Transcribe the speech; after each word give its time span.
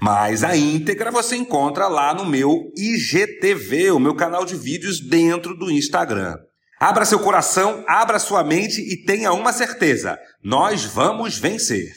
Mas 0.00 0.44
a 0.44 0.56
íntegra 0.56 1.10
você 1.10 1.36
encontra 1.36 1.88
lá 1.88 2.14
no 2.14 2.24
meu 2.24 2.72
IGTV, 2.76 3.90
o 3.90 3.98
meu 3.98 4.14
canal 4.14 4.44
de 4.44 4.54
vídeos 4.54 5.00
dentro 5.00 5.56
do 5.56 5.70
Instagram. 5.70 6.36
Abra 6.78 7.04
seu 7.04 7.18
coração, 7.18 7.84
abra 7.88 8.20
sua 8.20 8.44
mente 8.44 8.80
e 8.80 9.04
tenha 9.04 9.32
uma 9.32 9.52
certeza: 9.52 10.16
nós 10.40 10.84
vamos 10.84 11.36
vencer. 11.36 11.92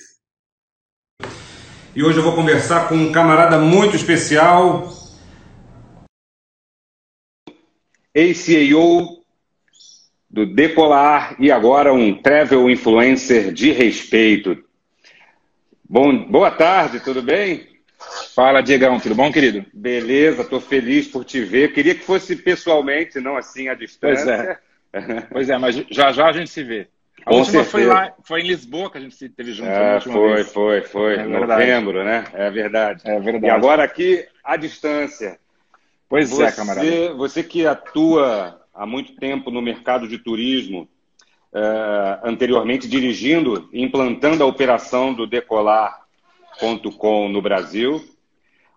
E 1.96 2.04
hoje 2.04 2.18
eu 2.18 2.24
vou 2.24 2.34
conversar 2.34 2.90
com 2.90 2.96
um 2.96 3.12
camarada 3.12 3.60
muito 3.60 3.96
especial, 3.96 4.92
ACAO 8.16 9.22
do 10.28 10.46
Decolar 10.46 11.36
e 11.40 11.52
agora 11.52 11.94
um 11.94 12.20
travel 12.20 12.68
influencer 12.68 13.54
de 13.54 13.72
respeito. 13.72 14.58
Bom, 15.88 16.26
boa 16.26 16.50
tarde, 16.50 17.00
tudo 17.02 17.22
bem? 17.22 17.71
Fala, 18.34 18.62
Diegão, 18.62 19.00
tudo 19.00 19.14
bom, 19.14 19.32
querido? 19.32 19.66
Beleza, 19.74 20.44
estou 20.44 20.62
feliz 20.62 21.08
por 21.08 21.26
te 21.26 21.42
ver. 21.42 21.74
Queria 21.74 21.94
que 21.94 22.04
fosse 22.04 22.36
pessoalmente, 22.36 23.20
não 23.20 23.36
assim 23.36 23.68
à 23.68 23.74
distância. 23.74 24.58
Pois 24.92 25.10
é, 25.10 25.22
pois 25.32 25.50
é 25.50 25.58
mas 25.58 25.76
já 25.90 26.12
já 26.14 26.28
a 26.28 26.32
gente 26.32 26.50
se 26.50 26.64
vê. 26.64 26.88
A 27.26 27.30
Com 27.30 27.38
última 27.38 27.64
foi 27.64 27.86
lá, 27.86 28.14
foi 28.24 28.42
em 28.42 28.48
Lisboa 28.48 28.90
que 28.90 28.98
a 28.98 29.02
gente 29.02 29.16
se 29.16 29.30
teve 29.30 29.54
junto. 29.54 29.70
É, 29.70 30.00
foi, 30.00 30.36
vez. 30.36 30.52
foi, 30.52 30.82
foi, 30.82 31.16
é 31.16 31.26
novembro, 31.26 32.04
né? 32.04 32.24
É 32.34 32.50
verdade. 32.50 33.02
É 33.06 33.20
verdade. 33.20 33.46
E 33.46 33.50
agora 33.50 33.84
aqui 33.84 34.26
à 34.44 34.56
distância. 34.56 35.38
Pois 36.10 36.30
você, 36.30 36.44
é, 36.44 36.52
camarada. 36.52 37.14
Você 37.16 37.44
que 37.44 37.68
atua 37.68 38.60
há 38.74 38.86
muito 38.86 39.16
tempo 39.18 39.52
no 39.52 39.62
mercado 39.62 40.08
de 40.08 40.18
turismo, 40.18 40.90
uh, 41.54 42.20
anteriormente 42.24 42.88
dirigindo 42.88 43.70
e 43.72 43.84
implantando 43.84 44.44
a 44.44 44.48
operação 44.48 45.14
do 45.14 45.28
Decolar.com 45.28 47.30
no 47.30 47.42
Brasil. 47.42 48.04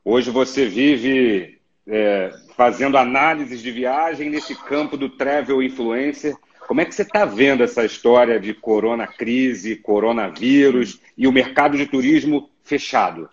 Hoje 0.04 0.30
você 0.30 0.66
vive 0.66 1.58
é, 1.88 2.30
fazendo 2.56 2.98
análises 2.98 3.62
de 3.62 3.70
viagem 3.70 4.28
nesse 4.28 4.54
campo 4.54 4.98
do 4.98 5.08
travel 5.08 5.62
influencer. 5.62 6.36
Como 6.68 6.80
é 6.80 6.84
que 6.84 6.94
você 6.94 7.02
está 7.02 7.24
vendo 7.24 7.62
essa 7.62 7.84
história 7.86 8.38
de 8.38 8.52
corona 8.52 9.06
crise, 9.06 9.76
coronavírus 9.76 11.00
e 11.16 11.26
o 11.26 11.32
mercado 11.32 11.78
de 11.78 11.86
turismo 11.86 12.50
fechado? 12.62 13.30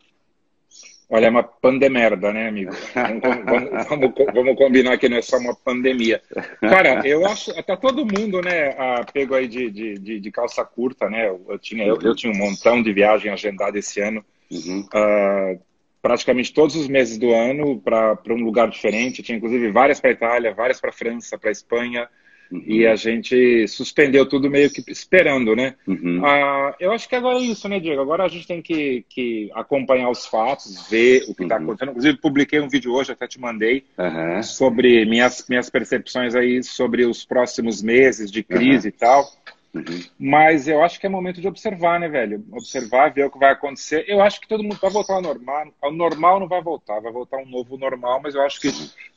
Olha, 1.10 1.26
é 1.26 1.30
uma 1.30 1.44
pandemerda, 1.44 2.32
né, 2.32 2.48
amigo? 2.48 2.72
Vamos, 2.96 3.82
vamos, 3.90 4.12
vamos, 4.34 4.56
combinar 4.56 4.98
que 4.98 5.10
não 5.10 5.18
é 5.18 5.22
só 5.22 5.38
uma 5.38 5.54
pandemia. 5.54 6.22
Cara, 6.62 7.06
eu 7.06 7.26
acho, 7.26 7.52
tá 7.64 7.76
todo 7.76 8.06
mundo, 8.06 8.42
né, 8.42 8.74
pego 9.12 9.36
aí 9.36 9.46
de, 9.46 9.70
de, 9.70 10.20
de, 10.22 10.32
calça 10.32 10.64
curta, 10.64 11.10
né? 11.10 11.28
Eu 11.28 11.60
tinha, 11.60 11.86
eu, 11.86 12.00
eu, 12.02 12.16
tinha 12.16 12.32
um 12.32 12.38
montão 12.38 12.82
de 12.82 12.94
viagem 12.94 13.30
agendada 13.30 13.78
esse 13.78 14.00
ano. 14.00 14.24
Uhum. 14.50 14.88
Uh, 14.94 15.60
praticamente 16.02 16.54
todos 16.54 16.76
os 16.76 16.88
meses 16.88 17.18
do 17.18 17.32
ano 17.32 17.80
para 17.80 18.18
um 18.30 18.44
lugar 18.44 18.70
diferente. 18.70 19.22
Tinha 19.22 19.38
inclusive 19.38 19.72
várias 19.72 20.00
para 20.00 20.12
Itália, 20.12 20.54
várias 20.54 20.82
para 20.82 20.92
França, 20.92 21.38
para 21.38 21.52
Espanha. 21.52 22.08
Uhum. 22.52 22.64
E 22.68 22.86
a 22.86 22.96
gente 22.98 23.66
suspendeu 23.68 24.28
tudo 24.28 24.50
meio 24.50 24.70
que 24.70 24.84
esperando, 24.92 25.56
né? 25.56 25.76
Uhum. 25.88 26.22
Ah, 26.26 26.76
eu 26.82 26.92
acho 26.92 27.08
que 27.08 27.16
agora 27.16 27.38
é 27.38 27.44
isso, 27.44 27.70
né, 27.70 27.80
Diego? 27.80 28.02
Agora 28.02 28.26
a 28.26 28.28
gente 28.28 28.46
tem 28.46 28.62
que, 28.62 29.06
que 29.08 29.50
acompanhar 29.54 30.10
os 30.10 30.26
fatos, 30.26 30.90
ver 30.90 31.24
o 31.30 31.36
que 31.36 31.44
está 31.44 31.56
uhum. 31.56 31.64
acontecendo. 31.64 31.90
Inclusive, 31.92 32.18
publiquei 32.18 32.60
um 32.60 32.68
vídeo 32.68 32.92
hoje, 32.94 33.14
até 33.14 33.26
te 33.26 33.40
mandei, 33.40 33.86
sobre 34.44 35.06
minhas, 35.06 35.46
minhas 35.48 35.70
percepções 35.70 36.36
aí 36.36 36.62
sobre 36.62 37.06
os 37.06 37.24
próximos 37.24 37.82
meses 37.82 38.30
de 38.30 38.44
crise 38.44 38.90
e 38.90 38.92
tal. 38.92 39.32
Uhum. 39.74 40.04
Mas 40.20 40.68
eu 40.68 40.84
acho 40.84 41.00
que 41.00 41.06
é 41.06 41.10
momento 41.10 41.40
de 41.40 41.48
observar, 41.48 42.00
né, 42.00 42.10
velho? 42.10 42.44
Observar, 42.52 43.14
ver 43.14 43.26
o 43.26 43.32
que 43.32 43.40
vai 43.40 43.52
acontecer. 43.52 44.04
Eu 44.08 44.22
acho 44.22 44.42
que 44.42 44.48
todo 44.48 44.64
mundo 44.64 44.78
vai 44.82 44.92
voltar 44.92 45.14
ao 45.14 45.22
normal. 45.22 45.68
Ao 45.82 45.92
normal 45.92 46.40
não 46.40 46.48
vai 46.48 46.62
voltar, 46.62 47.00
vai 47.00 47.12
voltar 47.12 47.38
um 47.38 47.46
novo 47.46 47.78
normal, 47.78 48.20
mas 48.22 48.36
eu 48.36 48.42
acho 48.42 48.60
que 48.60 48.70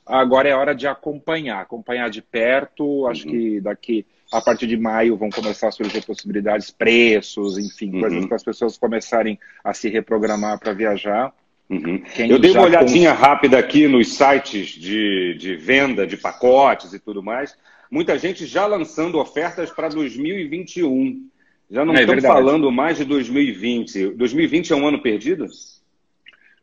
agora 0.06 0.48
é 0.48 0.54
hora 0.54 0.74
de 0.74 0.86
acompanhar, 0.86 1.60
acompanhar 1.60 2.08
de 2.08 2.22
perto. 2.22 3.06
Acho 3.08 3.26
uhum. 3.26 3.32
que 3.32 3.60
daqui 3.60 4.06
a 4.32 4.40
partir 4.40 4.68
de 4.68 4.76
maio 4.76 5.16
vão 5.16 5.28
começar 5.28 5.68
a 5.68 5.72
surgir 5.72 6.04
possibilidades, 6.06 6.70
preços, 6.70 7.58
enfim, 7.58 7.92
uhum. 7.94 8.00
coisas 8.00 8.26
para 8.26 8.36
as 8.36 8.44
pessoas 8.44 8.78
começarem 8.78 9.38
a 9.62 9.74
se 9.74 9.88
reprogramar 9.88 10.60
para 10.60 10.72
viajar. 10.72 11.32
Uhum. 11.68 12.00
Eu 12.18 12.38
dei 12.38 12.52
uma 12.52 12.62
olhadinha 12.62 13.10
cons... 13.10 13.20
rápida 13.20 13.58
aqui 13.58 13.88
nos 13.88 14.14
sites 14.14 14.68
de, 14.68 15.34
de 15.34 15.56
venda 15.56 16.06
de 16.06 16.16
pacotes 16.16 16.92
e 16.92 17.00
tudo 17.00 17.22
mais 17.22 17.56
muita 17.94 18.18
gente 18.18 18.44
já 18.44 18.66
lançando 18.66 19.20
ofertas 19.20 19.70
para 19.70 19.88
2021. 19.88 21.28
Já 21.70 21.84
não 21.84 21.94
é, 21.94 22.00
estão 22.00 22.14
verdade. 22.16 22.34
falando 22.34 22.72
mais 22.72 22.98
de 22.98 23.04
2020. 23.04 24.08
2020 24.16 24.72
é 24.72 24.76
um 24.76 24.88
ano 24.88 25.00
perdido? 25.00 25.46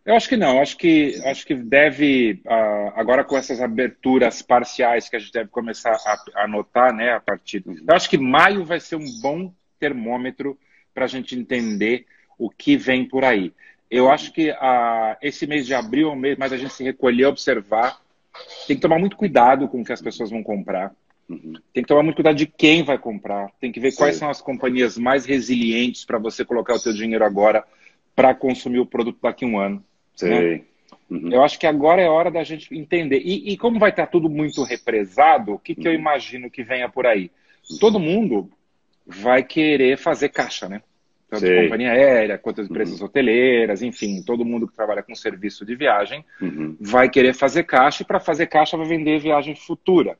Eu 0.05 0.13
acho 0.15 0.27
que 0.27 0.35
não. 0.35 0.61
Acho 0.61 0.75
que 0.75 1.21
acho 1.23 1.45
que 1.45 1.55
deve 1.55 2.41
uh, 2.45 2.91
agora 2.97 3.23
com 3.23 3.37
essas 3.37 3.61
aberturas 3.61 4.41
parciais 4.41 5.07
que 5.07 5.15
a 5.15 5.19
gente 5.19 5.31
deve 5.31 5.49
começar 5.49 5.93
a, 5.93 6.43
a 6.43 6.47
notar, 6.49 6.93
né, 6.93 7.13
a 7.13 7.21
partir. 7.21 7.63
Uhum. 7.65 7.77
Eu 7.87 7.95
acho 7.95 8.09
que 8.09 8.17
maio 8.17 8.65
vai 8.65 8.81
ser 8.81 8.97
um 8.97 9.21
bom 9.21 9.53
termômetro 9.79 10.59
para 10.93 11.05
a 11.05 11.07
gente 11.07 11.33
entender 11.33 12.05
o 12.37 12.49
que 12.49 12.75
vem 12.75 13.07
por 13.07 13.23
aí. 13.23 13.53
Eu 13.89 14.11
acho 14.11 14.33
que 14.33 14.51
uh, 14.51 15.15
esse 15.21 15.47
mês 15.47 15.65
de 15.65 15.73
abril 15.73 16.09
é 16.09 16.11
um 16.11 16.15
mês 16.17 16.37
mais 16.37 16.51
a 16.51 16.57
gente 16.57 16.73
se 16.73 16.83
recolher, 16.83 17.27
observar. 17.27 18.01
Tem 18.67 18.75
que 18.75 18.81
tomar 18.81 18.99
muito 18.99 19.15
cuidado 19.15 19.69
com 19.69 19.79
o 19.79 19.85
que 19.85 19.93
as 19.93 20.01
pessoas 20.01 20.29
vão 20.29 20.43
comprar. 20.43 20.93
Uhum. 21.31 21.53
Tem 21.73 21.83
que 21.83 21.87
tomar 21.87 22.03
muito 22.03 22.15
cuidado 22.15 22.35
de 22.35 22.45
quem 22.45 22.83
vai 22.83 22.97
comprar. 22.97 23.49
Tem 23.59 23.71
que 23.71 23.79
ver 23.79 23.95
quais 23.95 24.17
são 24.17 24.29
as 24.29 24.41
companhias 24.41 24.97
mais 24.97 25.25
resilientes 25.25 26.03
para 26.03 26.17
você 26.17 26.43
colocar 26.43 26.73
o 26.73 26.79
seu 26.79 26.93
dinheiro 26.93 27.23
agora 27.23 27.63
para 28.15 28.35
consumir 28.35 28.79
o 28.79 28.85
produto 28.85 29.19
daqui 29.21 29.45
a 29.45 29.47
um 29.47 29.57
ano. 29.57 29.83
Né? 30.21 30.61
Uhum. 31.09 31.31
Eu 31.31 31.43
acho 31.43 31.57
que 31.57 31.65
agora 31.65 32.01
é 32.01 32.09
hora 32.09 32.29
da 32.29 32.43
gente 32.43 32.75
entender. 32.77 33.21
E, 33.23 33.53
e 33.53 33.57
como 33.57 33.79
vai 33.79 33.91
estar 33.91 34.07
tudo 34.07 34.29
muito 34.29 34.63
represado, 34.63 35.53
o 35.53 35.59
que, 35.59 35.73
que 35.73 35.87
uhum. 35.87 35.93
eu 35.93 35.99
imagino 35.99 36.51
que 36.51 36.63
venha 36.63 36.89
por 36.89 37.05
aí? 37.05 37.31
Todo 37.79 37.99
mundo 37.99 38.49
vai 39.05 39.43
querer 39.43 39.97
fazer 39.97 40.29
caixa, 40.29 40.67
né? 40.67 40.81
Tanto 41.29 41.41
Sei. 41.41 41.63
companhia 41.63 41.91
aérea, 41.91 42.37
quanto 42.37 42.59
as 42.59 42.69
empresas 42.69 42.99
uhum. 42.99 43.05
hoteleiras, 43.05 43.81
enfim, 43.81 44.21
todo 44.21 44.43
mundo 44.43 44.67
que 44.67 44.75
trabalha 44.75 45.01
com 45.01 45.15
serviço 45.15 45.65
de 45.65 45.75
viagem 45.75 46.25
uhum. 46.41 46.75
vai 46.79 47.09
querer 47.09 47.33
fazer 47.33 47.63
caixa 47.63 48.03
e 48.03 48.05
para 48.05 48.19
fazer 48.19 48.47
caixa 48.47 48.75
vai 48.75 48.85
vender 48.85 49.17
viagem 49.19 49.55
futura. 49.55 50.17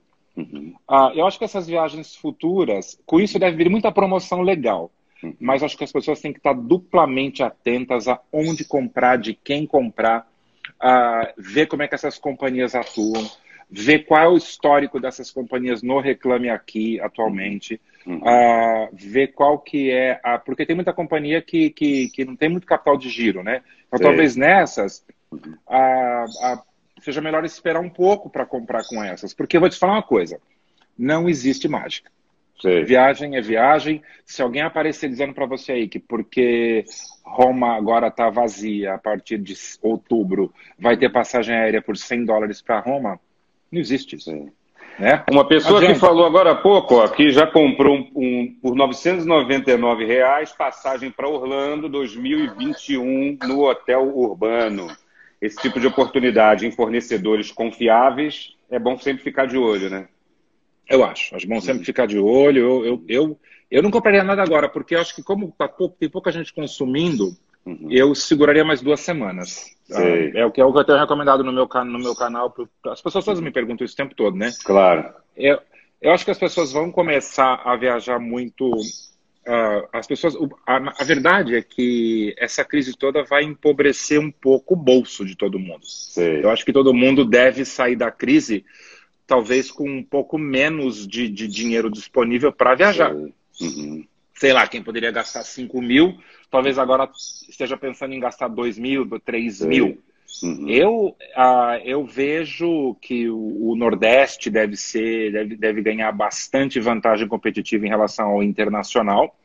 Uhum. 0.51 0.73
Ah, 0.87 1.11
eu 1.15 1.25
acho 1.25 1.37
que 1.37 1.45
essas 1.45 1.67
viagens 1.67 2.15
futuras, 2.15 2.99
com 3.05 3.19
isso 3.19 3.39
deve 3.39 3.57
vir 3.57 3.69
muita 3.69 3.91
promoção 3.91 4.41
legal. 4.41 4.91
Uhum. 5.23 5.35
Mas 5.39 5.63
acho 5.63 5.77
que 5.77 5.83
as 5.83 5.91
pessoas 5.91 6.19
têm 6.19 6.33
que 6.33 6.39
estar 6.39 6.53
duplamente 6.53 7.43
atentas 7.43 8.07
a 8.07 8.19
onde 8.31 8.65
comprar, 8.65 9.17
de 9.17 9.33
quem 9.33 9.65
comprar, 9.65 10.27
a 10.79 11.31
ver 11.37 11.67
como 11.67 11.83
é 11.83 11.87
que 11.87 11.95
essas 11.95 12.17
companhias 12.17 12.73
atuam, 12.73 13.29
ver 13.69 13.99
qual 14.05 14.23
é 14.23 14.27
o 14.27 14.37
histórico 14.37 14.99
dessas 14.99 15.31
companhias 15.31 15.81
no 15.81 15.99
Reclame 15.99 16.49
Aqui 16.49 16.99
atualmente, 16.99 17.79
uhum. 18.05 18.17
uh, 18.17 18.89
ver 18.93 19.27
qual 19.27 19.59
que 19.59 19.91
é 19.91 20.19
a... 20.23 20.37
Porque 20.37 20.65
tem 20.65 20.75
muita 20.75 20.91
companhia 20.91 21.41
que, 21.41 21.69
que, 21.69 22.09
que 22.09 22.25
não 22.25 22.35
tem 22.35 22.49
muito 22.49 22.67
capital 22.67 22.97
de 22.97 23.09
giro, 23.09 23.43
né? 23.43 23.61
Então 23.87 23.99
talvez 23.99 24.35
nessas 24.35 25.05
a, 25.67 26.25
a 26.41 26.63
seja 27.01 27.21
melhor 27.21 27.43
esperar 27.43 27.81
um 27.81 27.89
pouco 27.89 28.29
para 28.29 28.45
comprar 28.45 28.85
com 28.85 29.03
essas. 29.03 29.33
Porque 29.33 29.57
eu 29.57 29.61
vou 29.61 29.69
te 29.69 29.77
falar 29.77 29.93
uma 29.93 30.03
coisa: 30.03 30.39
não 30.97 31.27
existe 31.27 31.67
mágica. 31.67 32.09
Sim. 32.61 32.83
Viagem 32.83 33.35
é 33.35 33.41
viagem. 33.41 34.03
Se 34.23 34.41
alguém 34.41 34.61
aparecer 34.61 35.09
dizendo 35.09 35.33
para 35.33 35.47
você 35.47 35.71
aí 35.71 35.87
que 35.87 35.99
porque 35.99 36.85
Roma 37.25 37.75
agora 37.75 38.07
está 38.07 38.29
vazia 38.29 38.93
a 38.93 38.97
partir 38.99 39.39
de 39.39 39.55
outubro, 39.81 40.53
vai 40.77 40.95
ter 40.95 41.11
passagem 41.11 41.55
aérea 41.55 41.81
por 41.81 41.97
100 41.97 42.25
dólares 42.25 42.61
para 42.61 42.79
Roma, 42.79 43.19
não 43.71 43.79
existe 43.79 44.15
isso. 44.15 44.31
Né? 44.99 45.23
Uma 45.31 45.47
pessoa 45.47 45.79
Adianta. 45.79 45.95
que 45.95 45.99
falou 45.99 46.25
agora 46.25 46.51
há 46.51 46.55
pouco, 46.55 46.95
ó, 46.95 47.07
que 47.07 47.31
já 47.31 47.47
comprou 47.47 47.95
um, 47.97 48.11
um, 48.15 48.55
por 48.61 48.75
999 48.75 50.05
reais 50.05 50.51
passagem 50.51 51.09
para 51.09 51.27
Orlando 51.27 51.89
2021 51.89 53.39
no 53.41 53.65
hotel 53.67 54.15
urbano 54.15 54.87
esse 55.41 55.57
tipo 55.57 55.79
de 55.79 55.87
oportunidade 55.87 56.67
em 56.67 56.71
fornecedores 56.71 57.51
confiáveis, 57.51 58.55
é 58.69 58.77
bom 58.77 58.97
sempre 58.97 59.23
ficar 59.23 59.47
de 59.47 59.57
olho, 59.57 59.89
né? 59.89 60.07
Eu 60.87 61.03
acho. 61.03 61.35
Acho 61.35 61.47
bom 61.47 61.59
sempre 61.59 61.83
ficar 61.83 62.05
de 62.05 62.19
olho. 62.19 62.61
Eu, 62.61 62.85
eu, 62.85 63.05
eu, 63.07 63.39
eu 63.71 63.81
não 63.81 63.89
compraria 63.89 64.23
nada 64.23 64.43
agora, 64.43 64.69
porque 64.69 64.95
eu 64.95 65.01
acho 65.01 65.15
que 65.15 65.23
como 65.23 65.53
tá 65.57 65.67
pouco, 65.67 65.95
tem 65.97 66.09
pouca 66.09 66.31
gente 66.31 66.53
consumindo, 66.53 67.35
uhum. 67.65 67.87
eu 67.89 68.13
seguraria 68.13 68.63
mais 68.63 68.81
duas 68.81 68.99
semanas. 68.99 69.75
Ah, 69.91 70.03
é, 70.03 70.45
o 70.45 70.51
que, 70.51 70.61
é 70.61 70.65
o 70.65 70.71
que 70.71 70.79
eu 70.79 70.83
tenho 70.83 70.99
recomendado 70.99 71.43
no 71.43 71.51
meu, 71.51 71.67
no 71.85 71.99
meu 71.99 72.15
canal. 72.15 72.53
As 72.85 73.01
pessoas 73.01 73.25
todas 73.25 73.41
me 73.41 73.51
perguntam 73.51 73.83
isso 73.83 73.93
o 73.93 73.97
tempo 73.97 74.15
todo, 74.15 74.37
né? 74.37 74.51
Claro. 74.63 75.13
Eu, 75.35 75.59
eu 76.01 76.11
acho 76.11 76.23
que 76.23 76.31
as 76.31 76.37
pessoas 76.37 76.71
vão 76.71 76.91
começar 76.91 77.61
a 77.65 77.75
viajar 77.75 78.19
muito. 78.19 78.71
Uh, 79.47 79.87
as 79.91 80.05
pessoas, 80.05 80.35
a, 80.67 81.01
a, 81.01 81.03
verdade 81.03 81.55
é 81.55 81.63
que 81.63 82.35
essa 82.37 82.63
crise 82.63 82.95
toda 82.95 83.23
vai 83.23 83.43
empobrecer 83.43 84.19
um 84.19 84.29
pouco 84.29 84.75
o 84.75 84.77
bolso 84.77 85.25
de 85.25 85.35
todo 85.35 85.57
mundo. 85.57 85.81
Eu 86.43 86.51
acho 86.51 86.63
que 86.63 86.71
todo 86.71 86.93
mundo 86.93 87.25
deve 87.25 87.65
sair 87.65 87.95
da 87.95 88.11
crise, 88.11 88.63
talvez 89.25 89.71
com 89.71 89.89
um 89.89 90.03
pouco 90.03 90.37
menos 90.37 91.07
de, 91.07 91.27
de 91.27 91.47
dinheiro 91.47 91.89
disponível 91.89 92.51
para 92.51 92.75
viajar. 92.75 93.15
Uhum. 93.15 94.05
Sei 94.35 94.53
lá, 94.53 94.67
quem 94.67 94.83
poderia 94.83 95.11
gastar 95.11 95.43
5 95.43 95.81
mil, 95.81 96.19
talvez 96.51 96.77
agora 96.77 97.09
esteja 97.49 97.75
pensando 97.75 98.13
em 98.13 98.19
gastar 98.19 98.47
2 98.47 98.77
mil, 98.77 99.07
3 99.19 99.61
mil. 99.61 100.03
Uhum. 100.43 100.67
Eu, 100.67 101.15
uh, 101.37 101.81
eu 101.83 102.05
vejo 102.05 102.95
que 103.01 103.29
o, 103.29 103.71
o, 103.71 103.75
Nordeste 103.75 104.49
deve 104.49 104.75
ser, 104.75 105.31
deve, 105.31 105.55
deve 105.55 105.81
ganhar 105.81 106.11
bastante 106.11 106.79
vantagem 106.79 107.27
competitiva 107.27 107.85
em 107.85 107.89
relação 107.89 108.29
ao 108.29 108.43
internacional. 108.43 109.35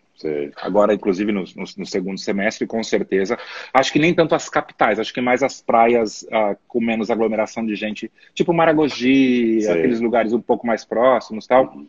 Agora, 0.62 0.94
inclusive, 0.94 1.30
no, 1.30 1.42
no, 1.42 1.64
no, 1.76 1.84
segundo 1.84 2.18
semestre, 2.18 2.66
com 2.66 2.82
certeza. 2.82 3.38
Acho 3.74 3.92
que 3.92 3.98
nem 3.98 4.14
tanto 4.14 4.34
as 4.34 4.48
capitais, 4.48 4.98
acho 4.98 5.12
que 5.12 5.20
mais 5.20 5.42
as 5.42 5.60
praias 5.60 6.22
uh, 6.22 6.56
com 6.66 6.80
menos 6.80 7.10
aglomeração 7.10 7.66
de 7.66 7.74
gente, 7.74 8.10
tipo 8.32 8.54
Maragogi, 8.54 9.68
aqueles 9.68 10.00
lugares 10.00 10.32
um 10.32 10.40
pouco 10.40 10.66
mais 10.66 10.86
próximos 10.86 11.46
tal. 11.46 11.66
Uhum 11.66 11.86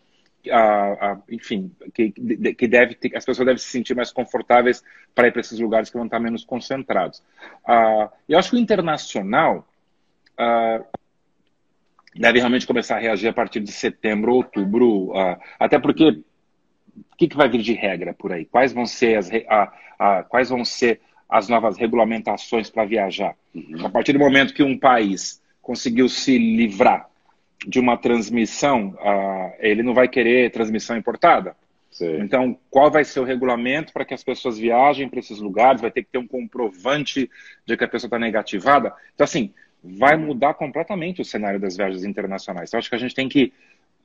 enfim, 1.30 1.72
que, 1.94 2.12
que 2.12 2.68
deve 2.68 2.96
ter, 2.96 3.16
as 3.16 3.26
pessoas 3.26 3.46
devem 3.46 3.58
se 3.58 3.70
sentir 3.70 3.96
mais 3.96 4.12
confortáveis 4.12 4.84
para 5.14 5.28
ir 5.28 5.32
para 5.32 5.42
esses 5.42 5.60
lugares 5.60 5.90
que 5.90 5.98
vão 5.98 6.06
estar 6.06 6.20
menos 6.20 6.46
concentrados. 6.46 7.20
Uh, 7.68 8.10
eu 8.28 8.38
acho 8.38 8.52
que 8.52 8.56
o 8.56 8.60
internacional 8.60 9.68
uh, 10.40 10.86
deve 12.16 12.40
realmente 12.40 12.68
começar 12.68 12.98
a 12.98 13.00
reagir 13.00 13.28
a 13.28 13.34
partir 13.34 13.60
de 13.60 13.72
setembro, 13.72 14.34
outubro, 14.34 15.12
uh, 15.12 15.38
até 15.60 15.80
porque 15.80 16.10
o 16.10 17.16
que, 17.18 17.28
que 17.28 17.38
vai 17.38 17.50
vir 17.50 17.62
de 17.62 17.74
regra 17.74 18.14
por 18.14 18.32
aí? 18.32 18.46
Quais 18.46 18.74
vão 18.74 18.86
ser 18.86 19.18
as, 19.18 19.30
quais 20.30 20.50
vão 20.50 20.64
ser 20.64 21.02
as 21.30 21.48
novas 21.48 21.78
regulamentações 21.78 22.70
para 22.70 22.86
viajar? 22.86 23.36
Uhum. 23.54 23.86
A 23.86 23.90
partir 23.90 24.14
do 24.14 24.20
momento 24.20 24.54
que 24.54 24.64
um 24.64 24.78
país 24.78 25.42
conseguiu 25.62 26.08
se 26.08 26.38
livrar 26.38 27.10
de 27.66 27.80
uma 27.80 27.98
transmissão, 27.98 28.90
uh, 29.00 29.54
ele 29.60 29.82
não 29.82 29.94
vai 29.94 30.08
querer 30.08 30.52
transmissão 30.52 30.96
importada. 30.98 31.56
Sim. 31.90 32.22
Então, 32.22 32.58
qual 32.70 32.92
vai 32.92 33.04
ser 33.04 33.20
o 33.20 33.24
regulamento 33.24 33.92
para 33.92 34.06
que 34.06 34.14
as 34.14 34.24
pessoas 34.24 34.60
viajem 34.60 35.10
para 35.10 35.20
esses 35.20 35.40
lugares? 35.40 35.82
Vai 35.82 35.90
ter 35.90 36.04
que 36.04 36.12
ter 36.12 36.20
um 36.20 36.28
comprovante 36.28 37.30
de 37.66 37.76
que 37.76 37.84
a 37.84 37.88
pessoa 37.88 38.08
está 38.08 38.20
negativada. 38.20 38.94
Então, 39.16 39.24
assim, 39.24 39.52
vai 39.84 40.16
mudar 40.16 40.54
completamente 40.54 41.22
o 41.22 41.26
cenário 41.26 41.60
das 41.60 41.76
viagens 41.76 42.04
internacionais. 42.04 42.70
Então, 42.70 42.78
acho 42.78 42.90
que 42.90 42.96
a 42.96 43.00
gente 43.00 43.16
tem 43.16 43.28
que, 43.28 43.52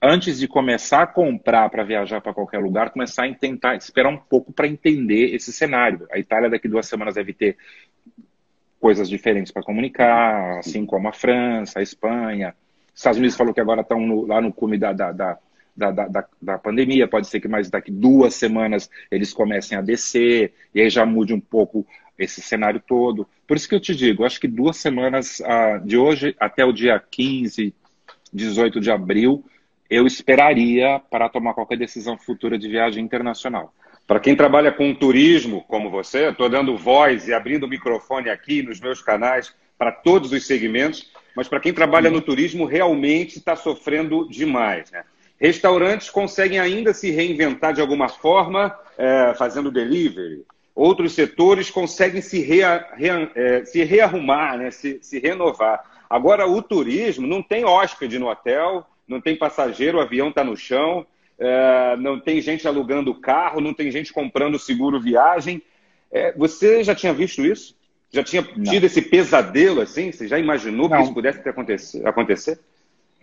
antes 0.00 0.38
de 0.38 0.48
começar 0.48 1.02
a 1.02 1.06
comprar 1.06 1.69
para 1.69 1.84
viajar 1.84 2.22
para 2.22 2.32
qualquer 2.32 2.60
lugar, 2.60 2.90
começar 2.90 3.26
a 3.26 3.34
tentar 3.34 3.76
esperar 3.76 4.08
um 4.08 4.16
pouco 4.16 4.52
para 4.52 4.66
entender 4.66 5.34
esse 5.34 5.52
cenário. 5.52 6.06
A 6.10 6.19
Itália, 6.19 6.48
daqui 6.48 6.69
duas 6.69 6.87
semanas, 6.87 7.16
deve 7.16 7.34
ter 7.34 7.58
coisas 8.81 9.06
diferentes 9.06 9.52
para 9.52 9.62
comunicar, 9.62 10.58
assim 10.58 10.87
como 10.87 11.08
a 11.08 11.12
França, 11.12 11.78
a 11.78 11.82
Espanha. 11.82 12.55
Estados 12.94 13.18
Unidos 13.18 13.36
falou 13.36 13.54
que 13.54 13.60
agora 13.60 13.80
estão 13.80 14.22
lá 14.26 14.40
no 14.40 14.52
cume 14.52 14.78
da, 14.78 14.92
da, 14.92 15.12
da, 15.12 15.38
da, 15.76 16.26
da, 16.40 16.58
pandemia, 16.58 17.08
pode 17.08 17.26
ser 17.26 17.40
que 17.40 17.48
mais 17.48 17.70
daqui 17.70 17.90
duas 17.90 18.34
semanas 18.34 18.90
eles 19.10 19.32
comecem 19.32 19.76
a 19.76 19.80
descer, 19.80 20.52
e 20.74 20.80
aí 20.80 20.90
já 20.90 21.06
mude 21.06 21.32
um 21.32 21.40
pouco 21.40 21.86
esse 22.18 22.40
cenário 22.42 22.82
todo. 22.86 23.26
Por 23.46 23.56
isso 23.56 23.68
que 23.68 23.74
eu 23.74 23.80
te 23.80 23.94
digo, 23.94 24.24
acho 24.24 24.40
que 24.40 24.48
duas 24.48 24.76
semanas 24.76 25.40
uh, 25.40 25.84
de 25.84 25.96
hoje 25.96 26.36
até 26.38 26.64
o 26.64 26.72
dia 26.72 27.02
15, 27.10 27.74
18 28.32 28.80
de 28.80 28.90
abril, 28.90 29.44
eu 29.88 30.06
esperaria 30.06 31.00
para 31.10 31.28
tomar 31.28 31.54
qualquer 31.54 31.76
decisão 31.76 32.16
futura 32.16 32.58
de 32.58 32.68
viagem 32.68 33.04
internacional. 33.04 33.74
Para 34.06 34.20
quem 34.20 34.34
trabalha 34.34 34.72
com 34.72 34.94
turismo, 34.94 35.64
como 35.68 35.90
você, 35.90 36.28
estou 36.28 36.48
dando 36.48 36.76
voz 36.76 37.28
e 37.28 37.34
abrindo 37.34 37.64
o 37.64 37.68
microfone 37.68 38.28
aqui 38.28 38.62
nos 38.62 38.80
meus 38.80 39.00
canais 39.00 39.54
para 39.78 39.92
todos 39.92 40.32
os 40.32 40.46
segmentos, 40.46 41.10
mas 41.34 41.49
para 41.49 41.61
quem 41.61 41.73
trabalha 41.73 42.11
no 42.11 42.20
turismo, 42.20 42.64
realmente 42.64 43.38
está 43.38 43.56
sofrendo 43.56 44.29
demais. 44.29 44.90
Né? 44.90 45.05
Restaurantes 45.40 46.11
conseguem 46.11 46.58
ainda 46.58 46.94
se 46.94 47.11
reinventar 47.11 47.73
de 47.73 47.81
alguma 47.81 48.08
forma, 48.08 48.76
é, 48.96 49.34
fazendo 49.34 49.70
delivery. 49.70 50.44
Outros 50.75 51.12
setores 51.14 51.70
conseguem 51.70 52.23
se, 52.23 52.40
rea, 52.40 52.87
rea, 52.94 53.31
é, 53.34 53.64
se 53.64 53.82
rearrumar, 53.84 54.56
né? 54.58 54.70
se, 54.70 54.99
se 55.02 55.19
renovar. 55.19 55.82
Agora, 56.08 56.46
o 56.46 56.62
turismo 56.62 57.26
não 57.26 57.43
tem 57.43 57.64
hóspede 57.64 58.19
no 58.19 58.29
hotel, 58.29 58.87
não 59.08 59.20
tem 59.20 59.37
passageiro, 59.37 59.99
o 59.99 60.00
avião 60.00 60.29
está 60.29 60.44
no 60.44 60.56
chão, 60.56 61.06
é, 61.38 61.96
não 61.96 62.20
tem 62.20 62.40
gente 62.40 62.69
alugando 62.69 63.14
carro, 63.14 63.61
não 63.61 63.75
tem 63.75 63.90
gente 63.90 64.12
comprando 64.12 64.58
seguro 64.58 65.00
viagem. 65.00 65.62
É, 66.11 66.32
você 66.32 66.84
já 66.84 66.94
tinha 66.94 67.12
visto 67.12 67.44
isso? 67.44 67.75
Já 68.12 68.22
tinha 68.22 68.42
tido 68.42 68.80
não. 68.80 68.86
esse 68.86 69.00
pesadelo 69.00 69.80
assim? 69.80 70.12
Você 70.12 70.28
já 70.28 70.38
imaginou 70.38 70.88
não. 70.88 70.96
que 70.98 71.02
isso 71.04 71.14
pudesse 71.14 71.48
acontecer? 71.48 72.06
acontecer? 72.06 72.60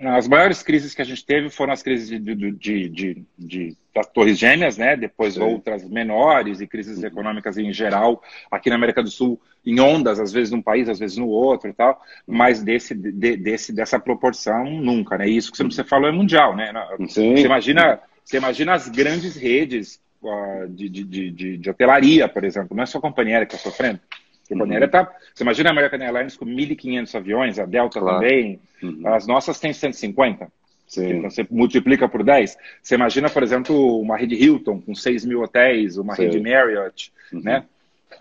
As 0.01 0.27
maiores 0.29 0.63
crises 0.63 0.95
que 0.95 1.01
a 1.01 1.05
gente 1.05 1.25
teve 1.25 1.49
foram 1.49 1.73
as 1.73 1.83
crises 1.83 2.07
de, 2.07 2.19
de, 2.19 2.89
de, 2.89 3.23
de, 3.37 3.77
das 3.93 4.07
Torres 4.07 4.39
Gêmeas, 4.39 4.77
né? 4.77 4.95
Depois 4.95 5.33
Sim. 5.33 5.41
outras 5.41 5.83
menores 5.87 6.61
e 6.61 6.67
crises 6.67 6.99
uhum. 6.99 7.05
econômicas 7.05 7.57
em 7.57 7.71
geral 7.73 8.23
aqui 8.49 8.69
na 8.69 8.77
América 8.77 9.03
do 9.03 9.11
Sul, 9.11 9.39
em 9.65 9.77
ondas, 9.79 10.19
às 10.19 10.31
vezes 10.31 10.51
num 10.51 10.61
país, 10.61 10.87
às 10.87 10.99
vezes 10.99 11.17
no 11.17 11.27
outro 11.27 11.69
e 11.69 11.73
tal. 11.73 12.01
Mas 12.25 12.63
desse, 12.63 12.95
de, 12.95 13.35
desse, 13.35 13.73
dessa 13.73 13.99
proporção 13.99 14.63
nunca, 14.63 15.17
né? 15.17 15.27
E 15.27 15.35
isso 15.35 15.51
que 15.51 15.61
você 15.61 15.83
falou 15.83 16.07
é 16.07 16.13
mundial, 16.13 16.55
né? 16.55 16.71
Sim. 17.09 17.35
Você 17.35 17.45
imagina, 17.45 17.99
você 18.23 18.37
imagina 18.37 18.73
as 18.73 18.87
grandes 18.87 19.35
redes 19.35 19.99
uh, 20.23 20.67
de, 20.69 20.87
de, 20.87 21.03
de, 21.03 21.57
de, 21.57 21.69
hotelaria, 21.69 22.29
por 22.29 22.45
exemplo. 22.45 22.75
Não 22.75 22.83
é 22.83 22.85
só 22.85 22.99
a 22.99 23.01
companhia 23.01 23.35
aérea 23.35 23.45
que 23.45 23.53
está 23.53 23.69
sofrendo. 23.69 23.99
Uhum. 24.49 24.87
Tá, 24.89 25.11
você 25.33 25.43
imagina 25.43 25.69
a 25.69 25.71
American 25.71 26.01
Airlines 26.01 26.35
com 26.35 26.45
1.500 26.45 27.15
aviões, 27.15 27.59
a 27.59 27.65
Delta 27.65 27.99
claro. 27.99 28.19
também, 28.19 28.59
uhum. 28.81 29.01
as 29.07 29.27
nossas 29.27 29.59
têm 29.59 29.73
150. 29.73 30.51
Sim. 30.87 31.09
Então 31.09 31.29
você 31.29 31.45
multiplica 31.51 32.09
por 32.09 32.23
10. 32.23 32.57
Você 32.81 32.95
imagina, 32.95 33.29
por 33.29 33.43
exemplo, 33.43 33.99
uma 34.01 34.17
rede 34.17 34.35
Hilton 34.35 34.81
com 34.81 34.95
6 34.95 35.23
mil 35.23 35.41
hotéis, 35.41 35.97
uma 35.97 36.15
Sim. 36.15 36.23
rede 36.23 36.39
Marriott, 36.39 37.13
uhum. 37.31 37.41
né? 37.43 37.63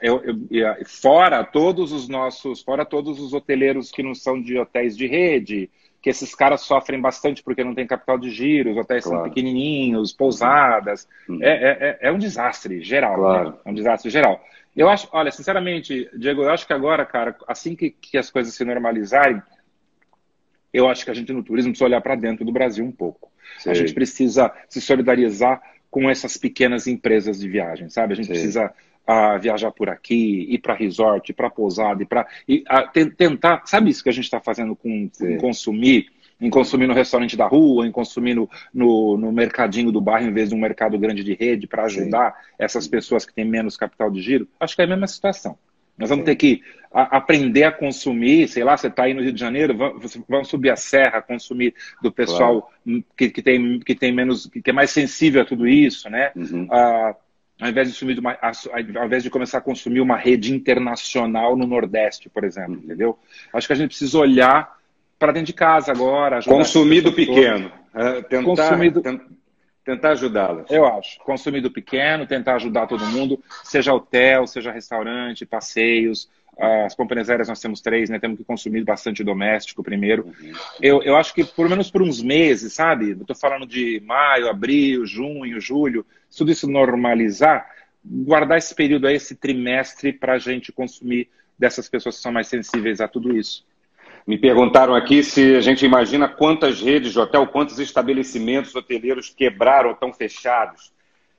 Eu, 0.02 0.22
eu, 0.50 0.84
fora 0.84 1.42
todos 1.42 1.92
os 1.92 2.08
nossos, 2.08 2.60
fora 2.60 2.84
todos 2.84 3.19
os 3.19 3.32
hoteleiros 3.32 3.90
que 3.90 4.02
não 4.02 4.14
são 4.14 4.40
de 4.40 4.58
hotéis 4.58 4.94
de 4.94 5.06
rede, 5.06 5.70
que 6.00 6.11
esses 6.11 6.35
caras 6.35 6.61
sofrem 6.61 7.00
bastante 7.00 7.42
porque 7.42 7.64
não 7.64 7.75
tem 7.75 7.87
capital 7.87 8.18
de 8.18 8.30
giro, 8.30 8.70
os 8.70 8.76
hotéis 8.76 9.04
claro. 9.04 9.20
são 9.20 9.28
pequenininhos, 9.28 10.12
pousadas. 10.12 11.08
Uhum. 11.28 11.42
É, 11.42 11.49
é, 11.49 11.70
é, 11.80 11.99
é, 12.08 12.12
um 12.12 12.18
desastre 12.18 12.82
geral. 12.82 13.12
Né? 13.12 13.16
Claro. 13.16 13.50
Né? 13.50 13.56
É 13.64 13.70
um 13.70 13.75
desastre 13.75 14.11
geral. 14.11 14.44
Eu 14.78 14.88
acho, 14.88 15.08
olha, 15.11 15.32
sinceramente, 15.32 16.08
Diego, 16.16 16.42
eu 16.42 16.50
acho 16.50 16.64
que 16.64 16.73
agora, 16.73 17.04
cara, 17.04 17.37
assim 17.49 17.75
que, 17.75 17.90
que 17.90 18.16
as 18.16 18.30
coisas 18.30 18.54
se 18.54 18.64
normalizarem, 18.64 19.42
eu 20.73 20.87
acho 20.87 21.04
que 21.04 21.11
a 21.11 21.14
gente 21.14 21.32
no 21.32 21.42
turismo 21.42 21.73
precisa 21.73 21.85
olhar 21.85 22.00
para 22.00 22.14
dentro 22.14 22.44
do 22.44 22.52
Brasil 22.52 22.85
um 22.85 22.92
pouco. 22.92 23.28
A 23.66 23.75
gente 23.75 23.92
precisa 23.92 24.52
se 24.68 24.80
solidarizar 24.80 25.61
com 25.90 26.08
essas 26.08 26.37
pequenas 26.37 26.87
empresas 26.87 27.40
de 27.40 27.49
viagem, 27.49 27.88
sabe? 27.88 28.12
A 28.12 28.16
gente 28.16 28.28
precisa 28.28 28.73
uh, 29.08 29.40
viajar 29.40 29.73
por 29.73 29.88
aqui, 29.88 30.47
ir 30.49 30.58
para 30.58 30.75
resort, 30.75 31.28
ir 31.28 31.35
para 31.35 31.50
pousada, 31.50 32.00
ir 32.02 32.06
para 32.06 32.23
uh, 32.49 33.11
tentar, 33.16 33.62
sabe 33.66 33.90
isso 33.90 34.02
que 34.02 34.11
a 34.11 34.12
gente 34.12 34.26
está 34.26 34.38
fazendo 34.38 34.76
com, 34.76 35.11
com 35.18 35.38
consumir? 35.38 36.08
Em 36.40 36.50
consumir 36.50 36.87
no 36.87 36.95
restaurante 36.95 37.37
da 37.37 37.47
rua, 37.47 37.87
em 37.87 37.90
consumir 37.90 38.35
no, 38.35 38.49
no, 38.73 39.16
no 39.16 39.33
mercadinho 39.33 39.90
do 39.90 40.00
bairro 40.00 40.28
em 40.28 40.33
vez 40.33 40.49
de 40.50 40.54
um 40.54 40.61
mercado 40.61 40.99
grande 40.99 41.25
de 41.25 41.35
rede 41.35 41.66
para 41.66 41.85
ajudar 41.85 42.33
Sim. 42.33 42.54
essas 42.59 42.87
pessoas 42.87 43.26
que 43.26 43.35
têm 43.35 43.45
menos 43.45 43.76
capital 43.76 44.11
de 44.11 44.21
giro, 44.21 44.49
acho 44.61 44.76
que 44.76 44.83
é 44.83 44.85
a 44.85 44.88
mesma 44.88 45.07
situação. 45.07 45.59
Nós 45.97 46.09
vamos 46.09 46.23
Sim. 46.23 46.26
ter 46.26 46.37
que 46.37 46.62
a, 46.92 47.16
aprender 47.16 47.64
a 47.64 47.73
consumir, 47.73 48.49
sei 48.49 48.62
lá, 48.62 48.76
você 48.76 48.87
está 48.87 49.04
aí 49.04 49.14
no 49.14 49.23
Rio 49.23 49.33
de 49.33 49.40
Janeiro, 49.40 49.76
vamos, 49.76 50.16
vamos 50.28 50.49
subir 50.49 50.71
a 50.71 50.76
serra, 50.76 51.21
consumir 51.21 51.75
do 52.00 52.12
pessoal 52.12 52.71
claro. 52.85 53.04
que, 53.16 53.30
que, 53.30 53.42
tem, 53.42 53.80
que 53.80 53.95
tem 53.97 54.12
menos, 54.12 54.47
que 54.47 54.71
é 54.71 54.73
mais 54.73 54.90
sensível 54.90 55.42
a 55.42 55.45
tudo 55.45 55.66
isso, 55.66 56.09
né? 56.09 56.30
Uhum. 56.37 56.68
Ah, 56.71 57.16
ao 57.61 57.68
invés, 57.68 57.92
de 57.92 58.21
uma, 58.21 58.38
ao 58.40 59.07
invés 59.07 59.25
de 59.25 59.30
começar 59.30 59.59
a 59.59 59.61
consumir 59.61 60.00
uma 60.00 60.16
rede 60.16 60.54
internacional 60.54 61.57
no 61.57 61.66
Nordeste, 61.66 62.30
por 62.30 62.45
exemplo, 62.45 62.75
uhum. 62.75 62.83
entendeu? 62.85 63.18
Acho 63.52 63.66
que 63.66 63.73
a 63.73 63.76
gente 63.76 63.88
precisa 63.88 64.16
olhar 64.16 64.77
para 65.18 65.32
dentro 65.32 65.46
de 65.46 65.52
casa 65.52 65.92
agora. 65.92 66.42
Consumir 66.42 67.00
do 67.00 67.12
pequeno. 67.12 67.72
É, 67.94 68.22
tentar, 68.22 68.44
Consumir 68.44 68.90
do... 68.90 69.02
tentar 69.84 70.10
ajudá-las. 70.10 70.70
Eu 70.70 70.87
acho. 70.87 71.18
Consumir 71.20 71.60
do 71.60 71.70
pequeno, 71.70 72.26
tentar 72.26 72.54
ajudar 72.56 72.87
todo 72.87 73.04
mundo, 73.06 73.42
seja 73.64 73.92
hotel, 73.92 74.46
seja 74.46 74.70
restaurante, 74.70 75.44
passeios. 75.44 76.28
As 76.58 76.94
companhias 76.94 77.30
aéreas 77.30 77.48
nós 77.48 77.60
temos 77.60 77.80
três, 77.80 78.10
né? 78.10 78.18
Temos 78.18 78.37
que 78.37 78.44
consumir 78.44 78.82
bastante 78.82 79.22
doméstico 79.22 79.82
primeiro. 79.82 80.26
Uhum. 80.26 80.52
Eu, 80.82 81.02
eu 81.02 81.16
acho 81.16 81.32
que, 81.32 81.44
por 81.44 81.68
menos 81.68 81.88
por 81.88 82.02
uns 82.02 82.20
meses, 82.20 82.72
sabe? 82.72 83.10
Eu 83.10 83.20
estou 83.20 83.37
falando 83.37 83.64
de 83.64 84.02
maio, 84.04 84.48
abril, 84.48 85.06
junho, 85.06 85.60
julho, 85.60 86.04
se 86.28 86.38
tudo 86.38 86.50
isso 86.50 86.68
normalizar, 86.68 87.70
guardar 88.04 88.58
esse 88.58 88.75
período 88.75 89.06
aí, 89.06 89.14
esse 89.14 89.37
trimestre, 89.37 90.12
para 90.12 90.32
a 90.34 90.38
gente 90.38 90.72
consumir 90.72 91.28
dessas 91.56 91.88
pessoas 91.88 92.16
que 92.16 92.22
são 92.22 92.32
mais 92.32 92.48
sensíveis 92.48 93.00
a 93.00 93.06
tudo 93.06 93.37
isso. 93.37 93.64
Me 94.28 94.37
perguntaram 94.37 94.94
aqui 94.94 95.23
se 95.23 95.56
a 95.56 95.61
gente 95.62 95.87
imagina 95.87 96.28
quantas 96.28 96.82
redes 96.82 97.12
de 97.12 97.18
hotel, 97.18 97.47
quantos 97.47 97.78
estabelecimentos 97.78 98.75
hoteleiros 98.75 99.30
quebraram, 99.30 99.92
estão 99.92 100.12
fechados. 100.12 100.92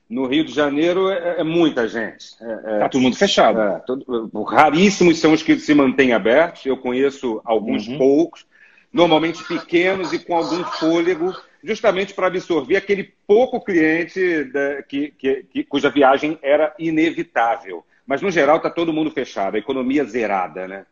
No 0.08 0.26
Rio 0.26 0.44
de 0.44 0.52
Janeiro 0.52 1.08
é, 1.08 1.36
é 1.38 1.44
muita 1.44 1.86
gente. 1.86 2.24
Está 2.24 2.44
é, 2.64 2.82
é, 2.82 2.88
todo 2.88 3.00
mundo 3.00 3.14
fechado. 3.14 3.60
É, 3.60 3.78
todo, 3.86 4.28
raríssimos 4.42 5.20
são 5.20 5.32
os 5.32 5.40
que 5.40 5.56
se 5.60 5.72
mantêm 5.72 6.12
abertos. 6.12 6.66
Eu 6.66 6.76
conheço 6.76 7.40
alguns 7.44 7.86
uhum. 7.86 7.96
poucos, 7.96 8.44
normalmente 8.92 9.44
pequenos 9.44 10.12
e 10.12 10.18
com 10.18 10.34
algum 10.34 10.64
fôlego, 10.64 11.32
justamente 11.62 12.12
para 12.12 12.26
absorver 12.26 12.74
aquele 12.74 13.14
pouco 13.24 13.60
cliente 13.60 14.42
da, 14.46 14.82
que, 14.82 15.14
que, 15.16 15.44
que, 15.44 15.62
cuja 15.62 15.90
viagem 15.90 16.40
era 16.42 16.74
inevitável. 16.76 17.86
Mas, 18.04 18.20
no 18.20 18.32
geral, 18.32 18.56
está 18.56 18.68
todo 18.68 18.92
mundo 18.92 19.12
fechado, 19.12 19.54
a 19.54 19.60
economia 19.60 20.04
zerada, 20.04 20.66
né? 20.66 20.86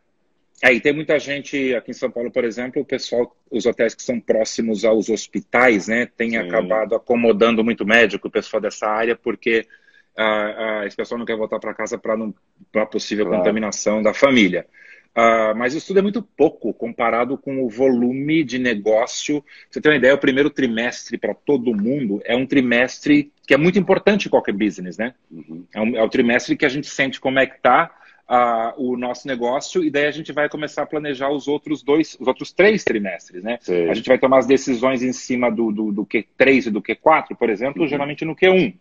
E 0.63 0.81
tem 0.81 0.93
muita 0.93 1.19
gente 1.19 1.75
aqui 1.75 1.93
em 1.93 1.95
São 1.95 2.11
Paulo, 2.11 2.31
por 2.33 2.45
exemplo, 2.45 2.83
o 2.83 2.85
pessoal, 2.85 3.37
os 3.51 3.65
hotéis 3.65 3.95
que 3.95 4.03
são 4.03 4.19
próximos 4.19 4.85
aos 4.85 5.09
hospitais, 5.09 5.87
né, 5.87 6.07
tem 6.17 6.31
Sim. 6.31 6.37
acabado 6.39 6.97
acomodando 6.97 7.63
muito 7.63 7.87
médico, 7.87 8.27
o 8.27 8.31
pessoal 8.31 8.61
dessa 8.61 8.87
área, 8.87 9.15
porque 9.15 9.67
ah, 10.17 10.81
ah, 10.81 10.87
esse 10.87 10.97
pessoal 10.97 11.17
não 11.17 11.25
quer 11.25 11.37
voltar 11.37 11.61
para 11.61 11.73
casa 11.73 11.97
para 11.97 12.15
a 12.83 12.87
possível 12.87 13.25
claro. 13.27 13.39
contaminação 13.39 14.03
da 14.03 14.13
família. 14.13 14.67
Ah, 15.15 15.55
mas 15.57 15.75
isso 15.75 15.89
tudo 15.89 16.01
é 16.01 16.03
muito 16.03 16.23
pouco 16.23 16.73
comparado 16.75 17.39
com 17.39 17.65
o 17.65 17.69
volume 17.69 18.43
de 18.43 18.59
negócio. 18.59 19.43
Pra 19.43 19.51
você 19.71 19.81
tem 19.81 19.93
uma 19.93 19.99
ideia, 19.99 20.15
o 20.15 20.19
primeiro 20.19 20.51
trimestre 20.51 21.17
para 21.17 21.35
todo 21.35 21.75
mundo 21.75 22.21
é 22.25 22.37
um 22.37 22.47
trimestre 22.47 23.33
que 23.47 23.55
é 23.55 23.57
muito 23.57 23.79
importante 23.79 24.27
em 24.27 24.31
qualquer 24.31 24.53
business, 24.53 24.99
né? 24.99 25.15
Uhum. 25.31 25.65
É, 25.75 25.81
um, 25.81 25.97
é 25.97 26.03
o 26.03 26.09
trimestre 26.09 26.57
que 26.57 26.67
a 26.67 26.69
gente 26.69 26.89
sente 26.89 27.21
como 27.21 27.39
é 27.39 27.47
que 27.47 27.57
está 27.57 27.95
a, 28.29 28.75
o 28.77 28.97
nosso 28.97 29.27
negócio 29.27 29.83
e 29.83 29.91
daí 29.91 30.07
a 30.07 30.11
gente 30.11 30.33
vai 30.33 30.49
começar 30.49 30.83
a 30.83 30.87
planejar 30.87 31.31
os 31.31 31.49
outros 31.49 31.83
dois, 31.83 32.17
os 32.21 32.27
outros 32.27 32.53
três 32.53 32.85
trimestres, 32.85 33.43
né? 33.43 33.59
Sim. 33.61 33.89
A 33.89 33.95
gente 33.95 34.07
vai 34.07 34.19
tomar 34.19 34.39
as 34.39 34.47
decisões 34.47 35.03
em 35.03 35.13
cima 35.13 35.51
do, 35.51 35.73
do, 35.73 35.91
do 35.91 36.05
Q3 36.05 36.67
e 36.67 36.71
do 36.71 36.83
Q4, 36.83 37.37
por 37.39 37.49
exemplo, 37.49 37.83
uhum. 37.83 37.89
geralmente 37.89 38.25
no 38.25 38.37
Q1. 38.37 38.75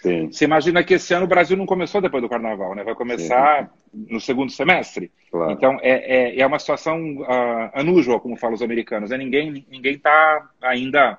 Sim. 0.00 0.30
Você 0.30 0.44
imagina 0.44 0.82
que 0.82 0.94
esse 0.94 1.14
ano 1.14 1.24
o 1.24 1.28
Brasil 1.28 1.56
não 1.56 1.64
começou 1.64 2.00
depois 2.00 2.22
do 2.22 2.28
Carnaval, 2.28 2.74
né? 2.74 2.84
Vai 2.84 2.94
começar 2.94 3.70
Sim. 3.90 4.06
no 4.10 4.20
segundo 4.20 4.50
semestre. 4.50 5.10
Claro. 5.30 5.52
Então 5.52 5.78
é, 5.82 6.36
é, 6.36 6.40
é, 6.40 6.46
uma 6.46 6.58
situação 6.58 6.98
uh, 7.22 7.80
unusual, 7.80 8.20
como 8.20 8.36
falam 8.36 8.54
os 8.54 8.62
americanos. 8.62 9.10
Né? 9.10 9.18
Ninguém 9.18 9.66
ninguém 9.70 9.94
está 9.94 10.50
ainda 10.60 11.18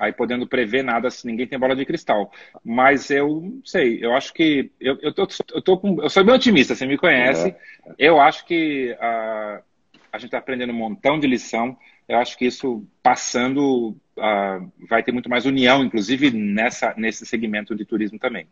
aí 0.00 0.12
podendo 0.12 0.46
prever 0.46 0.82
nada 0.82 1.10
se 1.10 1.26
ninguém 1.26 1.46
tem 1.46 1.58
bola 1.58 1.76
de 1.76 1.84
cristal. 1.84 2.32
Mas 2.64 3.10
eu 3.10 3.60
sei, 3.62 4.02
eu 4.02 4.14
acho 4.14 4.32
que 4.32 4.72
eu, 4.80 4.98
eu, 5.02 5.12
tô, 5.12 5.28
eu, 5.52 5.60
tô 5.60 5.76
com, 5.76 6.02
eu 6.02 6.08
sou 6.08 6.24
bem 6.24 6.34
otimista, 6.34 6.74
você 6.74 6.86
me 6.86 6.96
conhece. 6.96 7.48
É. 7.48 7.56
Eu 7.98 8.18
acho 8.18 8.46
que 8.46 8.92
uh, 8.94 9.62
a 10.10 10.16
gente 10.16 10.26
está 10.26 10.38
aprendendo 10.38 10.72
um 10.72 10.76
montão 10.76 11.20
de 11.20 11.26
lição. 11.26 11.76
Eu 12.08 12.18
acho 12.18 12.36
que 12.38 12.46
isso 12.46 12.82
passando 13.02 13.94
uh, 14.16 14.72
vai 14.88 15.02
ter 15.02 15.12
muito 15.12 15.28
mais 15.28 15.44
união, 15.44 15.84
inclusive 15.84 16.30
nessa, 16.30 16.94
nesse 16.96 17.26
segmento 17.26 17.76
de 17.76 17.84
turismo 17.84 18.18
também. 18.18 18.46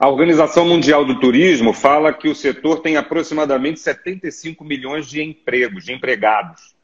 A 0.00 0.08
Organização 0.08 0.66
Mundial 0.66 1.04
do 1.04 1.20
Turismo 1.20 1.74
fala 1.74 2.14
que 2.14 2.28
o 2.28 2.34
setor 2.34 2.80
tem 2.80 2.96
aproximadamente 2.96 3.78
75 3.78 4.64
milhões 4.64 5.06
de 5.06 5.22
empregos, 5.22 5.84
de 5.84 5.92
empregados. 5.92 6.74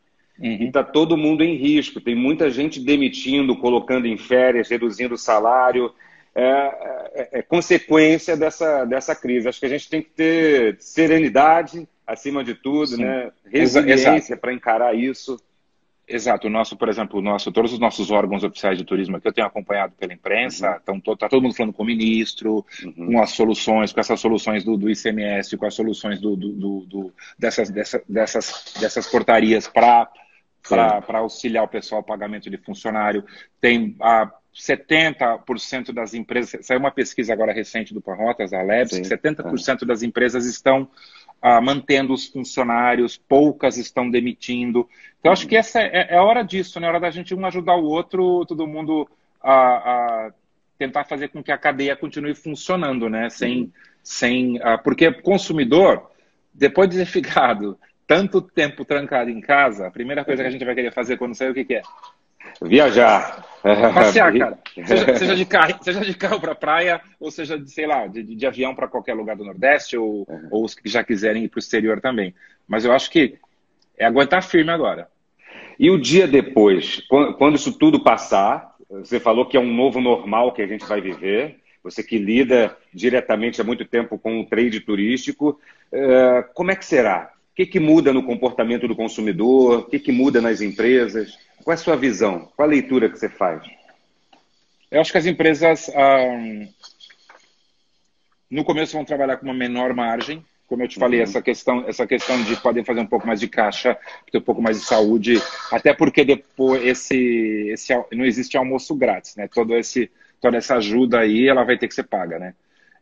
Uhum. 0.40 0.56
E 0.60 0.66
está 0.66 0.82
todo 0.82 1.16
mundo 1.16 1.44
em 1.44 1.56
risco. 1.56 2.00
Tem 2.00 2.14
muita 2.14 2.50
gente 2.50 2.80
demitindo, 2.80 3.56
colocando 3.56 4.06
em 4.06 4.16
férias, 4.16 4.68
reduzindo 4.68 5.14
o 5.14 5.18
salário. 5.18 5.92
É, 6.34 6.42
é, 6.42 7.28
é, 7.38 7.42
consequência 7.42 8.36
dessa, 8.36 8.84
dessa 8.84 9.14
crise. 9.14 9.48
Acho 9.48 9.60
que 9.60 9.66
a 9.66 9.70
gente 9.70 9.88
tem 9.88 10.00
que 10.00 10.10
ter 10.10 10.76
serenidade 10.80 11.86
acima 12.06 12.42
de 12.42 12.54
tudo, 12.54 12.96
né? 12.96 13.30
resiliência 13.44 14.36
para 14.36 14.52
encarar 14.52 14.94
isso. 14.94 15.38
Exato, 16.10 16.48
o 16.48 16.50
nosso, 16.50 16.76
por 16.76 16.88
exemplo, 16.88 17.22
nosso, 17.22 17.52
todos 17.52 17.72
os 17.72 17.78
nossos 17.78 18.10
órgãos 18.10 18.42
oficiais 18.42 18.76
de 18.76 18.84
turismo 18.84 19.20
que 19.20 19.28
eu 19.28 19.32
tenho 19.32 19.46
acompanhado 19.46 19.94
pela 19.96 20.12
imprensa, 20.12 20.82
uhum. 20.88 21.00
tá 21.16 21.28
todo 21.28 21.40
mundo 21.40 21.54
falando 21.54 21.72
com 21.72 21.84
o 21.84 21.86
ministro, 21.86 22.66
uhum. 22.84 23.12
com 23.12 23.22
as 23.22 23.30
soluções, 23.30 23.92
com 23.92 24.00
essas 24.00 24.18
soluções 24.18 24.64
do, 24.64 24.76
do 24.76 24.90
ICMS, 24.90 25.56
com 25.56 25.66
as 25.66 25.74
soluções 25.74 26.20
do, 26.20 26.34
do, 26.34 26.80
do 26.80 27.12
dessas, 27.38 27.70
dessa, 27.70 28.02
dessas, 28.08 28.74
dessas 28.80 29.06
portarias 29.06 29.68
para 29.68 30.10
para 30.68 31.18
auxiliar 31.18 31.64
o 31.64 31.68
pessoal 31.68 32.00
no 32.00 32.06
pagamento 32.06 32.50
de 32.50 32.56
funcionário. 32.56 33.24
Tem 33.60 33.96
a 34.00 34.30
70% 34.54 35.92
das 35.92 36.12
empresas, 36.12 36.66
saiu 36.66 36.80
uma 36.80 36.90
pesquisa 36.90 37.32
agora 37.32 37.52
recente 37.52 37.94
do 37.94 38.00
Parrotas, 38.00 38.50
da 38.50 38.62
Labs, 38.62 38.90
Sim, 38.90 39.02
70% 39.02 39.82
é. 39.82 39.86
das 39.86 40.02
empresas 40.02 40.44
estão 40.44 40.88
ah, 41.40 41.60
mantendo 41.60 42.12
os 42.12 42.26
funcionários, 42.26 43.16
poucas 43.16 43.76
estão 43.76 44.10
demitindo. 44.10 44.88
Então, 45.18 45.32
acho 45.32 45.46
que 45.46 45.56
essa 45.56 45.80
é, 45.80 46.08
é 46.10 46.20
hora 46.20 46.42
disso, 46.42 46.80
né? 46.80 46.86
É 46.86 46.90
hora 46.90 47.00
da 47.00 47.10
gente 47.10 47.34
um 47.34 47.46
ajudar 47.46 47.76
o 47.76 47.84
outro, 47.84 48.44
todo 48.44 48.66
mundo 48.66 49.08
a, 49.40 49.54
a 49.54 50.32
tentar 50.76 51.04
fazer 51.04 51.28
com 51.28 51.42
que 51.42 51.52
a 51.52 51.58
cadeia 51.58 51.96
continue 51.96 52.34
funcionando, 52.34 53.08
né? 53.08 53.30
Sem, 53.30 53.72
sem, 54.02 54.60
ah, 54.62 54.78
porque 54.78 55.12
consumidor, 55.12 56.10
depois 56.52 56.90
de 56.90 56.98
ter 56.98 57.06
ficado 57.06 57.78
tanto 58.10 58.40
tempo 58.40 58.84
trancado 58.84 59.30
em 59.30 59.40
casa, 59.40 59.86
a 59.86 59.90
primeira 59.90 60.24
coisa 60.24 60.42
que 60.42 60.48
a 60.48 60.50
gente 60.50 60.64
vai 60.64 60.74
querer 60.74 60.92
fazer 60.92 61.16
quando 61.16 61.36
sair, 61.36 61.50
o 61.50 61.54
que, 61.54 61.64
que 61.64 61.74
é? 61.76 61.82
Viajar. 62.60 63.46
Passear, 63.62 64.36
cara. 64.36 64.58
Seja, 64.84 65.16
seja 65.16 65.36
de 65.36 65.44
carro, 65.44 65.78
seja 65.80 66.00
de 66.00 66.14
carro 66.14 66.40
para 66.40 66.52
praia, 66.56 67.00
ou 67.20 67.30
seja, 67.30 67.56
de, 67.56 67.70
sei 67.70 67.86
lá, 67.86 68.08
de, 68.08 68.24
de 68.24 68.46
avião 68.48 68.74
para 68.74 68.88
qualquer 68.88 69.14
lugar 69.14 69.36
do 69.36 69.44
Nordeste, 69.44 69.96
ou, 69.96 70.26
uhum. 70.28 70.48
ou 70.50 70.64
os 70.64 70.74
que 70.74 70.88
já 70.88 71.04
quiserem 71.04 71.44
ir 71.44 71.48
para 71.48 71.58
o 71.58 71.60
exterior 71.60 72.00
também. 72.00 72.34
Mas 72.66 72.84
eu 72.84 72.90
acho 72.90 73.08
que 73.12 73.38
é 73.96 74.06
aguentar 74.06 74.42
firme 74.42 74.72
agora. 74.72 75.06
E 75.78 75.88
o 75.88 75.96
dia 75.96 76.26
depois, 76.26 77.00
quando 77.38 77.54
isso 77.54 77.78
tudo 77.78 78.02
passar, 78.02 78.74
você 78.88 79.20
falou 79.20 79.46
que 79.46 79.56
é 79.56 79.60
um 79.60 79.72
novo 79.72 80.00
normal 80.00 80.50
que 80.50 80.62
a 80.62 80.66
gente 80.66 80.84
vai 80.84 81.00
viver, 81.00 81.60
você 81.80 82.02
que 82.02 82.18
lida 82.18 82.76
diretamente 82.92 83.60
há 83.60 83.64
muito 83.64 83.84
tempo 83.84 84.18
com 84.18 84.40
o 84.40 84.46
trade 84.46 84.80
turístico, 84.80 85.60
eh, 85.92 86.44
como 86.54 86.72
é 86.72 86.74
que 86.74 86.84
será? 86.84 87.32
O 87.52 87.54
que, 87.54 87.66
que 87.66 87.80
muda 87.80 88.12
no 88.12 88.22
comportamento 88.22 88.88
do 88.88 88.96
consumidor? 88.96 89.80
O 89.80 89.84
que, 89.84 89.98
que 89.98 90.12
muda 90.12 90.40
nas 90.40 90.60
empresas? 90.60 91.36
Qual 91.62 91.72
é 91.72 91.74
a 91.74 91.78
sua 91.78 91.96
visão? 91.96 92.48
Qual 92.56 92.66
a 92.66 92.70
leitura 92.70 93.08
que 93.08 93.18
você 93.18 93.28
faz? 93.28 93.62
Eu 94.90 95.00
acho 95.00 95.12
que 95.12 95.18
as 95.18 95.26
empresas, 95.26 95.90
ah, 95.94 96.66
no 98.50 98.64
começo, 98.64 98.94
vão 98.94 99.04
trabalhar 99.04 99.36
com 99.36 99.44
uma 99.44 99.54
menor 99.54 99.94
margem. 99.94 100.44
Como 100.66 100.82
eu 100.82 100.88
te 100.88 100.98
falei, 100.98 101.18
uhum. 101.18 101.24
essa, 101.24 101.42
questão, 101.42 101.84
essa 101.88 102.06
questão 102.06 102.42
de 102.44 102.54
podem 102.56 102.84
fazer 102.84 103.00
um 103.00 103.06
pouco 103.06 103.26
mais 103.26 103.40
de 103.40 103.48
caixa, 103.48 103.98
ter 104.30 104.38
um 104.38 104.42
pouco 104.42 104.62
mais 104.62 104.78
de 104.78 104.86
saúde, 104.86 105.42
até 105.72 105.92
porque 105.92 106.24
depois 106.24 106.84
esse, 106.86 107.70
esse 107.72 107.92
não 108.12 108.24
existe 108.24 108.56
almoço 108.56 108.94
grátis, 108.94 109.34
né? 109.34 109.48
Todo 109.52 109.76
esse, 109.76 110.08
toda 110.40 110.56
essa 110.56 110.76
ajuda 110.76 111.18
aí, 111.18 111.48
ela 111.48 111.64
vai 111.64 111.76
ter 111.76 111.88
que 111.88 111.94
ser 111.94 112.04
paga, 112.04 112.38
né? 112.38 112.54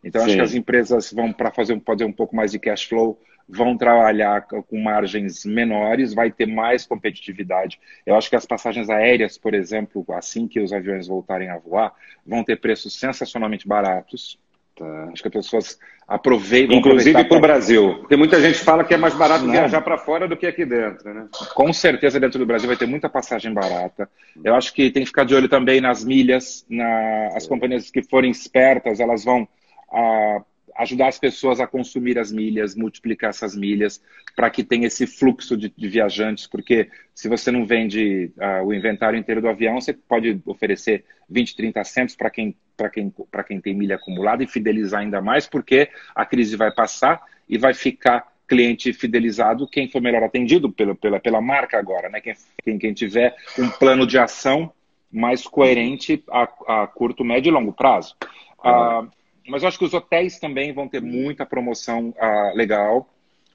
Então, 0.03 0.23
Sim. 0.23 0.29
acho 0.29 0.37
que 0.37 0.43
as 0.43 0.55
empresas 0.55 1.13
vão 1.13 1.31
para 1.31 1.51
fazer, 1.51 1.79
fazer 1.85 2.05
um 2.05 2.13
pouco 2.13 2.35
mais 2.35 2.53
de 2.53 2.59
cash 2.59 2.85
flow, 2.85 3.21
vão 3.49 3.77
trabalhar 3.77 4.43
com 4.43 4.79
margens 4.81 5.45
menores, 5.45 6.13
vai 6.13 6.31
ter 6.31 6.47
mais 6.47 6.87
competitividade. 6.87 7.81
Eu 8.05 8.15
acho 8.15 8.29
que 8.29 8.37
as 8.37 8.45
passagens 8.45 8.91
aéreas, 8.91 9.39
por 9.39 9.55
exemplo, 9.55 10.05
assim 10.11 10.47
que 10.47 10.61
os 10.61 10.73
aviões 10.73 11.07
voltarem 11.07 11.49
a 11.49 11.57
voar, 11.57 11.93
vão 12.27 12.45
ter 12.45 12.61
preços 12.61 12.99
sensacionalmente 12.99 13.67
baratos. 13.67 14.39
Tá. 14.77 15.09
Acho 15.13 15.23
que 15.23 15.29
as 15.29 15.35
pessoas 15.35 15.79
aproveitam. 16.07 16.77
Inclusive 16.77 17.25
para 17.25 17.37
o 17.37 17.41
Brasil. 17.41 17.97
Porque 17.99 18.17
muita 18.17 18.41
gente 18.41 18.59
fala 18.59 18.85
que 18.85 18.95
é 18.95 18.97
mais 18.97 19.15
barato 19.15 19.45
Não. 19.45 19.53
viajar 19.53 19.81
para 19.81 19.99
fora 19.99 20.29
do 20.29 20.37
que 20.37 20.47
aqui 20.47 20.65
dentro. 20.65 21.13
Né? 21.13 21.27
Com 21.55 21.73
certeza, 21.73 22.21
dentro 22.21 22.39
do 22.39 22.47
Brasil 22.47 22.69
vai 22.69 22.77
ter 22.77 22.87
muita 22.87 23.09
passagem 23.09 23.53
barata. 23.53 24.09
Eu 24.45 24.55
acho 24.55 24.73
que 24.73 24.91
tem 24.91 25.03
que 25.03 25.09
ficar 25.09 25.25
de 25.25 25.35
olho 25.35 25.49
também 25.49 25.81
nas 25.81 26.05
milhas. 26.05 26.65
Na... 26.69 27.29
As 27.35 27.47
companhias 27.47 27.91
que 27.91 28.03
forem 28.03 28.31
espertas, 28.31 29.01
elas 29.01 29.25
vão. 29.25 29.49
Ah, 29.93 30.43
ajudar 30.79 31.09
as 31.09 31.19
pessoas 31.19 31.59
a 31.59 31.67
consumir 31.67 32.19
as 32.19 32.31
milhas, 32.31 32.77
multiplicar 32.77 33.31
essas 33.31 33.57
milhas, 33.57 34.01
para 34.37 34.49
que 34.49 34.63
tenha 34.63 34.87
esse 34.87 35.07
fluxo 35.07 35.57
de, 35.57 35.73
de, 35.77 35.89
viajantes, 35.89 36.47
porque 36.47 36.89
se 37.13 37.29
você 37.29 37.51
não 37.51 37.67
vende 37.67 38.31
uh, 38.37 38.65
o 38.65 38.73
inventário 38.73 39.19
inteiro 39.19 39.41
do 39.41 39.49
avião, 39.49 39.81
você 39.81 39.93
pode 39.93 40.41
oferecer 40.47 41.05
20, 41.29 41.57
30 41.57 41.85
centos 41.85 42.17
para 42.17 42.31
quem, 42.31 42.57
quem, 42.93 43.13
quem 43.47 43.61
tem 43.61 43.75
milha 43.75 43.97
acumulada 43.97 44.45
e 44.45 44.47
fidelizar 44.47 45.01
ainda 45.01 45.21
mais, 45.21 45.49
porque 45.49 45.89
a 46.15 46.25
crise 46.25 46.57
vai 46.57 46.71
passar 46.71 47.21
e 47.49 47.59
vai 47.59 47.75
ficar 47.75 48.29
cliente 48.47 48.93
fidelizado 48.93 49.69
quem 49.69 49.89
for 49.91 50.01
melhor 50.01 50.23
atendido 50.23 50.73
pela, 50.73 50.95
pela, 50.95 51.21
pela 51.21 51.41
marca 51.41 51.79
agora, 51.79 52.09
né? 52.09 52.21
Quem, 52.63 52.79
quem, 52.79 52.95
tiver 52.95 53.35
um 53.59 53.69
plano 53.69 54.07
de 54.07 54.17
ação 54.17 54.73
mais 55.13 55.43
coerente 55.47 56.23
a, 56.31 56.49
a 56.83 56.87
curto, 56.87 57.25
médio 57.25 57.51
e 57.51 57.53
longo 57.53 57.73
prazo. 57.73 58.17
Uh, 58.61 59.11
mas 59.49 59.63
eu 59.63 59.69
acho 59.69 59.79
que 59.79 59.85
os 59.85 59.95
hotéis 59.95 60.39
também 60.39 60.73
vão 60.73 60.87
ter 60.87 61.01
muita 61.01 61.47
promoção 61.47 62.11
uh, 62.11 62.57
legal. 62.57 63.09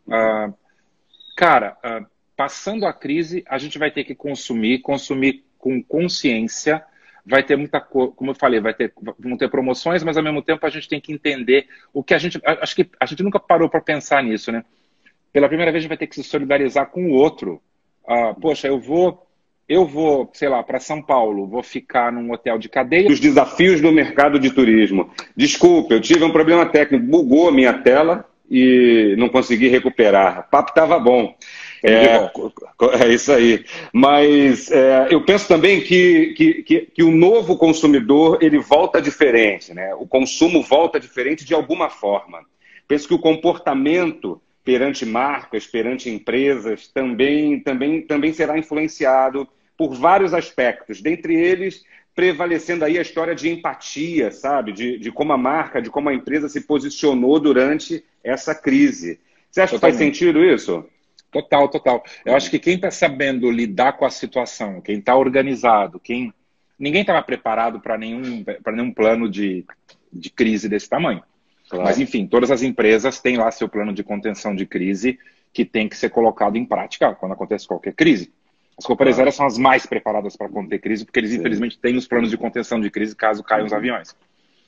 Uh, 0.07 0.53
cara, 1.37 1.77
uh, 1.85 2.05
passando 2.35 2.85
a 2.85 2.93
crise, 2.93 3.43
a 3.47 3.57
gente 3.57 3.77
vai 3.77 3.91
ter 3.91 4.03
que 4.03 4.15
consumir, 4.15 4.79
consumir 4.79 5.43
com 5.57 5.81
consciência. 5.83 6.83
vai 7.25 7.43
ter 7.43 7.55
muita 7.55 7.79
como 7.79 8.31
eu 8.31 8.35
falei, 8.35 8.59
vai 8.59 8.73
ter, 8.73 8.91
vão 9.19 9.37
ter 9.37 9.49
promoções, 9.49 10.03
mas 10.03 10.17
ao 10.17 10.23
mesmo 10.23 10.41
tempo 10.41 10.65
a 10.65 10.69
gente 10.69 10.89
tem 10.89 10.99
que 10.99 11.13
entender 11.13 11.67
o 11.93 12.03
que 12.03 12.13
a 12.13 12.17
gente. 12.17 12.41
Acho 12.43 12.75
que 12.75 12.89
a 12.99 13.05
gente 13.05 13.23
nunca 13.23 13.39
parou 13.39 13.69
para 13.69 13.79
pensar 13.79 14.23
nisso, 14.23 14.51
né? 14.51 14.65
Pela 15.31 15.47
primeira 15.47 15.71
vez 15.71 15.81
a 15.81 15.83
gente 15.83 15.89
vai 15.89 15.97
ter 15.97 16.07
que 16.07 16.15
se 16.15 16.23
solidarizar 16.23 16.87
com 16.87 17.05
o 17.05 17.13
outro. 17.13 17.61
Poxa, 18.41 18.67
eu 18.67 18.79
vou. 18.79 19.25
Eu 19.67 19.85
vou, 19.85 20.29
sei 20.33 20.49
lá, 20.49 20.61
para 20.61 20.79
São 20.79 21.01
Paulo, 21.01 21.47
vou 21.47 21.63
ficar 21.63 22.11
num 22.11 22.31
hotel 22.31 22.57
de 22.57 22.67
cadeia. 22.67 23.09
Os 23.09 23.19
desafios 23.19 23.79
do 23.79 23.91
mercado 23.91 24.37
de 24.37 24.51
turismo. 24.51 25.09
Desculpe, 25.35 25.93
eu 25.93 26.01
tive 26.01 26.23
um 26.23 26.31
problema 26.31 26.65
técnico, 26.65 27.05
bugou 27.05 27.47
a 27.47 27.51
minha 27.51 27.73
tela 27.73 28.25
e 28.49 29.15
não 29.17 29.29
consegui 29.29 29.69
recuperar. 29.69 30.41
O 30.41 30.51
papo 30.51 30.69
estava 30.69 30.99
bom. 30.99 31.33
É, 31.83 32.31
é, 33.01 33.13
isso 33.13 33.31
aí. 33.31 33.65
Mas 33.91 34.71
é, 34.71 35.07
eu 35.11 35.23
penso 35.25 35.47
também 35.47 35.81
que, 35.81 36.33
que, 36.33 36.63
que, 36.63 36.81
que, 36.81 37.03
o 37.03 37.11
novo 37.11 37.57
consumidor 37.57 38.39
ele 38.41 38.57
volta 38.59 39.01
diferente, 39.01 39.73
né? 39.73 39.93
O 39.95 40.05
consumo 40.05 40.61
volta 40.61 40.99
diferente 40.99 41.43
de 41.43 41.53
alguma 41.53 41.89
forma. 41.89 42.39
Penso 42.87 43.07
que 43.07 43.13
o 43.13 43.19
comportamento 43.19 44.41
perante 44.63 45.05
marcas, 45.05 45.67
perante 45.67 46.09
empresas, 46.09 46.87
também, 46.87 47.59
também, 47.59 48.01
também 48.01 48.33
será 48.33 48.57
influenciado 48.57 49.47
por 49.77 49.93
vários 49.93 50.33
aspectos, 50.33 51.01
dentre 51.01 51.35
eles 51.35 51.83
prevalecendo 52.15 52.85
aí 52.85 52.97
a 52.97 53.01
história 53.01 53.33
de 53.33 53.49
empatia, 53.49 54.31
sabe? 54.31 54.71
De, 54.71 54.99
de 54.99 55.11
como 55.11 55.33
a 55.33 55.37
marca, 55.37 55.81
de 55.81 55.89
como 55.89 56.09
a 56.09 56.13
empresa 56.13 56.47
se 56.47 56.61
posicionou 56.61 57.39
durante 57.39 58.03
essa 58.23 58.53
crise. 58.53 59.19
Você 59.49 59.61
acha 59.61 59.73
Totalmente. 59.73 59.79
que 59.79 59.79
faz 59.79 59.97
sentido 59.97 60.43
isso? 60.43 60.85
Total, 61.31 61.67
total. 61.67 62.03
Eu 62.23 62.35
acho 62.35 62.51
que 62.51 62.59
quem 62.59 62.75
está 62.75 62.91
sabendo 62.91 63.49
lidar 63.49 63.93
com 63.93 64.05
a 64.05 64.11
situação, 64.11 64.79
quem 64.79 64.99
está 64.99 65.15
organizado, 65.15 65.99
quem. 65.99 66.31
Ninguém 66.77 67.01
estava 67.01 67.21
preparado 67.21 67.79
para 67.79 67.97
nenhum, 67.97 68.43
nenhum 68.67 68.91
plano 68.91 69.29
de, 69.29 69.65
de 70.11 70.29
crise 70.29 70.69
desse 70.69 70.87
tamanho. 70.87 71.23
Claro. 71.69 71.85
Mas, 71.85 71.99
enfim, 71.99 72.27
todas 72.27 72.51
as 72.51 72.61
empresas 72.61 73.19
têm 73.19 73.37
lá 73.37 73.49
seu 73.51 73.67
plano 73.67 73.93
de 73.93 74.03
contenção 74.03 74.55
de 74.55 74.65
crise 74.65 75.17
que 75.51 75.63
tem 75.63 75.87
que 75.87 75.95
ser 75.95 76.09
colocado 76.09 76.57
em 76.57 76.65
prática 76.65 77.13
quando 77.15 77.33
acontece 77.33 77.67
qualquer 77.67 77.93
crise. 77.93 78.31
As 78.77 78.85
companhias 78.85 79.15
claro. 79.15 79.25
aéreas 79.25 79.35
são 79.35 79.45
as 79.45 79.57
mais 79.57 79.85
preparadas 79.85 80.35
para 80.35 80.49
conter 80.49 80.79
crise, 80.79 81.05
porque 81.05 81.19
eles, 81.19 81.31
Sim. 81.31 81.37
infelizmente, 81.37 81.77
têm 81.77 81.95
os 81.95 82.07
planos 82.07 82.29
de 82.29 82.37
contenção 82.37 82.81
de 82.81 82.89
crise 82.89 83.15
caso 83.15 83.43
caiam 83.43 83.65
os 83.65 83.73
aviões. 83.73 84.15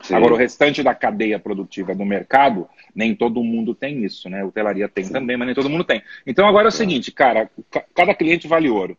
Sim. 0.02 0.14
Agora, 0.14 0.34
o 0.34 0.38
restante 0.38 0.84
da 0.84 0.94
cadeia 0.94 1.40
produtiva 1.40 1.96
do 1.96 2.06
mercado, 2.06 2.68
nem 2.94 3.16
todo 3.16 3.44
mundo 3.44 3.74
tem 3.74 4.04
isso, 4.04 4.30
né? 4.30 4.44
Hotelaria 4.44 4.88
tem 4.88 5.06
Sim. 5.06 5.14
também, 5.14 5.36
mas 5.38 5.48
nem 5.48 5.56
todo 5.56 5.70
mundo 5.70 5.84
tem. 5.84 6.04
Então, 6.28 6.48
agora 6.48 6.68
é 6.68 6.70
o 6.70 6.72
seguinte, 6.72 7.12
cara, 7.12 7.50
cada 7.96 8.14
cliente 8.14 8.48
vale 8.48 8.70
ouro. 8.70 8.96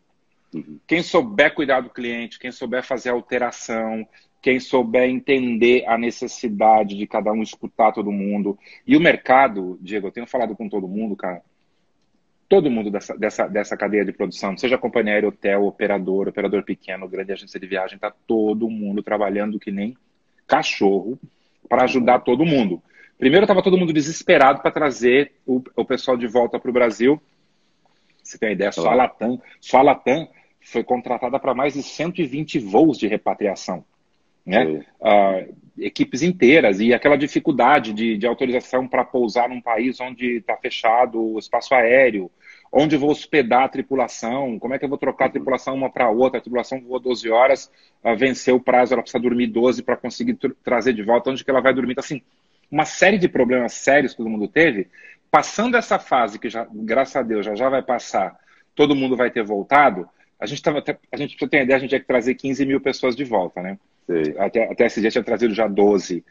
Uhum. 0.53 0.79
Quem 0.85 1.01
souber 1.01 1.53
cuidar 1.53 1.81
do 1.81 1.89
cliente, 1.89 2.39
quem 2.39 2.51
souber 2.51 2.83
fazer 2.83 3.09
alteração, 3.09 4.07
quem 4.41 4.59
souber 4.59 5.09
entender 5.09 5.85
a 5.87 5.97
necessidade 5.97 6.95
de 6.95 7.07
cada 7.07 7.31
um 7.31 7.41
escutar 7.41 7.91
todo 7.91 8.11
mundo. 8.11 8.57
E 8.85 8.95
o 8.95 9.01
mercado, 9.01 9.77
Diego, 9.81 10.07
eu 10.07 10.11
tenho 10.11 10.27
falado 10.27 10.55
com 10.55 10.69
todo 10.69 10.87
mundo, 10.87 11.15
cara, 11.15 11.41
todo 12.47 12.71
mundo 12.71 12.89
dessa, 12.89 13.17
dessa, 13.17 13.47
dessa 13.47 13.75
cadeia 13.75 14.05
de 14.05 14.13
produção, 14.13 14.57
seja 14.57 14.77
companhia 14.77 15.13
aérea, 15.13 15.29
hotel, 15.29 15.65
operador, 15.65 16.29
operador 16.29 16.63
pequeno, 16.63 17.07
grande 17.07 17.33
agência 17.33 17.59
de 17.59 17.67
viagem, 17.67 17.99
tá 17.99 18.13
todo 18.25 18.69
mundo 18.69 19.03
trabalhando 19.03 19.59
que 19.59 19.71
nem 19.71 19.97
cachorro 20.45 21.19
para 21.67 21.83
ajudar 21.83 22.19
todo 22.19 22.45
mundo. 22.45 22.81
Primeiro 23.17 23.43
estava 23.43 23.63
todo 23.63 23.77
mundo 23.77 23.91
desesperado 23.91 24.61
para 24.61 24.71
trazer 24.71 25.33
o, 25.45 25.61
o, 25.75 25.83
pessoal 25.83 26.15
de 26.15 26.27
volta 26.27 26.59
para 26.59 26.69
o 26.69 26.73
Brasil. 26.73 27.21
Você 28.23 28.37
tem 28.37 28.49
a 28.49 28.51
ideia, 28.51 28.71
só 28.71 28.89
a 28.89 28.95
Latam, 28.95 29.41
só 29.59 29.79
a 29.79 29.81
Latam 29.81 30.29
foi 30.61 30.83
contratada 30.83 31.39
para 31.39 31.53
mais 31.53 31.73
de 31.73 31.83
120 31.83 32.59
voos 32.59 32.97
de 32.97 33.07
repatriação. 33.07 33.83
Né? 34.47 34.85
Uh, 35.01 35.55
equipes 35.77 36.23
inteiras 36.23 36.79
e 36.79 36.93
aquela 36.93 37.17
dificuldade 37.17 37.91
de, 37.93 38.17
de 38.17 38.25
autorização 38.25 38.87
para 38.87 39.03
pousar 39.03 39.49
num 39.49 39.61
país 39.61 39.99
onde 39.99 40.37
está 40.37 40.55
fechado 40.55 41.21
o 41.21 41.37
espaço 41.37 41.75
aéreo, 41.75 42.31
onde 42.71 42.95
eu 42.95 42.99
vou 42.99 43.11
hospedar 43.11 43.63
a 43.63 43.69
tripulação, 43.69 44.57
como 44.57 44.73
é 44.73 44.79
que 44.79 44.85
eu 44.85 44.89
vou 44.89 44.97
trocar 44.97 45.25
a 45.25 45.29
tripulação 45.29 45.75
uma 45.75 45.89
para 45.89 46.09
outra, 46.09 46.39
a 46.39 46.41
tripulação 46.41 46.81
voa 46.81 46.99
12 46.99 47.29
horas, 47.29 47.71
uh, 48.03 48.15
venceu 48.15 48.55
o 48.55 48.59
prazo, 48.59 48.93
ela 48.93 49.01
precisa 49.01 49.21
dormir 49.21 49.47
12 49.47 49.83
para 49.83 49.97
conseguir 49.97 50.37
trazer 50.63 50.93
de 50.93 51.03
volta, 51.03 51.29
onde 51.29 51.43
que 51.43 51.51
ela 51.51 51.61
vai 51.61 51.73
dormir. 51.73 51.91
Então, 51.91 52.03
assim, 52.03 52.21
uma 52.71 52.85
série 52.85 53.17
de 53.17 53.27
problemas 53.27 53.73
sérios 53.73 54.13
que 54.13 54.17
todo 54.17 54.29
mundo 54.29 54.47
teve, 54.47 54.87
passando 55.29 55.75
essa 55.75 55.99
fase, 55.99 56.39
que 56.39 56.49
já, 56.49 56.65
graças 56.71 57.17
a 57.17 57.21
Deus, 57.21 57.45
já, 57.45 57.53
já 57.53 57.69
vai 57.69 57.81
passar, 57.81 58.37
todo 58.73 58.95
mundo 58.95 59.15
vai 59.17 59.29
ter 59.29 59.43
voltado, 59.43 60.07
a 60.39 60.45
gente, 60.45 60.61
tava, 60.61 60.83
a 61.11 61.17
gente, 61.17 61.35
ter 61.37 61.57
uma 61.57 61.63
ideia, 61.63 61.77
a 61.77 61.79
gente 61.79 61.89
tinha 61.89 61.99
que 61.99 62.07
trazer 62.07 62.35
15 62.35 62.65
mil 62.65 62.79
pessoas 62.79 63.15
de 63.15 63.23
volta, 63.23 63.61
né? 63.61 63.77
Até, 64.37 64.71
até 64.71 64.85
esse 64.85 65.01
dia 65.01 65.11
tinha 65.11 65.23
trazido 65.23 65.53
já 65.53 65.67
12. 65.67 66.23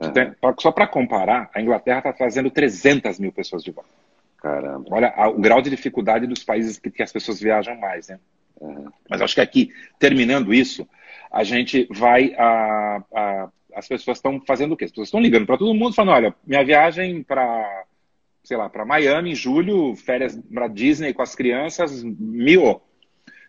Uhum. 0.00 0.54
Só 0.58 0.72
para 0.72 0.86
comparar, 0.86 1.50
a 1.54 1.60
Inglaterra 1.60 1.98
está 1.98 2.12
trazendo 2.12 2.50
300 2.50 3.18
mil 3.18 3.32
pessoas 3.32 3.62
de 3.62 3.70
volta. 3.70 3.90
Caramba. 4.38 4.86
Olha 4.90 5.14
o 5.28 5.40
grau 5.40 5.62
de 5.62 5.70
dificuldade 5.70 6.26
dos 6.26 6.44
países 6.44 6.78
que, 6.78 6.90
que 6.90 7.02
as 7.02 7.12
pessoas 7.12 7.40
viajam 7.40 7.76
mais, 7.76 8.08
né? 8.08 8.18
Uhum. 8.60 8.90
Mas 9.08 9.22
acho 9.22 9.34
que 9.34 9.40
aqui, 9.40 9.70
terminando 9.98 10.52
isso, 10.52 10.86
a 11.30 11.42
gente 11.42 11.88
vai. 11.90 12.34
A, 12.36 13.02
a, 13.14 13.48
as 13.74 13.88
pessoas 13.88 14.18
estão 14.18 14.40
fazendo 14.46 14.72
o 14.72 14.76
quê? 14.76 14.84
As 14.84 14.90
pessoas 14.90 15.08
estão 15.08 15.20
ligando 15.20 15.46
para 15.46 15.58
todo 15.58 15.74
mundo, 15.74 15.94
falando: 15.94 16.14
olha, 16.14 16.34
minha 16.46 16.64
viagem 16.64 17.22
para, 17.22 17.84
sei 18.42 18.56
lá, 18.56 18.68
para 18.68 18.84
Miami 18.84 19.32
em 19.32 19.34
julho, 19.34 19.96
férias 19.96 20.38
para 20.52 20.68
Disney 20.68 21.12
com 21.12 21.22
as 21.22 21.34
crianças, 21.34 22.02
mil. 22.02 22.64
O 22.66 22.82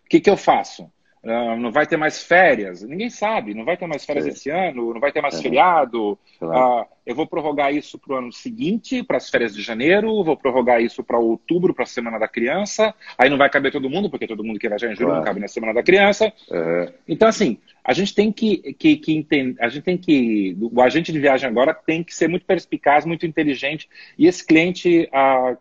que, 0.09 0.19
que 0.19 0.29
eu 0.29 0.37
faço? 0.37 0.89
Uh, 1.25 1.55
não 1.57 1.71
vai 1.71 1.87
ter 1.87 1.97
mais 1.97 2.21
férias, 2.21 2.83
ninguém 2.83 3.09
sabe, 3.09 3.55
não 3.55 3.65
vai 3.65 3.75
ter 3.75 3.87
mais 3.87 4.05
férias 4.05 4.27
esse 4.27 4.51
ano, 4.51 4.93
não 4.93 5.01
vai 5.01 5.11
ter 5.11 5.21
mais 5.21 5.33
uhum. 5.33 5.41
feriado. 5.41 6.19
Claro. 6.37 6.83
Uh, 6.83 6.85
eu 7.03 7.15
vou 7.15 7.25
prorrogar 7.25 7.73
isso 7.73 7.97
para 7.97 8.13
o 8.13 8.17
ano 8.17 8.31
seguinte, 8.31 9.01
para 9.01 9.17
as 9.17 9.27
férias 9.27 9.55
de 9.55 9.63
janeiro, 9.63 10.23
vou 10.23 10.37
prorrogar 10.37 10.83
isso 10.83 11.03
para 11.03 11.17
outubro, 11.17 11.73
para 11.73 11.81
a 11.81 11.87
Semana 11.87 12.19
da 12.19 12.27
Criança. 12.27 12.93
Aí 13.17 13.27
não 13.27 13.39
vai 13.39 13.49
caber 13.49 13.71
todo 13.71 13.89
mundo, 13.89 14.07
porque 14.07 14.27
todo 14.27 14.43
mundo 14.43 14.59
que 14.59 14.69
vai 14.69 14.77
viajar 14.77 14.93
em 14.93 14.95
julho 14.95 15.07
claro. 15.07 15.21
não 15.21 15.25
cabe 15.25 15.39
na 15.39 15.47
Semana 15.47 15.73
da 15.73 15.81
Criança. 15.81 16.31
Uhum. 16.51 16.93
Então, 17.07 17.27
assim, 17.27 17.57
a 17.83 17.91
gente 17.91 18.13
tem 18.13 18.31
que, 18.31 18.73
que, 18.73 18.95
que 18.97 19.17
entender, 19.17 19.59
a 19.59 19.67
gente 19.67 19.83
tem 19.83 19.97
que, 19.97 20.55
o 20.61 20.79
agente 20.79 21.11
de 21.11 21.19
viagem 21.19 21.49
agora 21.49 21.73
tem 21.73 22.03
que 22.03 22.13
ser 22.13 22.27
muito 22.27 22.45
perspicaz, 22.45 23.03
muito 23.03 23.25
inteligente, 23.25 23.89
e 24.15 24.27
esse 24.27 24.45
cliente 24.45 25.09
uh, 25.11 25.57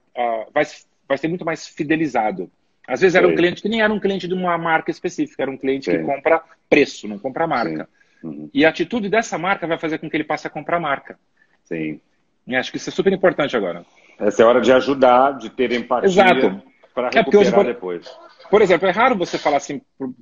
vai, 0.53 0.65
vai 1.09 1.17
ser 1.17 1.29
muito 1.29 1.45
mais 1.45 1.67
fidelizado. 1.67 2.51
Às 2.87 3.01
vezes 3.01 3.15
era 3.15 3.27
um 3.27 3.35
cliente 3.35 3.63
que 3.63 3.69
nem 3.69 3.81
era 3.81 3.93
um 3.93 3.99
cliente 3.99 4.29
de 4.29 4.35
uma 4.35 4.57
marca 4.59 4.91
específica, 4.91 5.43
era 5.43 5.51
um 5.51 5.57
cliente 5.57 5.91
que 5.91 5.99
compra 6.01 6.43
preço, 6.69 7.09
não 7.09 7.19
compra 7.19 7.47
marca. 7.47 7.89
Uhum. 8.23 8.51
E 8.53 8.65
a 8.65 8.69
atitude 8.69 9.09
dessa 9.09 9.39
marca 9.39 9.67
vai 9.67 9.79
fazer 9.79 9.99
com 9.99 10.09
que 10.09 10.17
ele 10.17 10.25
passe 10.25 10.47
a 10.47 10.51
comprar 10.51 10.79
marca. 10.79 11.19
Sim. 11.65 12.01
E 12.47 12.55
acho 12.55 12.71
que 12.71 12.77
isso 12.77 12.91
é 12.91 12.93
super 12.93 13.13
importante 13.13 13.57
agora. 13.57 13.85
Essa 14.19 14.43
é 14.43 14.45
a 14.45 14.49
hora 14.49 14.61
de 14.61 14.71
ajudar, 14.71 15.39
de 15.39 15.49
ter 15.49 15.73
empatia 15.73 16.25
para 16.95 17.09
é 17.09 17.11
recuperar 17.11 17.55
é 17.55 17.57
hoje, 17.59 17.65
depois. 17.65 18.19
Por 18.51 18.63
exemplo, 18.63 18.87
é 18.87 18.91
raro 18.93 19.17
você 19.17 19.39
falar 19.39 19.57
assim, 19.57 19.81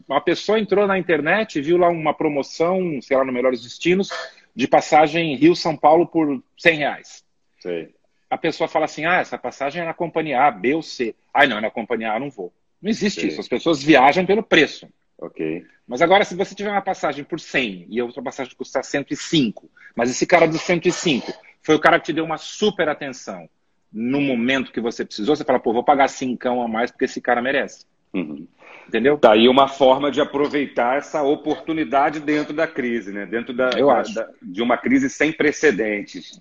uma 0.09 0.20
pessoa 0.20 0.59
entrou 0.59 0.87
na 0.87 0.98
internet, 0.98 1.61
viu 1.61 1.77
lá 1.77 1.88
uma 1.88 2.14
promoção, 2.14 3.01
sei 3.03 3.16
lá, 3.16 3.25
no 3.25 3.33
Melhores 3.33 3.62
Destinos, 3.62 4.09
de 4.55 4.68
passagem 4.68 5.35
Rio-São 5.35 5.77
Paulo 5.77 6.07
por 6.07 6.42
100 6.57 6.77
reais. 6.77 7.25
Sim 7.59 7.88
a 8.33 8.38
pessoa 8.38 8.66
fala 8.66 8.87
assim: 8.87 9.05
ah, 9.05 9.21
essa 9.21 9.37
passagem 9.37 9.83
é 9.83 9.85
na 9.85 9.92
companhia 9.92 10.40
A, 10.40 10.51
B 10.51 10.75
ou 10.75 10.83
C. 10.83 11.14
Ah, 11.35 11.47
não, 11.47 11.59
é 11.59 11.61
na 11.61 11.71
companhia 11.71 12.12
A, 12.12 12.18
não 12.18 12.31
vou. 12.31 12.51
Não 12.81 12.88
existe 12.88 13.27
isso. 13.27 13.38
As 13.38 13.47
pessoas 13.47 13.83
viajam 13.83 14.25
pelo 14.25 14.42
preço. 14.42 14.88
Ok. 15.18 15.62
Mas 15.87 16.01
agora, 16.01 16.25
se 16.25 16.35
você 16.35 16.55
tiver 16.55 16.71
uma 16.71 16.81
passagem 16.81 17.25
por 17.25 17.38
100 17.38 17.88
e 17.90 18.01
a 18.01 18.05
outra 18.07 18.23
passagem 18.23 18.57
custar 18.57 18.83
105, 18.85 19.71
mas 19.95 20.11
esse 20.11 20.27
cara 20.27 20.49
do 20.49 20.57
105 20.57 21.31
foi 21.61 21.75
o 21.75 21.79
cara 21.79 22.01
que 22.01 22.07
te 22.07 22.12
deu 22.14 22.25
uma 22.25 22.38
super 22.38 22.88
atenção 22.88 23.47
no 23.92 24.23
momento 24.23 24.73
que 24.73 24.81
você 24.81 25.05
precisou, 25.05 25.37
você 25.37 25.45
fala, 25.45 25.61
pô, 25.61 25.75
vou 25.75 25.85
pagar 25.85 26.09
5 26.09 26.49
a 26.49 26.66
mais 26.66 26.90
porque 26.90 27.05
esse 27.05 27.21
cara 27.21 27.42
merece. 27.42 27.85
Uhum. 28.14 28.46
Entendeu? 28.88 29.16
Tá 29.16 29.33
aí 29.33 29.48
uma 29.48 29.68
forma 29.68 30.11
de 30.11 30.20
aproveitar 30.20 30.98
essa 30.98 31.22
oportunidade 31.22 32.20
dentro 32.20 32.53
da 32.53 32.66
crise, 32.66 33.12
né? 33.12 33.25
Dentro 33.25 33.55
da, 33.55 33.70
acho. 33.98 34.14
Da, 34.14 34.29
de 34.42 34.61
uma 34.61 34.77
crise 34.77 35.09
sem 35.09 35.33
precedentes. 35.33 36.40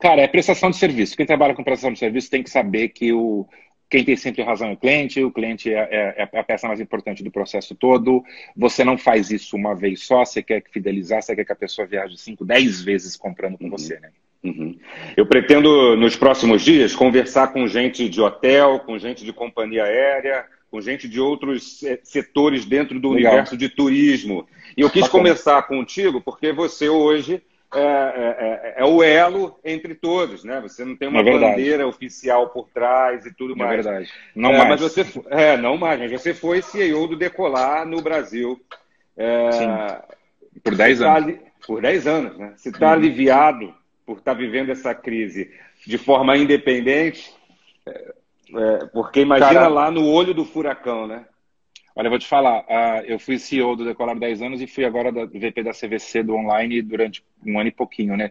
Cara, 0.00 0.22
é 0.22 0.26
prestação 0.26 0.70
de 0.70 0.76
serviço. 0.76 1.16
Quem 1.16 1.26
trabalha 1.26 1.54
com 1.54 1.62
prestação 1.62 1.92
de 1.92 1.98
serviço 1.98 2.30
tem 2.30 2.42
que 2.42 2.50
saber 2.50 2.88
que 2.88 3.12
o, 3.12 3.46
quem 3.90 4.04
tem 4.04 4.16
sempre 4.16 4.42
razão 4.42 4.68
é 4.68 4.72
o 4.72 4.76
cliente, 4.76 5.22
o 5.22 5.32
cliente 5.32 5.72
é, 5.74 5.88
é, 5.90 6.14
é, 6.22 6.38
a 6.38 6.44
peça 6.44 6.68
mais 6.68 6.80
importante 6.80 7.24
do 7.24 7.30
processo 7.30 7.74
todo. 7.74 8.22
Você 8.56 8.84
não 8.84 8.96
faz 8.96 9.30
isso 9.30 9.56
uma 9.56 9.74
vez 9.74 10.06
só, 10.06 10.24
você 10.24 10.42
quer 10.42 10.62
fidelizar, 10.70 11.20
você 11.20 11.34
quer 11.34 11.44
que 11.44 11.52
a 11.52 11.56
pessoa 11.56 11.88
viaje 11.88 12.16
5, 12.16 12.44
10 12.44 12.82
vezes 12.82 13.16
comprando 13.16 13.58
com 13.58 13.64
uhum. 13.64 13.70
você, 13.70 13.98
né? 13.98 14.10
Uhum. 14.42 14.78
Eu 15.16 15.26
pretendo, 15.26 15.96
nos 15.96 16.16
próximos 16.16 16.62
dias, 16.62 16.94
conversar 16.94 17.48
com 17.52 17.66
gente 17.66 18.08
de 18.08 18.20
hotel, 18.20 18.80
com 18.80 18.98
gente 18.98 19.24
de 19.24 19.32
companhia 19.32 19.84
aérea, 19.84 20.46
com 20.70 20.80
gente 20.80 21.08
de 21.08 21.20
outros 21.20 21.80
setores 22.04 22.64
dentro 22.64 23.00
do 23.00 23.10
Legal. 23.10 23.32
universo 23.32 23.56
de 23.56 23.68
turismo. 23.68 24.46
E 24.76 24.82
eu 24.82 24.90
quis 24.90 25.02
Bacana. 25.02 25.24
começar 25.24 25.62
contigo 25.62 26.20
porque 26.20 26.52
você 26.52 26.88
hoje 26.88 27.42
é, 27.72 27.80
é, 27.80 28.74
é, 28.78 28.84
o 28.84 29.02
elo 29.02 29.58
entre 29.64 29.94
todos, 29.94 30.42
né? 30.44 30.60
Você 30.60 30.84
não 30.84 30.96
tem 30.96 31.08
uma 31.08 31.20
é 31.20 31.24
bandeira 31.24 31.86
oficial 31.86 32.50
por 32.50 32.68
trás 32.68 33.24
e 33.26 33.34
tudo 33.34 33.54
é 33.54 33.56
mais. 33.56 33.86
É 33.86 33.90
verdade. 33.90 34.12
Não 34.34 34.52
mais. 34.52 34.68
Mas 34.68 34.80
você, 34.80 35.06
é, 35.30 35.56
não 35.56 35.76
mais. 35.76 36.00
Mas 36.00 36.10
você 36.10 36.34
foi 36.34 36.62
CEO 36.62 37.06
do 37.06 37.16
Decolar 37.16 37.86
no 37.86 38.00
Brasil. 38.00 38.60
Por 40.62 40.74
10 40.74 40.98
tá 40.98 41.16
anos. 41.16 41.34
Tá, 41.34 41.40
por 41.66 41.80
10 41.80 42.06
anos, 42.06 42.38
né? 42.38 42.52
Se 42.56 42.70
está 42.70 42.88
uhum. 42.88 42.92
aliviado 42.92 43.74
por 44.04 44.18
estar 44.18 44.32
tá 44.32 44.38
vivendo 44.38 44.70
essa 44.70 44.94
crise 44.94 45.52
de 45.86 45.96
forma 45.96 46.36
independente, 46.36 47.32
é, 48.54 48.86
porque 48.86 49.20
imagina 49.20 49.52
Cara, 49.52 49.68
lá 49.68 49.90
no 49.90 50.06
olho 50.06 50.34
do 50.34 50.44
furacão, 50.44 51.06
né? 51.06 51.24
Olha, 51.94 52.06
eu 52.06 52.10
vou 52.10 52.18
te 52.18 52.26
falar, 52.26 52.60
uh, 52.60 53.04
eu 53.04 53.18
fui 53.18 53.38
CEO 53.38 53.76
do 53.76 53.84
Decolar 53.84 54.18
10 54.18 54.42
anos 54.42 54.60
e 54.60 54.66
fui 54.66 54.84
agora 54.84 55.10
da 55.10 55.24
VP 55.24 55.62
da 55.62 55.72
CVC 55.72 56.22
do 56.22 56.34
online 56.34 56.80
durante 56.82 57.22
um 57.44 57.58
ano 57.58 57.68
e 57.68 57.72
pouquinho, 57.72 58.16
né? 58.16 58.30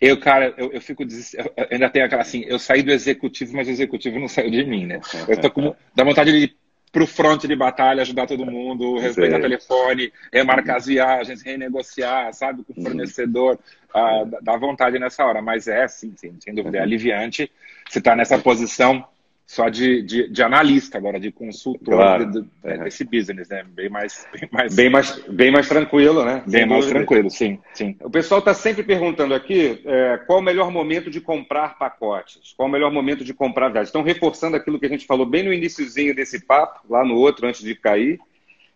Eu, 0.00 0.18
cara, 0.18 0.52
eu, 0.56 0.72
eu 0.72 0.80
fico 0.80 1.04
desesperado. 1.04 1.52
Ainda 1.70 1.88
tem 1.88 2.02
aquela 2.02 2.22
assim, 2.22 2.44
eu 2.46 2.58
saí 2.58 2.82
do 2.82 2.90
executivo, 2.90 3.56
mas 3.56 3.68
o 3.68 3.70
executivo 3.70 4.18
não 4.18 4.28
saiu 4.28 4.50
de 4.50 4.64
mim, 4.64 4.84
né? 4.84 5.00
Eu 5.28 5.40
tô 5.40 5.48
com. 5.50 5.74
dá 5.94 6.02
vontade 6.02 6.32
de 6.32 6.38
ir 6.38 6.56
pro 6.90 7.06
front 7.06 7.46
de 7.46 7.56
batalha, 7.56 8.02
ajudar 8.02 8.26
todo 8.26 8.44
mundo, 8.44 8.98
respeitar 8.98 9.40
telefone, 9.40 10.12
remarcar 10.32 10.76
as 10.76 10.86
viagens, 10.86 11.40
renegociar, 11.40 12.34
sabe, 12.34 12.64
com 12.64 12.78
o 12.78 12.84
fornecedor. 12.84 13.58
Uh, 13.94 14.42
dá 14.42 14.56
vontade 14.56 14.98
nessa 14.98 15.24
hora, 15.24 15.40
mas 15.40 15.68
é, 15.68 15.86
sim, 15.88 16.12
sim 16.16 16.36
sem 16.40 16.54
dúvida, 16.54 16.78
é 16.78 16.80
aliviante. 16.82 17.50
Você 17.88 18.00
tá 18.00 18.14
nessa 18.14 18.38
posição 18.38 19.06
só 19.46 19.68
de, 19.68 20.02
de, 20.02 20.28
de, 20.28 20.42
analista 20.42 20.96
agora, 20.96 21.20
de 21.20 21.30
consultor 21.30 21.96
claro. 21.96 22.26
de, 22.30 22.40
de, 22.40 22.48
é. 22.64 22.78
desse 22.78 23.04
business, 23.04 23.48
né? 23.48 23.64
Bem 23.68 23.88
mais, 23.88 24.26
bem 24.32 24.48
mais, 24.50 24.74
bem 24.74 24.90
mais, 24.90 25.18
bem 25.28 25.50
mais 25.50 25.68
tranquilo, 25.68 26.24
né? 26.24 26.42
Bem 26.46 26.60
Sem 26.60 26.66
mais 26.66 26.84
dúvida. 26.84 27.00
tranquilo, 27.00 27.30
sim, 27.30 27.58
sim. 27.74 27.96
O 28.00 28.08
pessoal 28.08 28.38
está 28.38 28.54
sempre 28.54 28.82
perguntando 28.82 29.34
aqui 29.34 29.82
é, 29.84 30.18
qual 30.26 30.38
o 30.38 30.42
melhor 30.42 30.70
momento 30.70 31.10
de 31.10 31.20
comprar 31.20 31.78
pacotes, 31.78 32.54
qual 32.56 32.68
o 32.68 32.72
melhor 32.72 32.90
momento 32.90 33.24
de 33.24 33.34
comprar 33.34 33.68
viagens. 33.68 33.88
Estão 33.88 34.02
reforçando 34.02 34.56
aquilo 34.56 34.78
que 34.78 34.86
a 34.86 34.88
gente 34.88 35.06
falou 35.06 35.26
bem 35.26 35.42
no 35.42 35.52
iníciozinho 35.52 36.14
desse 36.14 36.46
papo, 36.46 36.80
lá 36.88 37.04
no 37.04 37.16
outro, 37.16 37.46
antes 37.46 37.62
de 37.62 37.74
cair. 37.74 38.18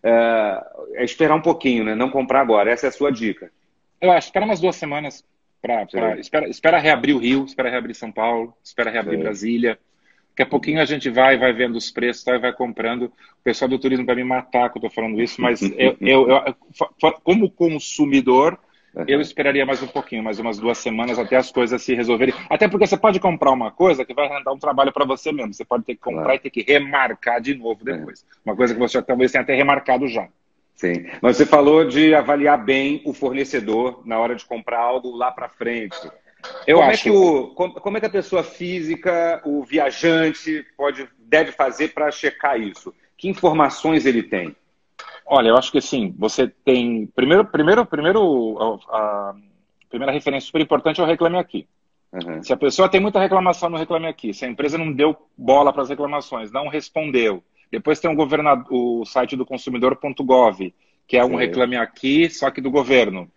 É, 0.02 0.64
é 0.96 1.05
esperar 1.05 1.37
um 1.37 1.42
pouquinho, 1.42 1.85
né? 1.85 1.94
Não 1.94 2.11
comprar 2.11 2.40
agora. 2.40 2.70
Essa 2.70 2.87
é 2.87 2.88
a 2.88 2.92
sua 2.92 3.11
dica. 3.11 3.50
Eu 4.00 4.11
acho, 4.11 4.29
espera 4.29 4.44
umas 4.44 4.61
duas 4.61 4.76
semanas. 4.76 5.24
Pra, 5.62 5.87
pra 5.87 6.18
espera, 6.18 6.48
espera 6.48 6.79
reabrir 6.79 7.16
o 7.16 7.18
Rio, 7.18 7.44
espera 7.44 7.70
reabrir 7.70 7.94
São 7.94 8.12
Paulo, 8.12 8.55
espera 8.62 8.90
reabrir. 8.90 9.18
Brasília 9.18 9.79
Daqui 10.37 10.42
a 10.42 10.51
pouquinho 10.51 10.83
a 10.83 10.85
gente 10.85 11.09
vai, 11.09 11.38
vai 11.38 11.51
vendo 11.55 11.77
os 11.77 11.90
preços 11.90 12.22
tá, 12.22 12.35
e 12.35 12.38
vai 12.38 12.53
comprando. 12.53 13.05
O 13.05 13.42
pessoal 13.42 13.70
do 13.70 13.79
turismo 13.79 14.05
vai 14.05 14.16
me 14.16 14.22
matar 14.22 14.68
que 14.68 14.77
eu 14.77 14.81
estou 14.81 14.90
falando 14.90 15.18
isso, 15.18 15.40
mas 15.40 15.62
eu, 15.79 15.96
eu, 15.99 16.29
eu, 16.29 16.55
como 17.25 17.51
consumidor, 17.51 18.59
eu 19.09 19.18
esperaria 19.18 19.64
mais 19.64 19.83
um 19.83 19.87
pouquinho, 19.87 20.22
mais 20.22 20.38
umas 20.38 20.59
duas 20.59 20.77
semanas 20.77 21.18
até 21.18 21.37
as 21.37 21.51
coisas 21.51 21.81
se 21.83 21.94
resolverem. 21.94 22.35
Até 22.51 22.68
porque 22.68 22.87
você 22.87 22.99
pode 22.99 23.18
comprar 23.18 23.51
uma 23.51 23.70
coisa 23.70 24.05
que 24.05 24.12
vai 24.12 24.29
dar 24.44 24.53
um 24.53 24.59
trabalho 24.59 24.92
para 24.92 25.07
você 25.07 25.33
mesmo. 25.33 25.55
Você 25.55 25.64
pode 25.64 25.85
ter 25.85 25.94
que 25.94 26.03
comprar 26.03 26.25
claro. 26.25 26.37
e 26.37 26.38
ter 26.38 26.51
que 26.51 26.61
remarcar 26.70 27.40
de 27.40 27.55
novo 27.55 27.83
depois. 27.83 28.22
É. 28.22 28.51
Uma 28.51 28.55
coisa 28.55 28.75
que 28.75 28.81
você 28.81 29.01
talvez 29.01 29.33
tenha 29.33 29.40
até 29.40 29.55
remarcado 29.55 30.07
já. 30.07 30.29
Sim. 30.75 31.07
Mas 31.22 31.38
você 31.38 31.46
falou 31.46 31.87
de 31.87 32.14
avaliar 32.14 32.62
bem 32.62 33.01
o 33.07 33.14
fornecedor 33.14 34.03
na 34.05 34.18
hora 34.18 34.35
de 34.35 34.44
comprar 34.44 34.81
algo 34.81 35.16
lá 35.16 35.33
para 35.33 35.49
frente. 35.49 35.96
Eu 36.67 36.79
como 36.79 36.91
acho. 36.91 37.01
É 37.01 37.03
que 37.03 37.17
o, 37.17 37.49
como 37.55 37.97
é 37.97 38.01
que 38.01 38.07
a 38.07 38.11
pessoa 38.11 38.43
física, 38.43 39.41
o 39.45 39.65
viajante, 39.65 40.65
pode, 40.77 41.09
deve 41.19 41.53
fazer 41.53 41.89
para 41.89 42.11
checar 42.11 42.61
isso? 42.61 42.95
Que 43.17 43.29
informações 43.29 44.05
ele 44.05 44.23
tem? 44.23 44.55
Olha, 45.27 45.49
eu 45.49 45.57
acho 45.57 45.73
que 45.73 45.81
sim. 45.81 46.15
Você 46.19 46.49
tem. 46.49 47.07
Primeiro, 47.15 47.45
primeiro, 47.45 47.85
primeiro 47.85 48.85
a, 48.91 49.35
primeira 49.89 50.13
referência 50.13 50.47
super 50.47 50.61
importante 50.61 51.01
é 51.01 51.05
o 51.05 51.07
Reclame 51.07 51.39
Aqui. 51.39 51.67
Uhum. 52.13 52.43
Se 52.43 52.53
a 52.53 52.57
pessoa 52.57 52.89
tem 52.89 53.01
muita 53.01 53.21
reclamação 53.21 53.69
no 53.69 53.77
Reclame 53.77 54.07
Aqui, 54.07 54.33
se 54.33 54.45
a 54.45 54.49
empresa 54.49 54.79
não 54.79 54.93
deu 54.93 55.17
bola 55.37 55.73
para 55.73 55.83
as 55.83 55.89
reclamações, 55.89 56.53
não 56.53 56.69
respondeu, 56.69 57.43
depois 57.71 57.99
tem 57.99 58.11
o, 58.11 58.15
governador, 58.15 58.67
o 58.71 59.05
site 59.05 59.37
do 59.37 59.45
consumidor.gov, 59.45 60.73
que 61.07 61.17
é 61.17 61.25
um 61.25 61.37
Reclame 61.37 61.77
Aqui, 61.77 62.31
só 62.31 62.51
que 62.51 62.61
do 62.61 62.71
governo. 62.71 63.31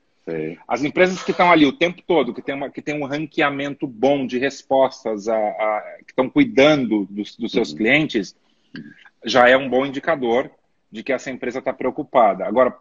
As 0.67 0.83
empresas 0.83 1.23
que 1.23 1.31
estão 1.31 1.51
ali 1.51 1.65
o 1.65 1.73
tempo 1.73 2.01
todo, 2.01 2.33
que 2.33 2.41
tem, 2.41 2.55
uma, 2.55 2.69
que 2.69 2.81
tem 2.81 3.01
um 3.01 3.05
ranqueamento 3.05 3.87
bom 3.87 4.25
de 4.25 4.37
respostas, 4.37 5.27
a, 5.27 5.35
a 5.35 5.97
que 5.99 6.11
estão 6.11 6.29
cuidando 6.29 7.05
dos, 7.09 7.35
dos 7.35 7.51
seus 7.51 7.71
uhum. 7.71 7.77
clientes, 7.77 8.35
já 9.25 9.47
é 9.47 9.57
um 9.57 9.69
bom 9.69 9.85
indicador 9.85 10.51
de 10.91 11.03
que 11.03 11.13
essa 11.13 11.29
empresa 11.29 11.59
está 11.59 11.71
preocupada. 11.71 12.45
Agora, 12.45 12.75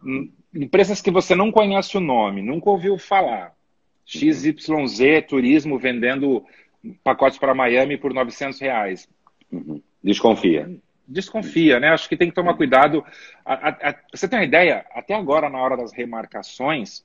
empresas 0.55 1.01
que 1.01 1.11
você 1.11 1.35
não 1.35 1.53
conhece 1.53 1.97
o 1.97 2.01
nome, 2.01 2.43
nunca 2.43 2.71
ouviu 2.71 2.97
falar, 2.99 3.55
XYZ 4.07 4.55
Turismo 5.29 5.79
vendendo 5.79 6.45
pacotes 7.05 7.39
para 7.39 7.55
Miami 7.55 7.99
por 7.99 8.15
900 8.15 8.59
reais. 8.61 9.09
Uhum. 9.53 9.83
Desconfia. 10.03 10.71
Desconfia, 11.07 11.81
né? 11.81 11.89
Acho 11.89 12.09
que 12.09 12.17
tem 12.17 12.29
que 12.29 12.35
tomar 12.35 12.55
cuidado. 12.55 13.05
A, 13.45 13.55
a, 13.55 13.91
a, 13.91 13.95
você 14.13 14.29
tem 14.29 14.39
uma 14.39 14.45
ideia? 14.45 14.85
Até 14.93 15.15
agora, 15.15 15.49
na 15.49 15.59
hora 15.59 15.77
das 15.77 15.93
remarcações, 15.93 17.05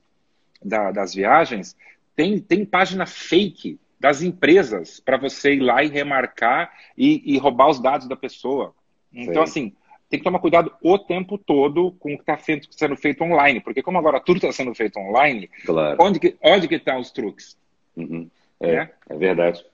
da, 0.63 0.91
das 0.91 1.13
viagens, 1.13 1.75
tem, 2.15 2.39
tem 2.39 2.65
página 2.65 3.05
fake 3.05 3.79
das 3.99 4.21
empresas 4.21 4.99
para 4.99 5.17
você 5.17 5.53
ir 5.55 5.61
lá 5.61 5.83
e 5.83 5.87
remarcar 5.87 6.71
e, 6.97 7.33
e, 7.33 7.37
roubar 7.37 7.69
os 7.69 7.79
dados 7.79 8.07
da 8.07 8.15
pessoa. 8.15 8.73
Então, 9.13 9.45
Sim. 9.45 9.69
assim, 9.69 9.75
tem 10.09 10.19
que 10.19 10.23
tomar 10.23 10.39
cuidado 10.39 10.71
o 10.81 10.99
tempo 10.99 11.37
todo 11.37 11.93
com 11.93 12.13
o 12.13 12.17
que 12.17 12.29
está 12.29 12.37
sendo 12.69 12.97
feito 12.97 13.23
online, 13.23 13.61
porque 13.61 13.81
como 13.81 13.97
agora 13.97 14.19
tudo 14.19 14.37
está 14.37 14.51
sendo 14.51 14.75
feito 14.75 14.99
online, 14.99 15.49
claro. 15.65 15.97
onde 15.99 16.19
que 16.19 16.35
onde 16.41 16.67
que 16.67 16.75
estão 16.75 16.99
os 16.99 17.11
truques? 17.11 17.57
Uhum. 17.95 18.29
É, 18.59 18.75
é, 18.75 18.89
é, 19.09 19.17
verdade. 19.17 19.65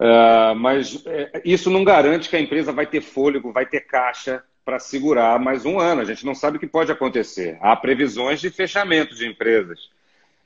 Uh, 0.00 0.54
mas 0.56 1.02
é, 1.06 1.40
isso 1.44 1.70
não 1.70 1.82
garante 1.82 2.28
que 2.28 2.36
a 2.36 2.40
empresa 2.40 2.72
vai 2.72 2.86
ter 2.86 3.00
fôlego, 3.00 3.52
vai 3.52 3.66
ter 3.66 3.80
caixa 3.80 4.42
para 4.68 4.78
segurar 4.78 5.40
mais 5.40 5.64
um 5.64 5.80
ano. 5.80 6.02
A 6.02 6.04
gente 6.04 6.26
não 6.26 6.34
sabe 6.34 6.58
o 6.58 6.60
que 6.60 6.66
pode 6.66 6.92
acontecer. 6.92 7.56
Há 7.58 7.74
previsões 7.74 8.38
de 8.38 8.50
fechamento 8.50 9.14
de 9.14 9.26
empresas. 9.26 9.88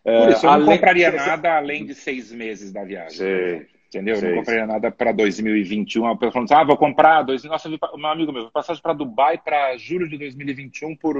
Por 0.04 0.28
isso, 0.28 0.46
eu 0.46 0.50
não 0.50 0.52
além... 0.52 0.76
compraria 0.76 1.10
nada 1.10 1.56
além 1.56 1.84
de 1.84 1.92
seis 1.92 2.30
meses 2.30 2.70
da 2.70 2.84
viagem. 2.84 3.18
Sei, 3.18 3.66
entendeu? 3.88 4.14
Sei, 4.14 4.28
não 4.28 4.38
compraria 4.38 4.64
nada 4.64 4.92
para 4.92 5.10
2021. 5.10 6.06
A 6.06 6.14
pessoa 6.14 6.30
falando 6.30 6.52
assim, 6.52 6.54
ah, 6.54 6.64
vou 6.64 6.76
comprar. 6.76 7.22
Dois... 7.22 7.42
Nossa, 7.42 7.68
meu 7.68 8.06
amigo 8.06 8.30
meu, 8.30 8.48
passagem 8.48 8.80
para 8.80 8.92
Dubai 8.92 9.38
para 9.38 9.76
julho 9.76 10.08
de 10.08 10.16
2021 10.16 10.94
por 10.94 11.16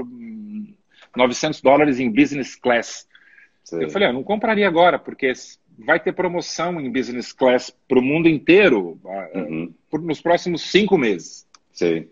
900 1.13 1.59
dólares 1.59 1.99
em 1.99 2.09
business 2.09 2.55
class. 2.55 3.05
Eu 3.69 3.89
falei, 3.89 4.07
ah, 4.07 4.13
não 4.13 4.23
compraria 4.23 4.65
agora, 4.65 4.97
porque 4.97 5.33
vai 5.77 5.99
ter 5.99 6.13
promoção 6.13 6.79
em 6.79 6.89
business 6.89 7.33
class 7.33 7.69
para 7.85 7.99
o 7.99 8.01
mundo 8.01 8.29
inteiro 8.29 8.97
ah, 9.05 9.29
uhum. 9.39 9.73
nos 9.91 10.21
próximos 10.21 10.61
cinco 10.61 10.97
meses. 10.97 11.45
Sim. 11.73 12.07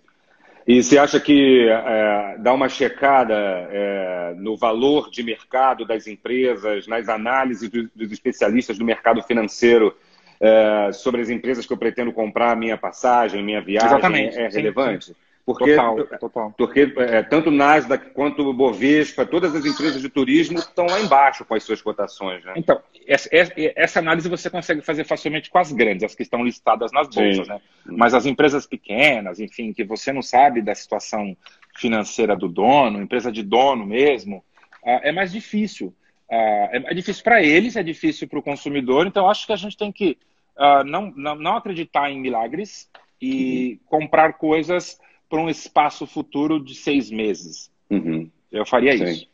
E 0.71 0.81
você 0.81 0.97
acha 0.97 1.19
que 1.19 1.67
é, 1.67 2.37
dá 2.39 2.53
uma 2.53 2.69
checada 2.69 3.35
é, 3.35 4.33
no 4.37 4.55
valor 4.55 5.09
de 5.11 5.21
mercado 5.21 5.83
das 5.83 6.07
empresas, 6.07 6.87
nas 6.87 7.09
análises 7.09 7.69
do, 7.69 7.91
dos 7.93 8.09
especialistas 8.09 8.77
do 8.77 8.85
mercado 8.85 9.21
financeiro 9.21 9.93
é, 10.39 10.93
sobre 10.93 11.19
as 11.19 11.29
empresas 11.29 11.65
que 11.65 11.73
eu 11.73 11.77
pretendo 11.77 12.13
comprar 12.13 12.55
minha 12.55 12.77
passagem, 12.77 13.43
minha 13.43 13.59
viagem, 13.59 13.89
Exatamente. 13.89 14.37
é 14.37 14.47
relevante? 14.47 15.07
Sim, 15.07 15.11
sim. 15.11 15.19
Porque, 15.45 15.75
total, 15.75 16.07
total. 16.19 16.53
porque 16.55 16.93
é, 16.97 17.23
tanto 17.23 17.49
Nasdaq 17.49 18.11
quanto 18.11 18.47
o 18.47 18.53
Bovespa, 18.53 19.25
todas 19.25 19.55
as 19.55 19.65
empresas 19.65 19.99
de 19.99 20.07
turismo 20.07 20.59
estão 20.59 20.85
lá 20.85 21.01
embaixo 21.01 21.43
com 21.43 21.55
as 21.55 21.63
suas 21.63 21.81
cotações. 21.81 22.43
Né? 22.45 22.53
Então, 22.57 22.79
essa, 23.07 23.27
essa, 23.75 23.99
análise 23.99 24.29
você 24.29 24.49
consegue 24.49 24.81
fazer 24.81 25.03
facilmente 25.03 25.49
com 25.49 25.57
as 25.57 25.71
grandes, 25.71 26.03
as 26.03 26.13
que 26.13 26.21
estão 26.21 26.43
listadas 26.43 26.91
nas 26.91 27.07
bolsas. 27.07 27.47
Né? 27.47 27.59
Mas 27.85 28.13
as 28.13 28.27
empresas 28.27 28.67
pequenas, 28.67 29.39
enfim, 29.39 29.73
que 29.73 29.83
você 29.83 30.13
não 30.13 30.21
sabe 30.21 30.61
da 30.61 30.75
situação 30.75 31.35
financeira 31.75 32.35
do 32.35 32.47
dono, 32.47 33.01
empresa 33.01 33.31
de 33.31 33.41
dono 33.41 33.85
mesmo, 33.85 34.37
uh, 34.83 35.01
é 35.01 35.11
mais 35.11 35.31
difícil. 35.31 35.87
Uh, 36.29 36.69
é, 36.71 36.83
é, 36.85 36.93
difícil 36.93 37.23
para 37.23 37.41
eles, 37.41 37.75
é 37.75 37.83
difícil 37.83 38.27
para 38.27 38.39
o 38.39 38.43
consumidor, 38.43 39.07
então 39.07 39.27
acho 39.27 39.47
que 39.47 39.53
a 39.53 39.57
gente 39.57 39.75
tem 39.75 39.91
que 39.91 40.17
uh, 40.55 40.83
não, 40.85 41.11
não, 41.15 41.35
não 41.35 41.55
acreditar 41.57 42.11
em 42.11 42.19
milagres 42.19 42.89
e 43.21 43.79
comprar 43.85 44.33
coisas 44.33 44.99
para 45.31 45.39
um 45.39 45.49
espaço 45.49 46.05
futuro 46.05 46.59
de 46.59 46.75
seis 46.75 47.09
meses. 47.09 47.71
Uhum. 47.89 48.29
Eu 48.51 48.65
faria 48.65 48.97
Sim. 48.97 49.05
isso. 49.05 49.27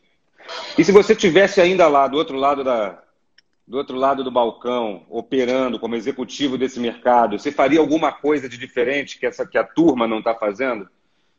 E 0.78 0.84
se 0.84 0.92
você 0.92 1.12
tivesse 1.14 1.60
ainda 1.60 1.88
lá 1.88 2.06
do 2.06 2.16
outro 2.16 2.36
lado 2.36 2.62
da, 2.62 3.02
do 3.66 3.76
outro 3.76 3.96
lado 3.96 4.22
do 4.22 4.30
balcão, 4.30 5.04
operando 5.10 5.78
como 5.80 5.96
executivo 5.96 6.56
desse 6.56 6.78
mercado, 6.78 7.36
você 7.36 7.50
faria 7.50 7.80
alguma 7.80 8.12
coisa 8.12 8.48
de 8.48 8.56
diferente 8.56 9.18
que 9.18 9.26
essa 9.26 9.44
que 9.44 9.58
a 9.58 9.64
turma 9.64 10.06
não 10.06 10.20
está 10.20 10.36
fazendo? 10.36 10.88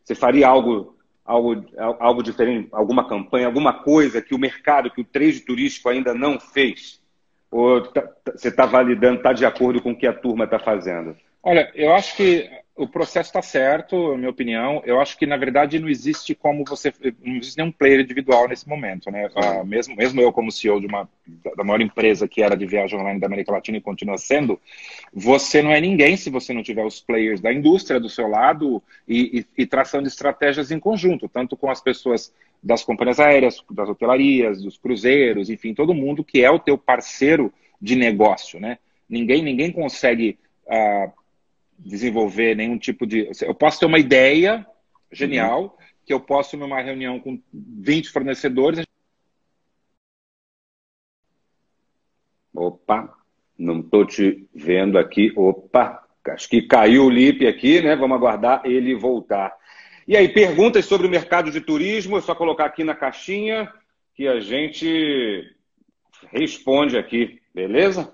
Você 0.04 0.14
faria 0.14 0.46
algo, 0.46 0.98
algo, 1.26 1.66
algo 1.98 2.22
diferente, 2.22 2.68
alguma 2.74 3.08
campanha, 3.08 3.48
alguma 3.48 3.72
coisa 3.72 4.22
que 4.22 4.36
o 4.36 4.40
mercado, 4.40 4.92
que 4.92 5.00
o 5.00 5.06
trade 5.06 5.40
turístico 5.40 5.88
ainda 5.88 6.14
não 6.14 6.38
fez? 6.38 7.02
Ou 7.50 7.82
tá, 7.82 8.02
tá, 8.02 8.34
você 8.36 8.50
está 8.50 8.66
validando, 8.66 9.20
está 9.20 9.32
de 9.32 9.46
acordo 9.46 9.82
com 9.82 9.92
o 9.92 9.98
que 9.98 10.06
a 10.06 10.14
turma 10.14 10.44
está 10.44 10.60
fazendo? 10.60 11.16
Olha, 11.42 11.72
eu 11.74 11.94
acho 11.94 12.18
que 12.18 12.50
o 12.80 12.88
processo 12.88 13.28
está 13.28 13.42
certo, 13.42 14.14
na 14.14 14.18
minha 14.18 14.30
opinião. 14.30 14.82
Eu 14.86 15.02
acho 15.02 15.18
que, 15.18 15.26
na 15.26 15.36
verdade, 15.36 15.78
não 15.80 15.90
existe 15.90 16.34
como 16.34 16.64
você. 16.64 16.94
Não 17.22 17.36
existe 17.36 17.58
nenhum 17.58 17.74
player 17.74 18.00
individual 18.00 18.48
nesse 18.48 18.70
momento. 18.70 19.12
Né? 19.12 19.30
Ah, 19.36 19.66
mesmo, 19.66 19.98
mesmo 19.98 20.22
eu, 20.22 20.32
como 20.32 20.50
CEO 20.50 20.80
de 20.80 20.88
uma, 20.88 21.08
da 21.58 21.64
maior 21.66 21.82
empresa 21.82 22.26
que 22.26 22.42
era 22.42 22.56
de 22.56 22.66
viagem 22.66 22.98
online 22.98 23.20
da 23.20 23.28
América 23.28 23.52
Latina 23.52 23.78
e 23.78 23.82
continua 23.82 24.18
sendo, 24.18 24.58
você 25.14 25.62
não 25.62 25.72
é 25.72 25.82
ninguém 25.82 26.16
se 26.16 26.30
você 26.30 26.54
não 26.54 26.64
tiver 26.64 26.86
os 26.86 27.02
players 27.02 27.42
da 27.42 27.52
indústria 27.52 28.00
do 28.00 28.08
seu 28.08 28.30
lado 28.30 28.82
e, 29.06 29.40
e, 29.40 29.64
e 29.64 29.66
traçando 29.66 30.08
estratégias 30.08 30.72
em 30.72 30.80
conjunto, 30.80 31.28
tanto 31.28 31.58
com 31.58 31.70
as 31.70 31.82
pessoas 31.82 32.34
das 32.64 32.82
companhias 32.82 33.20
aéreas, 33.20 33.62
das 33.70 33.90
hotelarias, 33.90 34.62
dos 34.62 34.78
cruzeiros, 34.78 35.50
enfim, 35.50 35.74
todo 35.74 35.94
mundo 35.94 36.24
que 36.24 36.46
é 36.46 36.50
o 36.50 36.60
teu 36.60 36.78
parceiro 36.78 37.52
de 37.82 37.98
negócio. 37.98 38.58
Né? 38.58 38.78
Ninguém, 39.10 39.44
ninguém 39.44 39.70
consegue. 39.70 40.40
Uh, 40.66 41.19
desenvolver 41.80 42.56
nenhum 42.56 42.78
tipo 42.78 43.06
de. 43.08 43.30
Eu 43.42 43.56
posso 43.56 43.80
ter 43.80 43.86
uma 43.86 44.00
ideia 44.00 44.66
genial, 45.12 45.64
uhum. 45.64 45.86
que 46.06 46.14
eu 46.14 46.20
posso, 46.20 46.58
numa 46.58 46.82
reunião 46.82 47.20
com 47.20 47.42
20 47.54 48.10
fornecedores. 48.10 48.86
Opa, 52.54 53.18
não 53.58 53.80
estou 53.80 54.06
te 54.06 54.48
vendo 54.54 54.98
aqui. 54.98 55.32
Opa, 55.36 56.06
acho 56.28 56.50
que 56.50 56.62
caiu 56.62 57.06
o 57.06 57.10
LIP 57.10 57.48
aqui, 57.48 57.82
né? 57.82 57.96
Vamos 57.96 58.18
aguardar 58.18 58.62
ele 58.66 58.96
voltar. 58.96 59.56
E 60.08 60.18
aí, 60.18 60.28
perguntas 60.28 60.86
sobre 60.86 61.08
o 61.08 61.10
mercado 61.10 61.52
de 61.52 61.62
turismo, 61.62 62.18
é 62.18 62.22
só 62.22 62.34
colocar 62.34 62.66
aqui 62.66 62.84
na 62.84 62.96
caixinha 62.96 63.72
que 64.16 64.28
a 64.28 64.40
gente 64.40 65.56
responde 66.32 66.98
aqui, 66.98 67.40
beleza? 67.54 68.14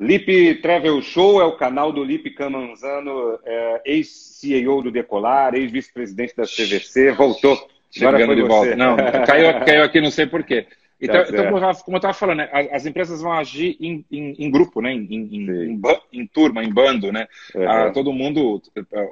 Lip 0.00 0.54
Travel 0.62 1.02
Show 1.02 1.42
é 1.42 1.44
o 1.44 1.56
canal 1.56 1.92
do 1.92 2.02
Lip 2.02 2.30
Camanzano, 2.30 3.38
é, 3.44 3.82
ex-CEO 3.84 4.82
do 4.82 4.90
Decolar, 4.90 5.54
ex-vice-presidente 5.54 6.34
da 6.34 6.44
CVC, 6.44 7.12
voltou. 7.12 7.68
Agora 7.98 8.24
foi 8.24 8.36
de 8.36 8.42
volta. 8.42 8.76
Não, 8.76 8.96
caiu, 9.26 9.64
caiu 9.64 9.82
aqui, 9.84 10.00
não 10.00 10.10
sei 10.10 10.26
porquê. 10.26 10.66
Então, 10.98 11.24
tá 11.24 11.30
então 11.30 11.44
como 11.84 11.96
eu 11.96 11.98
estava 11.98 12.14
falando, 12.14 12.38
né, 12.38 12.48
as 12.72 12.86
empresas 12.86 13.20
vão 13.20 13.32
agir 13.32 13.76
em, 13.80 14.04
em, 14.10 14.34
em 14.38 14.50
grupo, 14.50 14.80
né, 14.80 14.92
em, 14.92 15.06
em, 15.10 15.80
em, 16.12 16.26
turma, 16.26 16.64
em 16.64 16.72
bando. 16.72 17.12
Né? 17.12 17.26
Uhum. 17.54 17.70
Ah, 17.70 17.90
todo 17.90 18.12
mundo, 18.12 18.62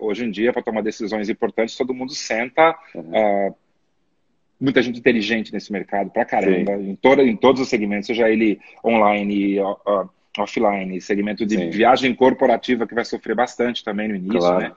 hoje 0.01 0.25
em 0.25 0.31
dia, 0.31 0.53
para 0.53 0.63
tomar 0.63 0.83
decisões 0.83 1.29
importantes, 1.29 1.77
todo 1.77 1.95
mundo 1.95 2.13
senta. 2.15 2.75
Uhum. 2.95 3.11
Ah, 3.15 3.55
muita 4.61 4.83
gente 4.83 4.99
inteligente 4.99 5.53
nesse 5.53 5.73
mercado, 5.73 6.11
pra 6.11 6.25
caramba, 6.25 6.73
em, 6.73 6.97
toda, 6.97 7.23
em 7.23 7.37
todos 7.37 7.61
os 7.61 7.69
segmentos, 7.69 8.07
seja 8.07 8.29
ele 8.29 8.59
online, 8.85 9.61
uh, 9.61 10.11
offline, 10.43 11.01
segmento 11.01 11.45
de 11.47 11.57
Sim. 11.57 11.71
viagem 11.71 12.15
corporativa 12.15 12.87
que 12.87 12.95
vai 12.95 13.05
sofrer 13.05 13.35
bastante 13.35 13.85
também 13.85 14.09
no 14.09 14.17
início, 14.17 14.39
claro. 14.39 14.61
né? 14.61 14.73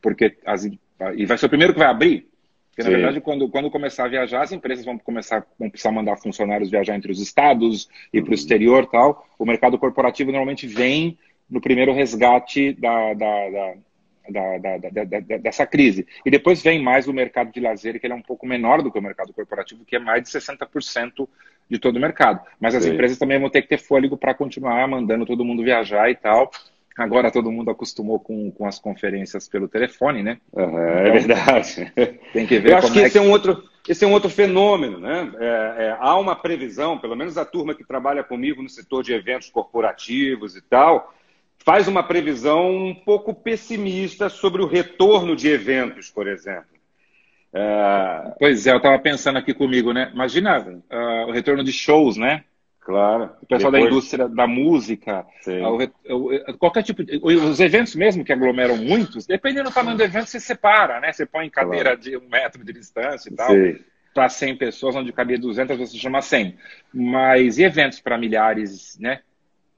Porque 0.00 0.36
as, 0.44 0.64
e 0.64 1.26
vai 1.26 1.36
ser 1.38 1.46
o 1.46 1.48
primeiro 1.48 1.72
que 1.72 1.78
vai 1.78 1.88
abrir. 1.88 2.28
Porque, 2.70 2.82
na 2.82 2.88
Sim. 2.88 3.02
verdade, 3.02 3.20
quando, 3.20 3.48
quando 3.48 3.70
começar 3.70 4.04
a 4.04 4.08
viajar, 4.08 4.42
as 4.42 4.52
empresas 4.52 4.84
vão 4.84 4.98
começar 4.98 5.46
vão 5.58 5.70
precisar 5.70 5.92
mandar 5.92 6.16
funcionários 6.16 6.70
viajar 6.70 6.94
entre 6.94 7.10
os 7.10 7.20
estados 7.20 7.88
e 8.12 8.20
para 8.20 8.28
o 8.28 8.28
uhum. 8.28 8.34
exterior 8.34 8.86
tal. 8.86 9.26
O 9.38 9.46
mercado 9.46 9.78
corporativo 9.78 10.30
normalmente 10.30 10.66
vem 10.66 11.18
no 11.48 11.60
primeiro 11.60 11.92
resgate 11.92 12.72
da, 12.72 13.14
da, 13.14 13.50
da 13.50 13.74
da, 14.28 14.58
da, 14.58 15.04
da, 15.04 15.36
dessa 15.38 15.66
crise. 15.66 16.06
E 16.24 16.30
depois 16.30 16.62
vem 16.62 16.82
mais 16.82 17.06
o 17.06 17.12
mercado 17.12 17.52
de 17.52 17.60
lazer, 17.60 18.00
que 18.00 18.06
ele 18.06 18.14
é 18.14 18.16
um 18.16 18.22
pouco 18.22 18.46
menor 18.46 18.82
do 18.82 18.90
que 18.90 18.98
o 18.98 19.02
mercado 19.02 19.32
corporativo, 19.32 19.84
que 19.84 19.96
é 19.96 19.98
mais 19.98 20.22
de 20.24 20.30
60% 20.30 21.28
de 21.68 21.78
todo 21.78 21.96
o 21.96 22.00
mercado. 22.00 22.40
Mas 22.60 22.74
as 22.74 22.84
Sim. 22.84 22.92
empresas 22.92 23.18
também 23.18 23.40
vão 23.40 23.50
ter 23.50 23.62
que 23.62 23.68
ter 23.68 23.78
fôlego 23.78 24.16
para 24.16 24.34
continuar 24.34 24.86
mandando 24.88 25.26
todo 25.26 25.44
mundo 25.44 25.62
viajar 25.62 26.10
e 26.10 26.14
tal. 26.14 26.50
Agora 26.96 27.30
todo 27.30 27.52
mundo 27.52 27.70
acostumou 27.70 28.18
com, 28.18 28.50
com 28.50 28.66
as 28.66 28.78
conferências 28.78 29.46
pelo 29.48 29.68
telefone, 29.68 30.22
né? 30.22 30.38
Uhum, 30.52 30.78
é 30.78 31.10
verdade. 31.10 31.92
Tem 32.32 32.46
que 32.46 32.58
ver 32.58 32.70
Eu 32.70 32.78
acho 32.78 32.92
que, 32.92 33.00
é 33.00 33.06
esse, 33.06 33.18
é 33.18 33.20
um 33.20 33.30
outro, 33.30 33.62
esse 33.86 34.02
é 34.02 34.08
um 34.08 34.12
outro 34.12 34.30
fenômeno, 34.30 34.98
né? 34.98 35.30
É, 35.38 35.44
é, 35.84 35.96
há 36.00 36.16
uma 36.16 36.34
previsão, 36.34 36.98
pelo 36.98 37.14
menos 37.14 37.36
a 37.36 37.44
turma 37.44 37.74
que 37.74 37.84
trabalha 37.84 38.24
comigo 38.24 38.62
no 38.62 38.68
setor 38.68 39.02
de 39.02 39.12
eventos 39.12 39.50
corporativos 39.50 40.56
e 40.56 40.62
tal, 40.62 41.12
faz 41.58 41.86
uma 41.86 42.02
previsão 42.02 42.74
um 42.74 42.94
pouco 42.94 43.34
pessimista 43.34 44.30
sobre 44.30 44.62
o 44.62 44.66
retorno 44.66 45.36
de 45.36 45.48
eventos, 45.48 46.08
por 46.08 46.26
exemplo. 46.26 46.75
É... 47.52 48.32
Pois 48.38 48.66
é, 48.66 48.72
eu 48.72 48.76
estava 48.76 48.98
pensando 48.98 49.38
aqui 49.38 49.54
comigo, 49.54 49.92
né? 49.92 50.10
Imagina 50.12 50.60
uh, 50.60 51.28
o 51.28 51.32
retorno 51.32 51.64
de 51.64 51.72
shows, 51.72 52.16
né? 52.16 52.44
Claro. 52.80 53.30
O 53.42 53.46
pessoal 53.46 53.72
Depois... 53.72 53.90
da 53.90 53.96
indústria 53.96 54.28
da 54.28 54.46
música, 54.46 55.26
uh, 55.48 56.56
qualquer 56.58 56.82
tipo 56.82 57.02
de. 57.02 57.18
Os 57.22 57.58
eventos 57.58 57.96
mesmo 57.96 58.24
que 58.24 58.32
aglomeram 58.32 58.76
muitos, 58.76 59.26
dependendo 59.26 59.70
do 59.70 59.74
tamanho 59.74 59.96
do 59.96 60.04
evento, 60.04 60.26
você 60.26 60.38
separa, 60.38 61.00
né? 61.00 61.12
Você 61.12 61.26
põe 61.26 61.46
em 61.46 61.50
cadeira 61.50 61.96
claro. 61.96 62.00
de 62.00 62.16
um 62.16 62.28
metro 62.28 62.64
de 62.64 62.72
distância 62.72 63.28
e 63.28 63.34
tal. 63.34 63.48
Para 64.14 64.28
100 64.28 64.56
pessoas, 64.56 64.96
onde 64.96 65.12
cabia 65.12 65.38
200, 65.38 65.76
você 65.76 65.98
chama 65.98 66.22
100. 66.22 66.56
Mas 66.94 67.58
e 67.58 67.64
eventos 67.64 68.00
para 68.00 68.16
milhares, 68.16 68.96
né? 69.00 69.20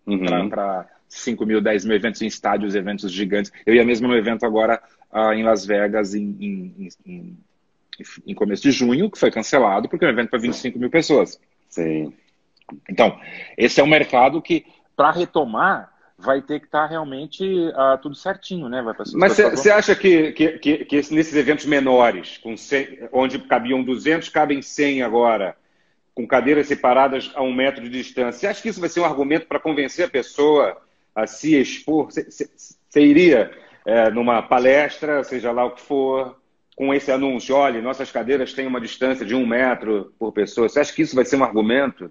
Uhum. 0.07 0.49
Para 0.49 0.87
5 1.09 1.47
mil, 1.47 1.61
10 1.61 1.87
mil 1.87 1.97
eventos 1.97 2.21
em 2.23 2.27
estádios, 2.27 2.75
eventos 2.75 3.11
gigantes. 3.11 3.51
Eu 3.65 3.75
ia 3.75 3.85
mesmo 3.85 4.07
no 4.07 4.17
evento 4.17 4.45
agora 4.45 4.81
uh, 5.13 5.33
em 5.33 5.43
Las 5.43 5.65
Vegas 5.65 6.15
em, 6.15 6.37
em, 6.41 6.89
em, 7.07 7.39
em, 8.27 8.35
começo 8.35 8.63
de 8.63 8.71
junho, 8.71 9.11
que 9.11 9.19
foi 9.19 9.31
cancelado, 9.31 9.89
porque 9.89 10.05
é 10.05 10.09
um 10.09 10.13
evento 10.13 10.31
para 10.31 10.39
25 10.39 10.79
mil 10.79 10.91
pessoas. 10.91 11.41
Sim. 11.69 12.13
Então, 12.89 13.19
esse 13.57 13.81
é 13.81 13.85
um 13.85 13.89
mercado 13.89 14.41
que, 14.43 14.67
para 14.97 15.11
retomar, 15.11 15.93
vai 16.19 16.43
ter 16.43 16.59
que 16.59 16.67
estar 16.67 16.83
tá 16.83 16.87
realmente 16.87 17.45
uh, 17.45 17.97
tudo 18.03 18.15
certinho, 18.15 18.69
né? 18.69 18.83
Mas 19.15 19.37
você 19.37 19.71
acha 19.71 19.95
que, 19.95 20.33
que, 20.33 20.59
que, 20.59 20.85
que, 20.85 20.97
nesses 21.15 21.35
eventos 21.35 21.65
menores, 21.65 22.39
com 22.39 22.57
100, 22.57 23.09
onde 23.13 23.39
cabiam 23.39 23.83
200, 23.83 24.29
cabem 24.29 24.61
100 24.61 25.03
agora, 25.03 25.57
com 26.15 26.27
cadeiras 26.27 26.67
separadas 26.67 27.31
a 27.37 27.43
um 27.43 27.55
metro 27.55 27.85
de 27.85 27.91
distância, 27.91 28.41
você 28.41 28.47
acha 28.49 28.61
que 28.61 28.69
isso 28.69 28.81
vai 28.81 28.89
ser 28.89 29.01
um 29.01 29.05
argumento 29.05 29.47
para 29.47 29.61
convencer 29.61 30.05
a 30.05 30.11
pessoa 30.11 30.77
a 31.15 31.27
se 31.27 31.55
expor? 31.55 32.09
Você 32.11 33.01
iria 33.01 33.53
é, 33.87 34.11
numa 34.11 34.43
palestra, 34.43 35.23
seja 35.23 35.53
lá 35.53 35.65
o 35.65 35.71
que 35.71 35.81
for, 35.81 36.37
com 36.79 36.95
esse 36.95 37.11
anúncio, 37.11 37.57
olha, 37.57 37.83
nossas 37.83 38.09
cadeiras 38.13 38.53
têm 38.53 38.65
uma 38.65 38.81
distância 38.81 39.27
de 39.27 39.35
um 39.35 39.45
metro 39.45 40.15
por 40.17 40.31
pessoa. 40.31 40.69
Você 40.69 40.79
acha 40.79 40.93
que 40.93 41.03
isso 41.03 41.17
vai 41.17 41.25
ser 41.25 41.35
um 41.35 41.43
argumento? 41.43 42.09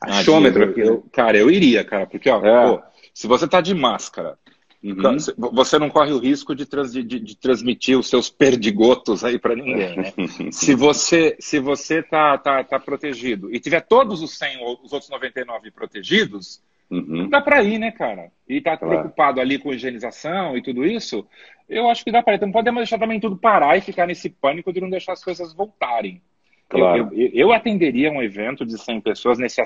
Achômetro 0.00 0.64
aqui. 0.64 0.80
Eu, 0.80 1.06
cara, 1.12 1.38
eu 1.38 1.48
iria, 1.48 1.84
cara, 1.84 2.04
porque 2.04 2.28
ó, 2.28 2.44
é. 2.44 2.66
pô, 2.66 2.82
se 3.14 3.28
você 3.28 3.46
tá 3.46 3.60
de 3.60 3.72
máscara, 3.74 4.36
uhum. 4.82 5.16
você 5.52 5.78
não 5.78 5.88
corre 5.88 6.12
o 6.12 6.18
risco 6.18 6.52
de, 6.52 6.66
trans, 6.66 6.92
de, 6.92 7.04
de, 7.04 7.36
transmitir 7.36 7.96
os 7.96 8.08
seus 8.08 8.28
perdigotos 8.28 9.22
aí 9.22 9.38
para 9.38 9.54
ninguém, 9.54 9.96
né? 9.96 10.12
se 10.50 10.74
você 10.74 11.36
se 11.38 11.60
você 11.60 12.02
tá, 12.02 12.36
tá, 12.38 12.64
tá 12.64 12.80
protegido 12.80 13.54
e 13.54 13.60
tiver 13.60 13.82
todos 13.82 14.20
os 14.20 14.36
100 14.36 14.64
ou 14.64 14.80
os 14.82 14.92
outros 14.92 15.10
99 15.12 15.70
protegidos, 15.70 16.60
Uhum. 16.90 17.28
Dá 17.28 17.40
para 17.40 17.62
ir, 17.62 17.78
né, 17.78 17.90
cara? 17.90 18.32
E 18.48 18.60
tá 18.60 18.76
claro. 18.76 18.94
preocupado 18.94 19.40
ali 19.40 19.58
com 19.58 19.72
higienização 19.72 20.56
e 20.56 20.62
tudo 20.62 20.86
isso, 20.86 21.26
eu 21.68 21.88
acho 21.88 22.02
que 22.02 22.10
dá 22.10 22.22
para 22.22 22.34
ir. 22.34 22.36
Então 22.36 22.48
não 22.48 22.52
podemos 22.52 22.80
deixar 22.80 22.98
também 22.98 23.20
tudo 23.20 23.36
parar 23.36 23.76
e 23.76 23.82
ficar 23.82 24.06
nesse 24.06 24.30
pânico 24.30 24.72
de 24.72 24.80
não 24.80 24.88
deixar 24.88 25.12
as 25.12 25.22
coisas 25.22 25.52
voltarem. 25.52 26.22
Claro. 26.68 27.10
Eu, 27.12 27.18
eu, 27.18 27.30
eu, 27.32 27.52
atenderia 27.52 28.10
um 28.10 28.22
evento 28.22 28.64
de 28.64 28.78
100 28.78 29.00
pessoas 29.00 29.38
nesse, 29.38 29.62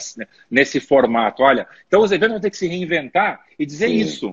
nesse 0.50 0.80
formato. 0.80 1.42
Olha, 1.42 1.66
então 1.86 2.00
os 2.00 2.12
eventos 2.12 2.34
vão 2.34 2.40
ter 2.40 2.50
que 2.50 2.56
se 2.56 2.68
reinventar 2.68 3.40
e 3.58 3.66
dizer 3.66 3.88
Sim. 3.88 3.96
isso. 3.96 4.26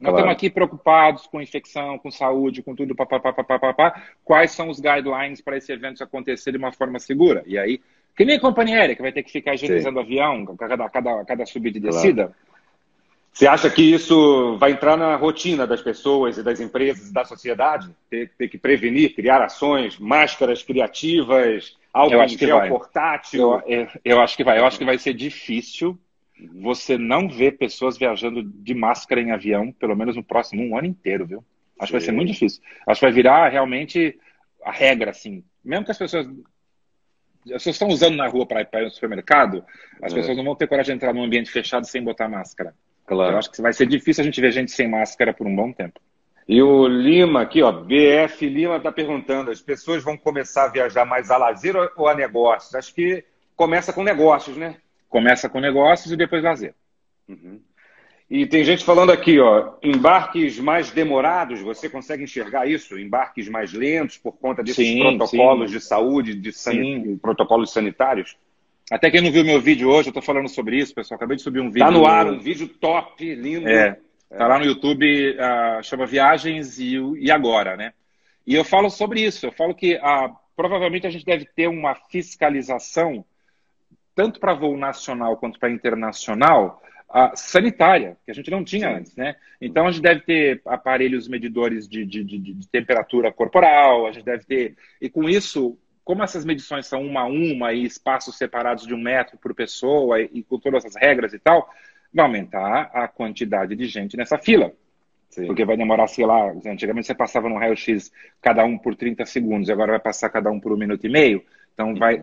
Nós 0.00 0.10
claro. 0.10 0.16
estamos 0.16 0.32
aqui 0.32 0.50
preocupados 0.50 1.26
com 1.26 1.42
infecção, 1.42 1.98
com 1.98 2.10
saúde, 2.10 2.62
com 2.62 2.74
tudo, 2.74 2.94
papapá, 2.94 3.32
papapá. 3.32 4.02
Quais 4.24 4.52
são 4.52 4.68
os 4.68 4.78
guidelines 4.78 5.40
para 5.40 5.56
esse 5.56 5.72
evento 5.72 6.02
acontecer 6.02 6.52
de 6.52 6.58
uma 6.58 6.72
forma 6.72 7.00
segura? 7.00 7.42
E 7.46 7.58
aí 7.58 7.80
que 8.18 8.24
nem 8.24 8.36
a 8.36 8.40
companhia 8.40 8.78
aérea, 8.78 8.96
que 8.96 9.00
vai 9.00 9.12
ter 9.12 9.22
que 9.22 9.30
ficar 9.30 9.54
higienizando 9.54 9.96
o 9.96 10.02
avião 10.02 10.44
cada, 10.56 10.88
cada, 10.90 11.24
cada 11.24 11.46
subida 11.46 11.78
e 11.78 11.80
descida. 11.80 12.24
Claro. 12.24 12.48
Você 13.32 13.46
acha 13.46 13.70
que 13.70 13.80
isso 13.80 14.56
vai 14.58 14.72
entrar 14.72 14.96
na 14.96 15.14
rotina 15.14 15.64
das 15.64 15.80
pessoas 15.80 16.36
e 16.36 16.42
das 16.42 16.58
empresas 16.58 17.10
e 17.10 17.12
da 17.12 17.24
sociedade? 17.24 17.88
Ter, 18.10 18.32
ter 18.36 18.48
que 18.48 18.58
prevenir, 18.58 19.14
criar 19.14 19.40
ações, 19.40 19.96
máscaras 20.00 20.64
criativas, 20.64 21.76
algo 21.92 22.26
que 22.26 22.46
vai. 22.48 22.68
portátil? 22.68 23.40
Eu, 23.40 23.62
eu, 23.68 23.88
eu, 24.04 24.20
acho 24.20 24.36
que 24.36 24.42
vai. 24.42 24.58
Eu 24.58 24.66
acho 24.66 24.78
que 24.78 24.84
vai 24.84 24.98
ser 24.98 25.14
difícil 25.14 25.96
você 26.60 26.98
não 26.98 27.28
ver 27.28 27.56
pessoas 27.56 27.96
viajando 27.96 28.42
de 28.42 28.74
máscara 28.74 29.20
em 29.20 29.30
avião, 29.30 29.70
pelo 29.70 29.94
menos 29.94 30.16
no 30.16 30.24
próximo 30.24 30.64
um 30.64 30.76
ano 30.76 30.88
inteiro, 30.88 31.24
viu? 31.24 31.44
Acho 31.78 31.86
Sim. 31.86 31.86
que 31.86 31.92
vai 31.92 32.00
ser 32.00 32.12
muito 32.12 32.32
difícil. 32.32 32.60
Acho 32.84 32.98
que 32.98 33.06
vai 33.06 33.14
virar 33.14 33.48
realmente 33.48 34.18
a 34.64 34.72
regra, 34.72 35.12
assim. 35.12 35.44
Mesmo 35.64 35.84
que 35.84 35.92
as 35.92 35.98
pessoas 35.98 36.26
as 37.46 37.52
pessoas 37.52 37.74
estão 37.76 37.88
usando 37.88 38.16
na 38.16 38.26
rua 38.26 38.46
para 38.46 38.62
ir 38.62 38.84
no 38.84 38.90
supermercado, 38.90 39.64
as 40.02 40.12
é. 40.12 40.16
pessoas 40.16 40.36
não 40.36 40.44
vão 40.44 40.54
ter 40.54 40.66
coragem 40.66 40.94
de 40.94 40.96
entrar 40.96 41.14
num 41.14 41.24
ambiente 41.24 41.50
fechado 41.50 41.86
sem 41.86 42.02
botar 42.02 42.28
máscara. 42.28 42.74
Claro. 43.06 43.32
Eu 43.32 43.38
acho 43.38 43.50
que 43.50 43.62
vai 43.62 43.72
ser 43.72 43.86
difícil 43.86 44.22
a 44.22 44.24
gente 44.24 44.40
ver 44.40 44.52
gente 44.52 44.70
sem 44.70 44.88
máscara 44.88 45.32
por 45.32 45.46
um 45.46 45.54
bom 45.54 45.72
tempo. 45.72 45.98
E 46.46 46.62
o 46.62 46.86
Lima 46.86 47.42
aqui, 47.42 47.62
ó, 47.62 47.70
BF 47.70 48.48
Lima 48.48 48.76
está 48.76 48.90
perguntando: 48.90 49.50
as 49.50 49.60
pessoas 49.60 50.02
vão 50.02 50.16
começar 50.16 50.64
a 50.64 50.68
viajar 50.68 51.04
mais 51.04 51.30
a 51.30 51.36
lazer 51.36 51.74
ou 51.96 52.08
a 52.08 52.14
negócios? 52.14 52.74
Acho 52.74 52.94
que 52.94 53.24
começa 53.54 53.92
com 53.92 54.02
negócios, 54.02 54.56
né? 54.56 54.76
Começa 55.08 55.48
com 55.48 55.60
negócios 55.60 56.12
e 56.12 56.16
depois 56.16 56.42
lazer. 56.42 56.74
Uhum. 57.28 57.60
E 58.30 58.44
tem 58.44 58.62
gente 58.62 58.84
falando 58.84 59.10
aqui, 59.10 59.40
ó, 59.40 59.72
embarques 59.82 60.58
mais 60.58 60.90
demorados, 60.90 61.60
você 61.62 61.88
consegue 61.88 62.24
enxergar 62.24 62.68
isso? 62.68 62.98
Embarques 62.98 63.48
mais 63.48 63.72
lentos 63.72 64.18
por 64.18 64.32
conta 64.32 64.62
desses 64.62 64.86
sim, 64.86 65.00
protocolos 65.00 65.70
sim. 65.70 65.78
de 65.78 65.82
saúde, 65.82 66.34
de 66.34 66.52
sanit... 66.52 67.16
protocolos 67.22 67.72
sanitários? 67.72 68.36
Até 68.90 69.10
quem 69.10 69.22
não 69.22 69.30
viu 69.30 69.44
meu 69.44 69.60
vídeo 69.60 69.88
hoje, 69.88 70.08
eu 70.08 70.10
estou 70.10 70.22
falando 70.22 70.48
sobre 70.48 70.76
isso, 70.76 70.94
pessoal. 70.94 71.16
Acabei 71.16 71.36
de 71.36 71.42
subir 71.42 71.60
um 71.60 71.70
vídeo. 71.70 71.86
Tá 71.86 71.90
no 71.90 72.06
ar, 72.06 72.26
um 72.26 72.38
vídeo 72.38 72.68
top, 72.68 73.34
lindo. 73.34 73.66
É, 73.66 73.98
tá 74.28 74.46
lá 74.46 74.58
no 74.58 74.64
YouTube, 74.66 75.30
uh, 75.30 75.82
chama 75.82 76.06
Viagens 76.06 76.78
e, 76.78 76.96
e 77.18 77.30
Agora, 77.30 77.76
né? 77.76 77.94
E 78.46 78.54
eu 78.54 78.64
falo 78.64 78.90
sobre 78.90 79.22
isso. 79.22 79.46
Eu 79.46 79.52
falo 79.52 79.74
que 79.74 79.96
uh, 79.96 80.34
provavelmente 80.54 81.06
a 81.06 81.10
gente 81.10 81.24
deve 81.24 81.46
ter 81.46 81.68
uma 81.68 81.94
fiscalização, 81.94 83.24
tanto 84.14 84.38
para 84.38 84.54
voo 84.54 84.76
nacional 84.76 85.36
quanto 85.36 85.58
para 85.58 85.70
internacional, 85.70 86.82
a 87.08 87.34
sanitária, 87.34 88.16
que 88.24 88.30
a 88.30 88.34
gente 88.34 88.50
não 88.50 88.62
tinha 88.62 88.90
Sim. 88.90 88.96
antes, 88.96 89.16
né? 89.16 89.36
Então 89.60 89.86
a 89.86 89.90
gente 89.90 90.02
deve 90.02 90.20
ter 90.20 90.60
aparelhos 90.66 91.26
medidores 91.26 91.88
de, 91.88 92.04
de, 92.04 92.22
de, 92.22 92.38
de, 92.38 92.68
temperatura 92.68 93.32
corporal, 93.32 94.06
a 94.06 94.12
gente 94.12 94.24
deve 94.24 94.44
ter. 94.44 94.76
E 95.00 95.08
com 95.08 95.28
isso, 95.28 95.78
como 96.04 96.22
essas 96.22 96.44
medições 96.44 96.86
são 96.86 97.02
uma 97.02 97.22
a 97.22 97.26
uma 97.26 97.72
e 97.72 97.84
espaços 97.84 98.36
separados 98.36 98.86
de 98.86 98.94
um 98.94 99.00
metro 99.00 99.38
por 99.38 99.54
pessoa 99.54 100.20
e, 100.20 100.30
e 100.34 100.42
com 100.42 100.58
todas 100.58 100.84
as 100.84 100.96
regras 100.96 101.32
e 101.32 101.38
tal, 101.38 101.72
vai 102.12 102.26
aumentar 102.26 102.90
a 102.92 103.08
quantidade 103.08 103.74
de 103.74 103.86
gente 103.86 104.16
nessa 104.16 104.36
fila. 104.36 104.72
Sim. 105.30 105.46
Porque 105.46 105.64
vai 105.64 105.76
demorar, 105.76 106.06
sei 106.08 106.26
lá, 106.26 106.50
antigamente 106.66 107.06
você 107.06 107.14
passava 107.14 107.48
no 107.48 107.58
raio-x 107.58 108.10
cada 108.40 108.64
um 108.64 108.78
por 108.78 108.94
30 108.94 109.24
segundos, 109.26 109.70
agora 109.70 109.92
vai 109.92 110.00
passar 110.00 110.28
cada 110.28 110.50
um 110.50 110.60
por 110.60 110.72
um 110.72 110.76
minuto 110.76 111.06
e 111.06 111.10
meio. 111.10 111.42
Então 111.72 111.94
vai, 111.94 112.22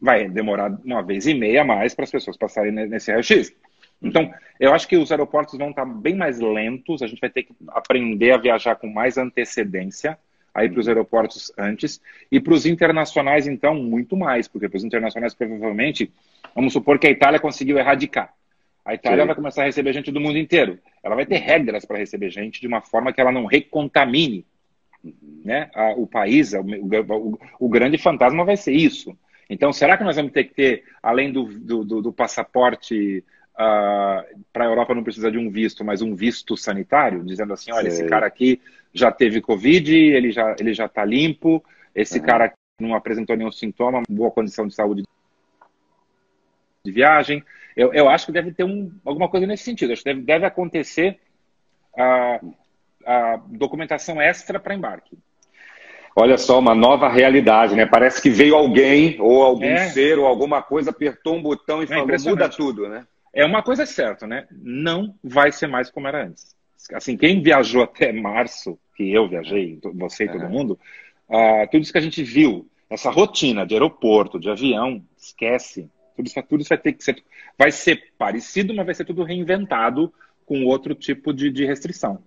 vai 0.00 0.28
demorar 0.28 0.70
uma 0.84 1.02
vez 1.02 1.26
e 1.26 1.34
meia 1.34 1.62
a 1.62 1.64
mais 1.64 1.94
para 1.94 2.04
as 2.04 2.10
pessoas 2.10 2.36
passarem 2.36 2.72
nesse 2.72 3.10
raio-x. 3.10 3.54
Então, 4.00 4.32
eu 4.60 4.72
acho 4.72 4.86
que 4.86 4.96
os 4.96 5.10
aeroportos 5.10 5.58
vão 5.58 5.70
estar 5.70 5.84
bem 5.84 6.14
mais 6.14 6.40
lentos, 6.40 7.02
a 7.02 7.06
gente 7.06 7.20
vai 7.20 7.30
ter 7.30 7.42
que 7.42 7.54
aprender 7.68 8.32
a 8.32 8.38
viajar 8.38 8.76
com 8.76 8.86
mais 8.88 9.18
antecedência 9.18 10.18
aí 10.54 10.68
para 10.68 10.80
os 10.80 10.88
aeroportos 10.88 11.52
antes, 11.56 12.00
e 12.32 12.40
para 12.40 12.52
os 12.52 12.66
internacionais, 12.66 13.46
então, 13.46 13.74
muito 13.76 14.16
mais, 14.16 14.48
porque 14.48 14.68
para 14.68 14.76
os 14.76 14.84
internacionais, 14.84 15.34
provavelmente, 15.34 16.12
vamos 16.54 16.72
supor 16.72 16.98
que 16.98 17.06
a 17.06 17.10
Itália 17.10 17.38
conseguiu 17.38 17.78
erradicar. 17.78 18.34
A 18.84 18.94
Itália 18.94 19.20
Sim. 19.20 19.26
vai 19.26 19.36
começar 19.36 19.62
a 19.62 19.66
receber 19.66 19.92
gente 19.92 20.10
do 20.10 20.20
mundo 20.20 20.38
inteiro. 20.38 20.78
Ela 21.02 21.14
vai 21.14 21.26
ter 21.26 21.36
regras 21.36 21.84
para 21.84 21.98
receber 21.98 22.30
gente 22.30 22.60
de 22.60 22.66
uma 22.66 22.80
forma 22.80 23.12
que 23.12 23.20
ela 23.20 23.30
não 23.30 23.44
recontamine 23.44 24.46
né, 25.44 25.70
a, 25.74 25.90
o 25.90 26.06
país. 26.06 26.54
O, 26.54 26.60
o, 26.60 27.38
o, 27.60 27.68
grande 27.68 27.98
fantasma 27.98 28.44
vai 28.44 28.56
ser 28.56 28.72
isso. 28.72 29.16
Então, 29.48 29.72
será 29.72 29.96
que 29.96 30.04
nós 30.04 30.16
vamos 30.16 30.32
ter 30.32 30.44
que 30.44 30.54
ter, 30.54 30.84
além 31.02 31.30
do, 31.30 31.44
do, 31.44 31.84
do, 31.84 32.02
do 32.02 32.12
passaporte 32.12 33.22
uh, 33.58 34.44
para 34.52 34.64
a 34.64 34.68
Europa 34.68 34.94
não 34.94 35.02
precisa 35.02 35.30
de 35.30 35.38
um 35.38 35.50
visto, 35.50 35.84
mas 35.84 36.00
um 36.00 36.14
visto 36.14 36.56
sanitário, 36.56 37.24
dizendo 37.24 37.52
assim, 37.52 37.72
olha, 37.72 37.90
Sei. 37.90 38.00
esse 38.00 38.08
cara 38.08 38.26
aqui 38.26 38.60
já 38.92 39.10
teve 39.10 39.40
Covid, 39.40 39.94
ele 39.94 40.30
já 40.30 40.54
ele 40.58 40.72
já 40.72 40.86
está 40.86 41.04
limpo, 41.04 41.62
esse 41.94 42.18
uhum. 42.18 42.24
cara 42.24 42.52
não 42.80 42.94
apresentou 42.94 43.36
nenhum 43.36 43.50
sintoma, 43.50 44.02
boa 44.08 44.30
condição 44.30 44.66
de 44.66 44.74
saúde 44.74 45.02
de 46.84 46.92
viagem. 46.92 47.42
Eu, 47.76 47.92
eu 47.92 48.08
acho 48.08 48.26
que 48.26 48.32
deve 48.32 48.52
ter 48.52 48.64
um, 48.64 48.90
alguma 49.04 49.28
coisa 49.28 49.46
nesse 49.46 49.64
sentido. 49.64 49.92
Acho 49.92 50.02
que 50.02 50.12
deve, 50.12 50.22
deve 50.22 50.46
acontecer 50.46 51.18
a, 51.96 52.40
a 53.04 53.40
documentação 53.48 54.20
extra 54.20 54.58
para 54.58 54.74
embarque. 54.74 55.18
Olha 56.16 56.36
só, 56.36 56.58
uma 56.58 56.74
nova 56.74 57.08
realidade, 57.08 57.76
né? 57.76 57.86
Parece 57.86 58.20
que 58.20 58.30
veio 58.30 58.56
alguém, 58.56 59.20
ou 59.20 59.42
algum 59.42 59.66
é. 59.66 59.88
ser, 59.90 60.18
ou 60.18 60.26
alguma 60.26 60.60
coisa, 60.60 60.90
apertou 60.90 61.36
um 61.36 61.42
botão 61.42 61.80
e 61.80 61.84
é 61.84 61.86
falou, 61.86 62.08
muda 62.24 62.48
tudo, 62.48 62.88
né? 62.88 63.06
É 63.38 63.44
uma 63.44 63.62
coisa 63.62 63.86
certa, 63.86 64.26
né? 64.26 64.48
Não 64.50 65.14
vai 65.22 65.52
ser 65.52 65.68
mais 65.68 65.88
como 65.88 66.08
era 66.08 66.26
antes. 66.26 66.56
Assim, 66.92 67.16
quem 67.16 67.40
viajou 67.40 67.84
até 67.84 68.12
março, 68.12 68.76
que 68.96 69.12
eu 69.12 69.28
viajei, 69.28 69.78
você 69.94 70.24
e 70.24 70.28
todo 70.28 70.42
uhum. 70.42 70.50
mundo, 70.50 70.78
uh, 71.28 71.70
tudo 71.70 71.82
isso 71.82 71.92
que 71.92 71.98
a 71.98 72.02
gente 72.02 72.20
viu, 72.24 72.68
essa 72.90 73.12
rotina 73.12 73.64
de 73.64 73.74
aeroporto, 73.74 74.40
de 74.40 74.50
avião, 74.50 75.04
esquece. 75.16 75.88
Tudo 76.16 76.26
isso, 76.26 76.42
tudo 76.48 76.60
isso 76.62 76.68
vai 76.68 76.78
ter 76.78 76.92
que 76.94 77.04
ser. 77.04 77.22
Vai 77.56 77.70
ser 77.70 78.10
parecido, 78.18 78.74
mas 78.74 78.86
vai 78.86 78.94
ser 78.96 79.04
tudo 79.04 79.22
reinventado 79.22 80.12
com 80.44 80.64
outro 80.64 80.92
tipo 80.92 81.32
de, 81.32 81.48
de 81.48 81.64
restrição. 81.64 82.20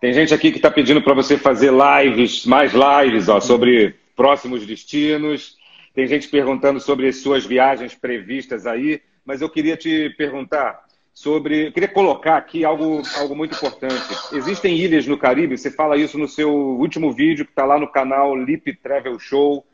Tem 0.00 0.12
gente 0.12 0.34
aqui 0.34 0.50
que 0.50 0.58
está 0.58 0.68
pedindo 0.70 1.00
para 1.00 1.14
você 1.14 1.38
fazer 1.38 1.70
lives, 1.70 2.44
mais 2.44 2.72
lives, 2.72 3.28
ó, 3.28 3.38
sobre 3.38 3.94
próximos 4.16 4.66
destinos. 4.66 5.56
Tem 5.94 6.08
gente 6.08 6.26
perguntando 6.26 6.80
sobre 6.80 7.06
as 7.06 7.18
suas 7.18 7.46
viagens 7.46 7.94
previstas 7.94 8.66
aí 8.66 9.00
mas 9.28 9.42
eu 9.42 9.50
queria 9.50 9.76
te 9.76 10.08
perguntar 10.16 10.86
sobre. 11.12 11.66
Eu 11.66 11.72
queria 11.72 11.88
colocar 11.88 12.38
aqui 12.38 12.64
algo, 12.64 13.02
algo 13.18 13.36
muito 13.36 13.54
importante. 13.54 13.94
Existem 14.32 14.78
ilhas 14.78 15.06
no 15.06 15.18
Caribe, 15.18 15.58
você 15.58 15.70
fala 15.70 15.98
isso 15.98 16.16
no 16.16 16.26
seu 16.26 16.50
último 16.50 17.12
vídeo, 17.12 17.44
que 17.44 17.52
está 17.52 17.66
lá 17.66 17.78
no 17.78 17.92
canal 17.92 18.34
Lip 18.34 18.72
Travel 18.76 19.18
Show, 19.18 19.66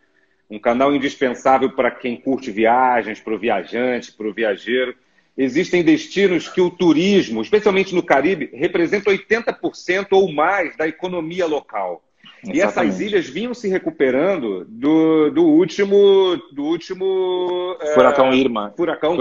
um 0.51 0.59
canal 0.59 0.93
indispensável 0.93 1.71
para 1.71 1.93
quem 1.93 2.17
curte 2.17 2.51
viagens, 2.51 3.21
para 3.21 3.33
o 3.33 3.38
viajante, 3.38 4.11
para 4.11 4.27
o 4.27 4.35
viajeiro. 4.35 4.97
Existem 5.38 5.85
destinos 5.85 6.49
que 6.49 6.61
o 6.61 6.69
turismo, 6.69 7.40
especialmente 7.40 7.95
no 7.95 8.03
Caribe, 8.03 8.51
representa 8.55 9.09
80% 9.09 10.09
ou 10.11 10.33
mais 10.33 10.77
da 10.77 10.88
economia 10.88 11.47
local. 11.47 12.03
Exatamente. 12.50 12.57
E 12.57 12.61
essas 12.61 13.00
ilhas 13.00 13.28
vinham 13.28 13.54
se 13.54 13.68
recuperando 13.68 14.64
do, 14.66 15.30
do 15.30 15.44
último. 15.44 16.37
Do 16.52 16.64
último 16.64 17.76
é, 17.80 17.94
Furacão 17.94 18.28
é, 18.28 18.37
Irma. 18.37 18.72
Furacão 18.76 19.16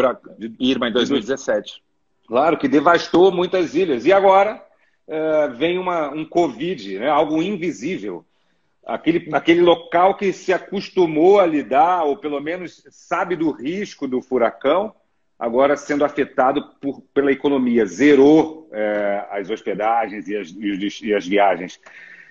Irma 0.60 0.90
em 0.90 0.92
2017. 0.92 1.82
Claro, 2.28 2.58
que 2.58 2.68
devastou 2.68 3.32
muitas 3.32 3.76
ilhas. 3.76 4.06
E 4.06 4.12
agora 4.12 4.62
é, 5.08 5.48
vem 5.50 5.78
uma, 5.78 6.10
um 6.10 6.26
Covid, 6.26 7.00
né, 7.00 7.10
algo 7.10 7.42
invisível. 7.42 8.26
Aquele, 8.86 9.30
aquele 9.32 9.62
local 9.62 10.16
que 10.16 10.34
se 10.34 10.52
acostumou 10.52 11.40
a 11.40 11.46
lidar, 11.46 12.04
ou 12.04 12.18
pelo 12.18 12.42
menos 12.42 12.84
sabe 12.90 13.36
do 13.36 13.52
risco 13.52 14.08
do 14.08 14.22
furacão, 14.22 14.94
agora 15.40 15.78
sendo 15.78 16.04
afetado 16.04 16.70
por, 16.82 17.02
pela 17.14 17.32
economia. 17.32 17.86
Zerou 17.86 18.70
é, 18.74 19.26
as 19.32 19.50
hospedagens 19.50 20.28
e 20.28 20.36
as, 20.36 20.54
e 21.02 21.14
as 21.14 21.26
viagens 21.26 21.80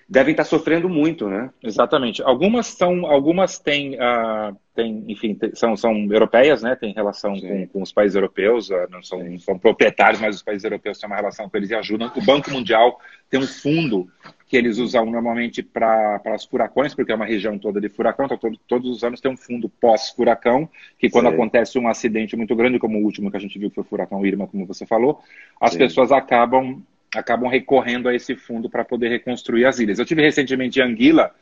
devem 0.07 0.31
estar 0.31 0.43
sofrendo 0.43 0.89
muito, 0.89 1.27
né? 1.27 1.49
Exatamente. 1.61 2.21
Algumas 2.21 2.67
são, 2.67 3.05
algumas 3.05 3.59
têm, 3.59 3.95
uh, 3.95 4.55
têm 4.75 5.03
enfim, 5.07 5.37
são, 5.53 5.75
são 5.75 5.93
europeias, 6.11 6.61
né? 6.61 6.75
Tem 6.75 6.93
relação 6.93 7.39
com, 7.39 7.67
com, 7.67 7.81
os 7.81 7.91
países 7.91 8.15
europeus, 8.15 8.69
uh, 8.69 8.87
não 8.89 9.01
são, 9.01 9.39
são 9.39 9.57
proprietários, 9.57 10.19
mas 10.21 10.35
os 10.35 10.43
países 10.43 10.63
europeus 10.63 10.99
têm 10.99 11.07
uma 11.07 11.15
relação 11.15 11.49
com 11.49 11.57
eles 11.57 11.69
e 11.69 11.75
ajudam. 11.75 12.11
O 12.15 12.23
Banco 12.23 12.51
Mundial 12.51 12.99
tem 13.29 13.39
um 13.39 13.47
fundo 13.47 14.09
que 14.53 14.57
eles 14.57 14.77
usam 14.77 15.05
normalmente 15.07 15.63
para 15.63 16.21
os 16.35 16.45
furacões, 16.45 16.93
porque 16.93 17.11
é 17.11 17.15
uma 17.15 17.25
região 17.25 17.57
toda 17.57 17.81
de 17.81 17.89
furacão, 17.89 18.25
então 18.25 18.37
todo, 18.37 18.59
todos 18.67 18.87
os 18.87 19.03
anos 19.03 19.19
tem 19.19 19.31
um 19.31 19.37
fundo 19.37 19.67
pós-furacão, 19.67 20.69
que 20.99 21.09
quando 21.09 21.27
Sim. 21.27 21.33
acontece 21.33 21.79
um 21.79 21.87
acidente 21.87 22.35
muito 22.35 22.55
grande, 22.55 22.77
como 22.77 22.99
o 22.99 23.03
último 23.03 23.31
que 23.31 23.37
a 23.37 23.39
gente 23.39 23.57
viu 23.57 23.69
que 23.69 23.75
foi 23.75 23.83
o 23.83 23.87
furacão 23.87 24.23
Irma, 24.23 24.45
como 24.45 24.67
você 24.67 24.85
falou, 24.85 25.21
as 25.59 25.71
Sim. 25.71 25.79
pessoas 25.79 26.11
acabam 26.11 26.83
acabam 27.15 27.49
recorrendo 27.49 28.09
a 28.09 28.15
esse 28.15 28.35
fundo 28.35 28.69
para 28.69 28.83
poder 28.83 29.09
reconstruir 29.09 29.65
as 29.65 29.79
ilhas. 29.79 29.99
Eu 29.99 30.05
tive 30.05 30.21
recentemente 30.21 30.79
em 30.79 30.83
Anguila, 30.83 31.33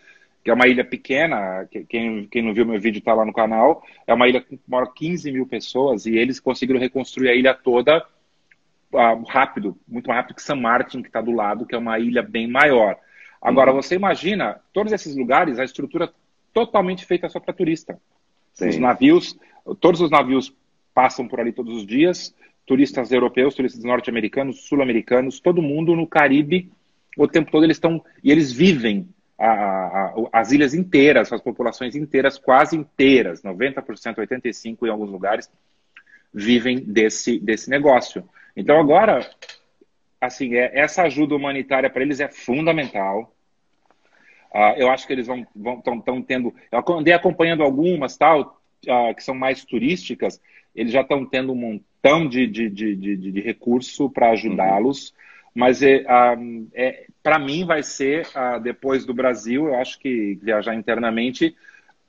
que 0.44 0.50
é 0.50 0.54
uma 0.54 0.68
ilha 0.68 0.84
pequena, 0.84 1.68
quem, 1.88 2.28
quem 2.28 2.42
não 2.42 2.54
viu 2.54 2.66
meu 2.66 2.80
vídeo 2.80 3.00
está 3.00 3.14
lá 3.14 3.24
no 3.24 3.34
canal, 3.34 3.84
é 4.08 4.14
uma 4.14 4.28
ilha 4.28 4.42
que 4.42 4.60
mora 4.68 4.88
15 4.88 5.32
mil 5.32 5.46
pessoas 5.46 6.06
e 6.06 6.18
eles 6.18 6.40
conseguiram 6.40 6.80
reconstruir 6.80 7.30
a 7.30 7.36
ilha 7.36 7.54
toda 7.54 8.04
uh, 8.92 9.24
rápido, 9.28 9.78
muito 9.88 10.08
mais 10.08 10.22
rápido 10.22 10.36
que 10.36 10.42
San 10.42 10.56
Martin, 10.56 11.02
que 11.02 11.10
está 11.10 11.22
do 11.22 11.32
lado, 11.32 11.66
que 11.66 11.76
é 11.76 11.78
uma 11.78 12.00
ilha 12.00 12.24
bem 12.24 12.48
maior. 12.48 12.98
Agora, 13.42 13.72
uhum. 13.72 13.82
você 13.82 13.96
imagina, 13.96 14.60
todos 14.74 14.92
esses 14.92 15.16
lugares, 15.16 15.60
a 15.60 15.64
estrutura 15.64 16.12
totalmente 16.54 17.06
feita 17.06 17.30
só 17.30 17.40
para 17.40 17.54
turista. 17.54 18.00
Sim. 18.54 18.70
Os 18.70 18.78
navios, 18.78 19.40
todos 19.80 20.02
os 20.02 20.10
navios 20.10 20.54
passam 20.94 21.28
por 21.28 21.40
ali 21.40 21.52
todos 21.52 21.76
os 21.76 21.86
dias, 21.86 22.36
turistas 22.72 23.12
europeus, 23.12 23.54
turistas 23.54 23.84
norte-americanos, 23.84 24.62
sul-americanos, 24.62 25.42
todo 25.42 25.62
mundo 25.62 25.94
no 25.94 26.08
Caribe, 26.08 26.72
o 27.18 27.28
tempo 27.28 27.52
todo 27.52 27.66
eles 27.66 27.76
estão, 27.76 28.02
e 28.24 28.32
eles 28.32 28.50
vivem 28.50 29.10
a, 29.38 29.50
a, 29.52 30.14
as 30.32 30.54
ilhas 30.54 30.74
inteiras, 30.74 31.34
as 31.34 31.42
populações 31.42 31.98
inteiras, 31.98 32.38
quase 32.38 32.78
inteiras, 32.78 33.44
90%, 33.44 33.84
85% 34.16 34.78
em 34.84 34.90
alguns 34.90 35.10
lugares, 35.10 35.52
vivem 36.34 36.80
desse, 36.80 37.42
desse 37.42 37.70
negócio. 37.70 38.24
Então 38.56 38.80
agora, 38.80 39.30
assim, 40.22 40.56
é, 40.56 40.72
essa 40.80 41.04
ajuda 41.04 41.36
humanitária 41.36 41.90
para 41.90 42.04
eles 42.04 42.22
é 42.22 42.30
fundamental. 42.30 43.36
Uh, 44.56 44.78
eu 44.78 44.90
acho 44.90 45.06
que 45.06 45.12
eles 45.12 45.28
vão 45.28 45.46
estão 45.78 46.22
tendo. 46.22 46.56
Eu 46.72 46.98
andei 46.98 47.14
acompanhando 47.14 47.64
algumas 47.64 48.16
tal 48.16 48.62
uh, 48.88 49.14
que 49.14 49.22
são 49.22 49.36
mais 49.36 49.66
turísticas. 49.66 50.42
Eles 50.74 50.94
já 50.94 51.02
estão 51.02 51.26
tendo 51.26 51.52
um 51.52 51.82
montão 52.02 52.28
de, 52.28 52.48
de, 52.48 52.70
de, 52.70 52.96
de, 52.96 53.32
de 53.32 53.42
recurso 53.42 54.10
para 54.10 54.32
ajudá-los. 54.32 55.10
Uhum. 55.10 55.16
Mas 55.54 55.84
é, 55.84 56.06
é, 56.74 57.06
para 57.22 57.38
mim 57.38 57.66
vai 57.66 57.84
ser, 57.84 58.26
depois 58.64 59.06
do 59.06 59.14
Brasil, 59.14 59.68
eu 59.68 59.76
acho 59.76 60.00
que 60.00 60.40
viajar 60.42 60.74
internamente, 60.76 61.56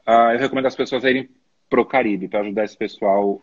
eu 0.07 0.39
recomendo 0.39 0.67
as 0.67 0.77
pessoas 0.77 1.03
irem 1.03 1.29
para 1.69 1.81
o 1.81 1.85
Caribe, 1.85 2.29
para 2.29 2.41
ajudar 2.41 2.65
esse 2.65 2.77
pessoal 2.77 3.43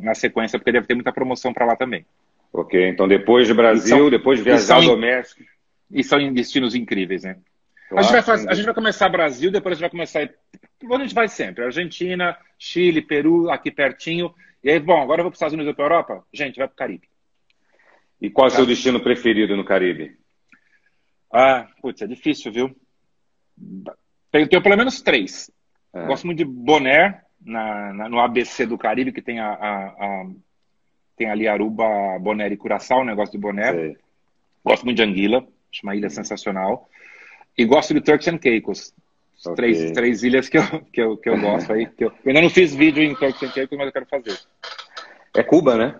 na 0.00 0.14
sequência, 0.14 0.58
porque 0.58 0.72
deve 0.72 0.86
ter 0.86 0.94
muita 0.94 1.12
promoção 1.12 1.54
para 1.54 1.64
lá 1.64 1.74
também. 1.74 2.04
Ok, 2.52 2.88
então 2.88 3.08
depois 3.08 3.46
de 3.46 3.54
Brasil, 3.54 3.96
são, 3.96 4.10
depois 4.10 4.38
de 4.38 4.44
viajar 4.44 4.82
doméstico. 4.82 5.42
E 5.90 6.04
são 6.04 6.32
destinos 6.32 6.74
incríveis, 6.74 7.22
né? 7.22 7.36
Claro, 7.88 8.00
a, 8.00 8.02
gente 8.02 8.12
vai 8.12 8.22
fazer, 8.22 8.50
a 8.50 8.54
gente 8.54 8.64
vai 8.66 8.74
começar 8.74 9.08
Brasil, 9.08 9.50
depois 9.50 9.72
a 9.72 9.74
gente 9.76 9.80
vai 9.82 9.90
começar. 9.90 10.30
Onde 10.84 10.94
a 10.94 11.06
gente 11.06 11.14
vai 11.14 11.28
sempre? 11.28 11.64
Argentina, 11.64 12.36
Chile, 12.58 13.00
Peru, 13.00 13.50
aqui 13.50 13.70
pertinho. 13.70 14.34
E 14.62 14.70
aí, 14.70 14.78
bom, 14.78 15.00
agora 15.00 15.20
eu 15.20 15.24
vou 15.24 15.30
para 15.30 15.34
os 15.34 15.36
Estados 15.36 15.54
Unidos 15.54 15.68
ou 15.68 15.74
para 15.74 15.84
a 15.84 15.86
Europa? 15.86 16.26
Gente, 16.32 16.56
vai 16.56 16.68
para 16.68 16.74
o 16.74 16.76
Caribe. 16.76 17.08
E 18.20 18.28
qual 18.28 18.48
é 18.48 18.50
o 18.50 18.54
seu 18.54 18.66
destino 18.66 19.00
preferido 19.00 19.56
no 19.56 19.64
Caribe? 19.64 20.18
Ah, 21.32 21.66
putz, 21.80 22.02
é 22.02 22.06
difícil, 22.06 22.52
viu? 22.52 22.76
Tenho, 24.30 24.48
tenho 24.48 24.62
pelo 24.62 24.76
menos 24.76 25.00
três. 25.00 25.50
É. 25.94 26.06
Gosto 26.06 26.26
muito 26.26 26.38
de 26.38 26.44
Bonaire, 26.44 27.20
na, 27.40 27.92
na, 27.94 28.08
no 28.08 28.20
ABC 28.20 28.66
do 28.66 28.76
Caribe, 28.76 29.12
que 29.12 29.22
tem 29.22 29.40
a, 29.40 29.48
a, 29.48 29.86
a 29.86 30.30
tem 31.16 31.30
ali 31.30 31.48
Aruba, 31.48 32.18
Bonaire 32.18 32.54
e 32.54 32.58
Curaçao, 32.58 33.00
o 33.00 33.04
negócio 33.04 33.32
de 33.32 33.38
Bonaire. 33.38 33.96
Gosto 34.64 34.84
muito 34.84 34.96
de 34.96 35.02
Anguila, 35.02 35.46
acho 35.70 35.82
uma 35.82 35.96
ilha 35.96 36.10
sensacional. 36.10 36.88
E 37.56 37.64
gosto 37.64 37.94
de 37.94 38.00
Turks 38.00 38.28
and 38.28 38.38
Caicos. 38.38 38.94
Okay. 39.46 39.54
Três, 39.54 39.90
três 39.92 40.22
ilhas 40.22 40.48
que 40.48 40.58
eu, 40.58 40.62
que 40.92 41.00
eu, 41.00 41.16
que 41.16 41.28
eu 41.28 41.40
gosto 41.40 41.72
aí. 41.72 41.86
Que 41.86 42.04
eu, 42.04 42.08
eu, 42.08 42.14
ainda 42.26 42.42
não 42.42 42.50
fiz 42.50 42.74
vídeo 42.74 43.02
em 43.02 43.14
Turks 43.14 43.42
and 43.42 43.52
Caicos, 43.52 43.78
mas 43.78 43.86
eu 43.86 43.92
quero 43.92 44.06
fazer. 44.06 44.38
É 45.34 45.42
Cuba, 45.42 45.76
né? 45.76 45.94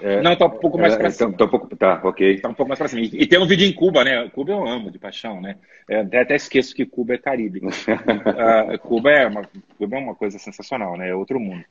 É, 0.00 0.20
não, 0.20 0.34
tá 0.34 0.46
um 0.46 0.50
pouco 0.50 0.78
mais 0.78 0.94
é, 0.94 0.96
para 0.96 1.10
cima. 1.10 1.32
Tá, 1.32 1.44
um 1.44 1.48
pouco, 1.48 1.76
tá, 1.76 2.00
ok. 2.02 2.40
Tá 2.40 2.48
um 2.48 2.54
pouco 2.54 2.68
mais 2.68 2.78
para 2.78 2.88
cima. 2.88 3.02
E, 3.02 3.22
e, 3.22 3.26
tem 3.26 3.38
um 3.38 3.46
vídeo 3.46 3.66
em 3.66 3.72
Cuba, 3.72 4.02
né? 4.04 4.28
Cuba 4.30 4.52
eu 4.52 4.66
amo 4.66 4.90
de 4.90 4.98
paixão, 4.98 5.40
né? 5.40 5.56
É, 5.88 6.00
até 6.00 6.34
esqueço 6.34 6.74
que 6.74 6.86
Cuba 6.86 7.14
é 7.14 7.18
Caribe. 7.18 7.60
uh, 7.60 8.78
Cuba, 8.82 9.10
é 9.10 9.26
uma, 9.26 9.42
Cuba 9.78 9.96
é 9.96 9.98
uma 9.98 10.14
coisa 10.14 10.38
sensacional, 10.38 10.96
né? 10.96 11.10
É 11.10 11.14
outro 11.14 11.38
mundo. 11.38 11.64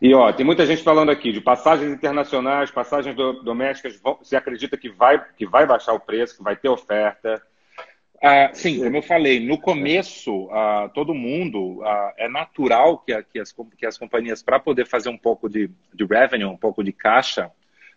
E 0.00 0.14
ó, 0.14 0.32
tem 0.32 0.46
muita 0.46 0.64
gente 0.64 0.82
falando 0.82 1.10
aqui 1.10 1.32
de 1.32 1.40
passagens 1.40 1.92
internacionais, 1.92 2.70
passagens 2.70 3.14
do, 3.14 3.42
domésticas. 3.42 4.00
Você 4.20 4.34
acredita 4.34 4.76
que 4.76 4.88
vai, 4.88 5.22
que 5.36 5.46
vai 5.46 5.66
baixar 5.66 5.92
o 5.92 6.00
preço, 6.00 6.36
que 6.36 6.42
vai 6.42 6.56
ter 6.56 6.68
oferta? 6.68 7.42
Ah, 8.22 8.50
sim, 8.52 8.82
como 8.82 8.96
eu 8.98 9.02
falei, 9.02 9.40
no 9.40 9.58
começo, 9.58 10.48
ah, 10.52 10.90
todo 10.92 11.14
mundo, 11.14 11.82
ah, 11.82 12.12
é 12.18 12.28
natural 12.28 12.98
que, 12.98 13.22
que, 13.32 13.40
as, 13.40 13.54
que 13.78 13.86
as 13.86 13.96
companhias, 13.96 14.42
para 14.42 14.60
poder 14.60 14.86
fazer 14.86 15.08
um 15.08 15.16
pouco 15.16 15.48
de, 15.48 15.70
de 15.94 16.04
revenue, 16.04 16.44
um 16.44 16.56
pouco 16.56 16.84
de 16.84 16.92
caixa, 16.92 17.50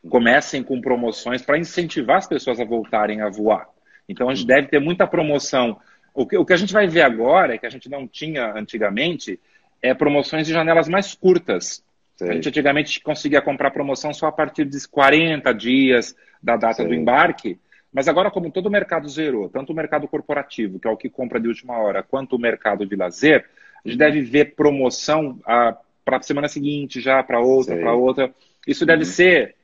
comecem 0.10 0.64
com 0.64 0.80
promoções 0.80 1.42
para 1.42 1.58
incentivar 1.58 2.18
as 2.18 2.28
pessoas 2.28 2.60
a 2.60 2.66
voltarem 2.66 3.22
a 3.22 3.30
voar. 3.30 3.68
Então, 4.08 4.30
a 4.30 4.36
gente 4.36 4.48
deve 4.48 4.68
ter 4.68 4.80
muita 4.80 5.06
promoção. 5.06 5.78
O 6.14 6.26
que, 6.26 6.38
o 6.38 6.46
que 6.46 6.54
a 6.54 6.58
gente 6.58 6.74
vai 6.74 6.88
ver 6.88 7.02
agora, 7.02 7.58
que 7.58 7.66
a 7.66 7.70
gente 7.70 7.90
não 7.90 8.08
tinha 8.08 8.54
antigamente, 8.54 9.40
é 9.82 9.94
promoções 9.94 10.48
de 10.48 10.54
janelas 10.54 10.88
mais 10.88 11.14
curtas. 11.14 11.84
Sei. 12.16 12.30
A 12.30 12.34
gente 12.34 12.48
antigamente 12.48 13.02
conseguia 13.02 13.42
comprar 13.42 13.72
promoção 13.72 14.14
só 14.14 14.28
a 14.28 14.32
partir 14.32 14.66
de 14.66 14.88
40 14.88 15.54
dias 15.54 16.16
da 16.42 16.56
data 16.56 16.76
Sei. 16.76 16.88
do 16.88 16.94
embarque. 16.94 17.60
Mas 17.94 18.08
agora, 18.08 18.32
como 18.32 18.52
todo 18.52 18.66
o 18.68 18.72
mercado 18.72 19.08
zerou, 19.08 19.50
tanto 19.50 19.72
o 19.72 19.76
mercado 19.76 20.08
corporativo, 20.08 20.80
que 20.80 20.88
é 20.88 20.92
o 20.92 20.98
que 20.98 21.10
compra 21.10 21.40
de 21.40 21.48
última 21.48 21.78
hora, 21.78 22.02
quanto 22.02 22.36
o 22.36 22.40
mercado 22.40 22.86
de 22.86 22.96
lazer, 22.96 23.46
a 23.86 23.88
gente 23.88 23.98
deve 23.98 24.22
ver 24.22 24.56
promoção 24.56 25.40
ah, 25.46 25.78
para 26.04 26.18
a 26.18 26.22
semana 26.22 26.48
seguinte, 26.48 27.00
já 27.00 27.22
para 27.22 27.40
outra, 27.40 27.78
para 27.78 27.94
outra. 27.94 28.34
Isso 28.68 28.86
deve 28.86 29.04
uhum. 29.04 29.10
ser 29.10 29.56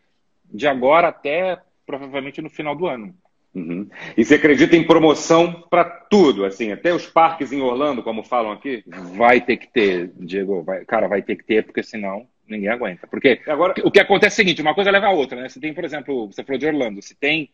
de 0.46 0.68
agora 0.68 1.08
até 1.08 1.60
provavelmente 1.86 2.42
no 2.42 2.50
final 2.50 2.76
do 2.76 2.86
ano. 2.86 3.16
Uhum. 3.54 3.90
E 4.16 4.24
você 4.24 4.36
acredita 4.36 4.76
em 4.76 4.86
promoção 4.86 5.64
para 5.70 5.84
tudo, 5.84 6.46
assim, 6.46 6.72
até 6.72 6.94
os 6.94 7.08
parques 7.08 7.52
em 7.52 7.62
Orlando, 7.62 8.04
como 8.04 8.24
falam 8.24 8.52
aqui? 8.52 8.84
Vai 9.16 9.42
ter 9.42 9.58
que 9.58 9.68
ter, 9.68 10.12
Diego. 10.16 10.62
Vai, 10.62 10.86
cara, 10.86 11.08
vai 11.08 11.24
ter 11.24 11.36
que 11.36 11.44
ter, 11.44 11.64
porque 11.64 11.82
senão 11.82 12.28
ninguém 12.48 12.70
aguenta. 12.70 13.08
Porque 13.08 13.42
agora 13.48 13.74
o 13.84 13.90
que 13.90 14.00
acontece 14.00 14.34
é 14.34 14.36
o 14.36 14.46
seguinte: 14.46 14.62
uma 14.62 14.76
coisa 14.76 14.92
leva 14.92 15.08
a 15.08 15.12
outra, 15.12 15.42
né? 15.42 15.50
Você 15.50 15.60
tem, 15.60 15.74
por 15.74 15.84
exemplo, 15.84 16.28
você 16.28 16.44
falou 16.44 16.60
de 16.60 16.68
Orlando, 16.68 17.02
se 17.02 17.16
tem 17.16 17.50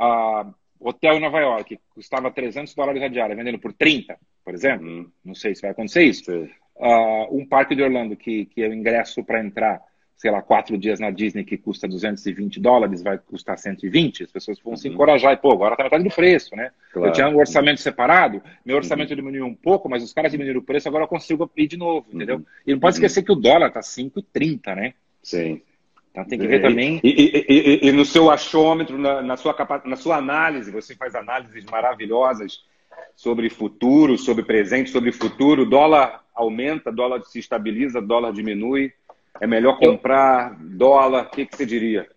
uh, 0.00 0.54
hotel 0.80 1.14
em 1.14 1.20
Nova 1.20 1.38
York 1.38 1.76
que 1.76 1.82
custava 1.94 2.30
300 2.30 2.74
dólares 2.74 3.02
a 3.02 3.08
diária, 3.08 3.36
vendendo 3.36 3.58
por 3.58 3.72
30, 3.72 4.16
por 4.44 4.54
exemplo, 4.54 4.86
uhum. 4.86 5.10
não 5.24 5.34
sei 5.34 5.54
se 5.54 5.62
vai 5.62 5.70
acontecer 5.72 6.02
isso. 6.04 6.32
Uh, 6.32 7.36
um 7.38 7.46
parque 7.46 7.74
de 7.74 7.82
Orlando 7.82 8.16
que, 8.16 8.46
que 8.46 8.62
é 8.62 8.68
o 8.68 8.72
ingresso 8.72 9.22
para 9.22 9.44
entrar, 9.44 9.82
sei 10.16 10.30
lá, 10.30 10.40
quatro 10.40 10.78
dias 10.78 10.98
na 10.98 11.10
Disney 11.10 11.44
que 11.44 11.58
custa 11.58 11.86
220 11.86 12.58
dólares, 12.58 13.02
vai 13.02 13.18
custar 13.18 13.58
120, 13.58 14.24
as 14.24 14.32
pessoas 14.32 14.58
vão 14.58 14.72
uhum. 14.72 14.76
se 14.78 14.88
encorajar 14.88 15.34
e, 15.34 15.36
pô, 15.36 15.52
agora 15.52 15.76
tá 15.76 15.84
metade 15.84 16.04
do 16.04 16.14
preço, 16.14 16.56
né? 16.56 16.70
Claro. 16.92 17.08
Eu 17.08 17.12
tinha 17.12 17.28
um 17.28 17.36
orçamento 17.36 17.82
separado, 17.82 18.42
meu 18.64 18.76
orçamento 18.76 19.10
uhum. 19.10 19.16
diminuiu 19.16 19.44
um 19.44 19.54
pouco, 19.54 19.90
mas 19.90 20.02
os 20.02 20.14
caras 20.14 20.32
diminuíram 20.32 20.60
o 20.60 20.64
preço, 20.64 20.88
agora 20.88 21.04
eu 21.04 21.08
consigo 21.08 21.50
ir 21.54 21.66
de 21.66 21.76
novo, 21.76 22.06
entendeu? 22.10 22.36
Uhum. 22.36 22.44
E 22.66 22.72
não 22.72 22.80
pode 22.80 22.94
uhum. 22.94 23.04
esquecer 23.04 23.22
que 23.22 23.32
o 23.32 23.36
dólar 23.36 23.70
tá 23.70 23.80
5,30, 23.80 24.74
né? 24.74 24.94
Sim. 25.22 25.60
Então 26.10 26.24
tem 26.24 26.38
que 26.38 26.46
ver 26.46 26.60
também. 26.60 27.00
E, 27.04 27.08
e, 27.08 27.46
e, 27.48 27.88
e 27.88 27.92
no 27.92 28.04
seu 28.04 28.30
achômetro, 28.30 28.98
na, 28.98 29.22
na, 29.22 29.36
sua, 29.36 29.54
na 29.84 29.96
sua 29.96 30.16
análise, 30.16 30.70
você 30.70 30.94
faz 30.94 31.14
análises 31.14 31.64
maravilhosas 31.64 32.64
sobre 33.14 33.48
futuro, 33.48 34.18
sobre 34.18 34.44
presente, 34.44 34.90
sobre 34.90 35.12
futuro. 35.12 35.64
Dólar 35.64 36.24
aumenta, 36.34 36.90
dólar 36.90 37.22
se 37.22 37.38
estabiliza, 37.38 38.00
dólar 38.00 38.32
diminui. 38.32 38.92
É 39.40 39.46
melhor 39.46 39.78
comprar 39.78 40.56
dólar? 40.60 41.26
O 41.26 41.30
que, 41.30 41.46
que 41.46 41.56
você 41.56 41.64
diria? 41.64 42.08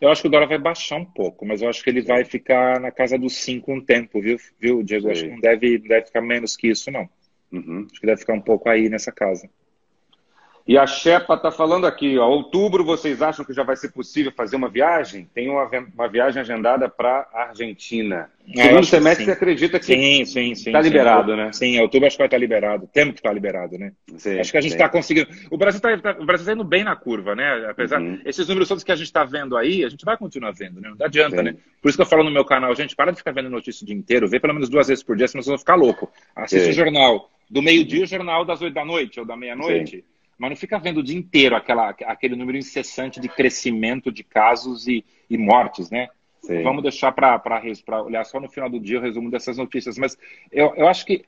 Eu 0.00 0.10
acho 0.10 0.22
que 0.22 0.28
o 0.28 0.30
dólar 0.30 0.48
vai 0.48 0.58
baixar 0.58 0.96
um 0.96 1.04
pouco, 1.04 1.46
mas 1.46 1.62
eu 1.62 1.68
acho 1.68 1.84
que 1.84 1.90
ele 1.90 2.02
vai 2.02 2.24
ficar 2.24 2.80
na 2.80 2.90
casa 2.90 3.16
dos 3.16 3.34
5 3.36 3.72
um 3.72 3.80
tempo, 3.80 4.20
viu, 4.20 4.36
viu 4.58 4.82
Diego? 4.82 5.08
Acho 5.08 5.24
que 5.24 5.30
não 5.30 5.40
deve, 5.40 5.78
deve 5.78 6.06
ficar 6.06 6.20
menos 6.20 6.56
que 6.56 6.68
isso, 6.68 6.90
não. 6.90 7.08
Uhum. 7.52 7.86
Acho 7.88 8.00
que 8.00 8.06
deve 8.06 8.20
ficar 8.20 8.32
um 8.32 8.40
pouco 8.40 8.68
aí 8.68 8.88
nessa 8.88 9.12
casa. 9.12 9.48
E 10.66 10.78
a 10.78 10.86
Shepa 10.86 11.34
está 11.34 11.50
falando 11.50 11.86
aqui, 11.86 12.16
ó, 12.18 12.28
outubro 12.28 12.84
vocês 12.84 13.20
acham 13.20 13.44
que 13.44 13.52
já 13.52 13.64
vai 13.64 13.76
ser 13.76 13.90
possível 13.90 14.30
fazer 14.30 14.54
uma 14.54 14.68
viagem? 14.68 15.28
Tem 15.34 15.48
uma, 15.48 15.68
uma 15.94 16.08
viagem 16.08 16.40
agendada 16.40 16.88
para 16.88 17.28
a 17.32 17.48
Argentina. 17.48 18.30
É, 18.56 18.64
Segundo 18.64 18.86
semestre, 18.86 19.24
você 19.24 19.32
acredita 19.32 19.78
que 19.80 19.86
sim, 19.86 20.24
sim, 20.24 20.54
sim, 20.54 20.70
está 20.70 20.80
liberado, 20.80 21.36
né? 21.36 21.52
Sim, 21.52 21.80
outubro 21.80 22.06
acho 22.06 22.16
que 22.16 22.22
vai 22.22 22.26
estar 22.28 22.38
liberado. 22.38 22.88
Temos 22.92 23.14
que 23.14 23.20
estar 23.20 23.32
liberado, 23.32 23.76
né? 23.76 23.92
Sim, 24.16 24.38
acho 24.38 24.52
que 24.52 24.58
a 24.58 24.60
gente 24.60 24.72
está 24.72 24.88
conseguindo. 24.88 25.28
O 25.50 25.56
Brasil 25.56 25.78
está 25.78 26.14
tá, 26.14 26.14
tá 26.14 26.52
indo 26.52 26.64
bem 26.64 26.84
na 26.84 26.94
curva, 26.94 27.34
né? 27.34 27.66
Apesar 27.68 28.00
uhum. 28.00 28.20
esses 28.24 28.46
números 28.46 28.68
todos 28.68 28.84
que 28.84 28.92
a 28.92 28.96
gente 28.96 29.06
está 29.06 29.24
vendo 29.24 29.56
aí, 29.56 29.84
a 29.84 29.88
gente 29.88 30.04
vai 30.04 30.16
continuar 30.16 30.52
vendo, 30.52 30.80
né? 30.80 30.92
Não 30.96 31.06
adianta, 31.06 31.36
sim. 31.38 31.42
né? 31.42 31.56
Por 31.80 31.88
isso 31.88 31.98
que 31.98 32.02
eu 32.02 32.06
falo 32.06 32.22
no 32.22 32.30
meu 32.30 32.44
canal, 32.44 32.74
gente, 32.74 32.94
para 32.94 33.10
de 33.10 33.18
ficar 33.18 33.32
vendo 33.32 33.50
notícia 33.50 33.82
o 33.82 33.86
dia 33.86 33.96
inteiro, 33.96 34.28
vê 34.28 34.38
pelo 34.38 34.54
menos 34.54 34.68
duas 34.68 34.86
vezes 34.86 35.02
por 35.02 35.16
dia, 35.16 35.26
senão 35.26 35.42
vocês 35.42 35.50
vão 35.50 35.58
ficar 35.58 35.74
louco. 35.74 36.10
Assiste 36.36 36.66
sim. 36.66 36.70
o 36.70 36.74
jornal 36.74 37.30
do 37.50 37.60
meio-dia, 37.60 38.04
o 38.04 38.06
jornal 38.06 38.44
das 38.44 38.62
oito 38.62 38.74
da 38.74 38.84
noite 38.84 39.18
ou 39.18 39.26
da 39.26 39.36
meia-noite 39.36 40.04
mas 40.42 40.50
não 40.50 40.56
fica 40.56 40.76
vendo 40.76 40.98
o 40.98 41.02
dia 41.04 41.16
inteiro 41.16 41.54
aquela, 41.54 41.90
aquele 41.90 42.34
número 42.34 42.58
incessante 42.58 43.20
de 43.20 43.28
crescimento 43.28 44.10
de 44.10 44.24
casos 44.24 44.88
e, 44.88 45.04
e 45.30 45.38
mortes, 45.38 45.88
né? 45.88 46.08
Sim. 46.40 46.64
Vamos 46.64 46.82
deixar 46.82 47.12
para 47.12 47.40
olhar 48.02 48.24
só 48.24 48.40
no 48.40 48.50
final 48.50 48.68
do 48.68 48.80
dia 48.80 48.98
o 48.98 49.00
resumo 49.00 49.30
dessas 49.30 49.56
notícias. 49.56 49.96
Mas 49.96 50.18
eu, 50.50 50.74
eu 50.74 50.88
acho 50.88 51.06
que, 51.06 51.24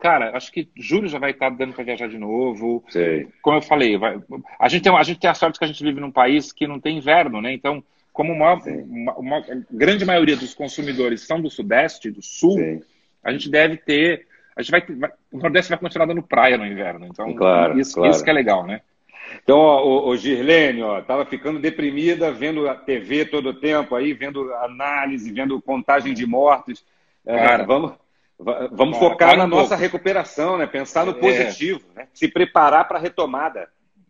cara, 0.00 0.36
acho 0.36 0.50
que 0.50 0.68
julho 0.74 1.06
já 1.06 1.20
vai 1.20 1.30
estar 1.30 1.50
dando 1.50 1.74
para 1.74 1.84
viajar 1.84 2.08
de 2.08 2.18
novo. 2.18 2.82
Sim. 2.88 3.28
Como 3.40 3.58
eu 3.58 3.62
falei, 3.62 3.96
vai, 3.96 4.20
a, 4.58 4.68
gente 4.68 4.82
tem, 4.82 4.96
a 4.96 5.02
gente 5.04 5.20
tem 5.20 5.30
a 5.30 5.34
sorte 5.34 5.56
que 5.56 5.64
a 5.64 5.68
gente 5.68 5.84
vive 5.84 6.00
num 6.00 6.10
país 6.10 6.50
que 6.50 6.66
não 6.66 6.80
tem 6.80 6.98
inverno, 6.98 7.40
né? 7.40 7.52
Então, 7.52 7.84
como 8.12 8.32
uma, 8.32 8.54
uma, 8.54 9.14
uma 9.14 9.44
grande 9.70 10.04
maioria 10.04 10.36
dos 10.36 10.54
consumidores 10.54 11.20
são 11.20 11.40
do 11.40 11.48
Sudeste, 11.48 12.10
do 12.10 12.20
Sul, 12.20 12.58
Sim. 12.58 12.82
a 13.22 13.30
gente 13.30 13.48
deve 13.48 13.76
ter 13.76 14.26
a 14.56 14.62
gente 14.62 14.70
vai, 14.70 14.80
vai, 14.80 15.10
o 15.32 15.38
Nordeste 15.38 15.70
vai 15.70 15.78
continuar 15.78 16.06
dando 16.06 16.22
praia 16.22 16.58
no 16.58 16.66
inverno. 16.66 17.06
Então, 17.06 17.32
claro, 17.34 17.78
isso, 17.78 17.94
claro. 17.94 18.10
isso 18.10 18.24
que 18.24 18.30
é 18.30 18.32
legal, 18.32 18.66
né? 18.66 18.80
Então, 19.42 19.58
ó, 19.58 19.84
o, 19.84 20.08
o 20.08 20.16
Girlene, 20.16 20.82
ó, 20.82 21.00
tava 21.00 21.24
ficando 21.24 21.60
deprimida 21.60 22.32
vendo 22.32 22.68
a 22.68 22.74
TV 22.74 23.24
todo 23.24 23.50
o 23.50 23.54
tempo 23.54 23.94
aí, 23.94 24.12
vendo 24.12 24.52
análise, 24.54 25.32
vendo 25.32 25.60
contagem 25.62 26.12
de 26.12 26.26
mortes. 26.26 26.84
É, 27.24 27.36
Cara, 27.36 27.64
vamos, 27.64 27.92
vamos 28.38 28.98
cara, 28.98 29.10
focar 29.10 29.36
na 29.36 29.44
um 29.44 29.48
nossa 29.48 29.68
pouco. 29.68 29.82
recuperação, 29.82 30.58
né? 30.58 30.66
Pensar 30.66 31.06
no 31.06 31.12
é. 31.12 31.14
positivo, 31.14 31.82
né? 31.94 32.08
Se 32.12 32.28
preparar 32.28 32.88
para 32.88 32.98
a 32.98 33.00
retomada. 33.00 33.68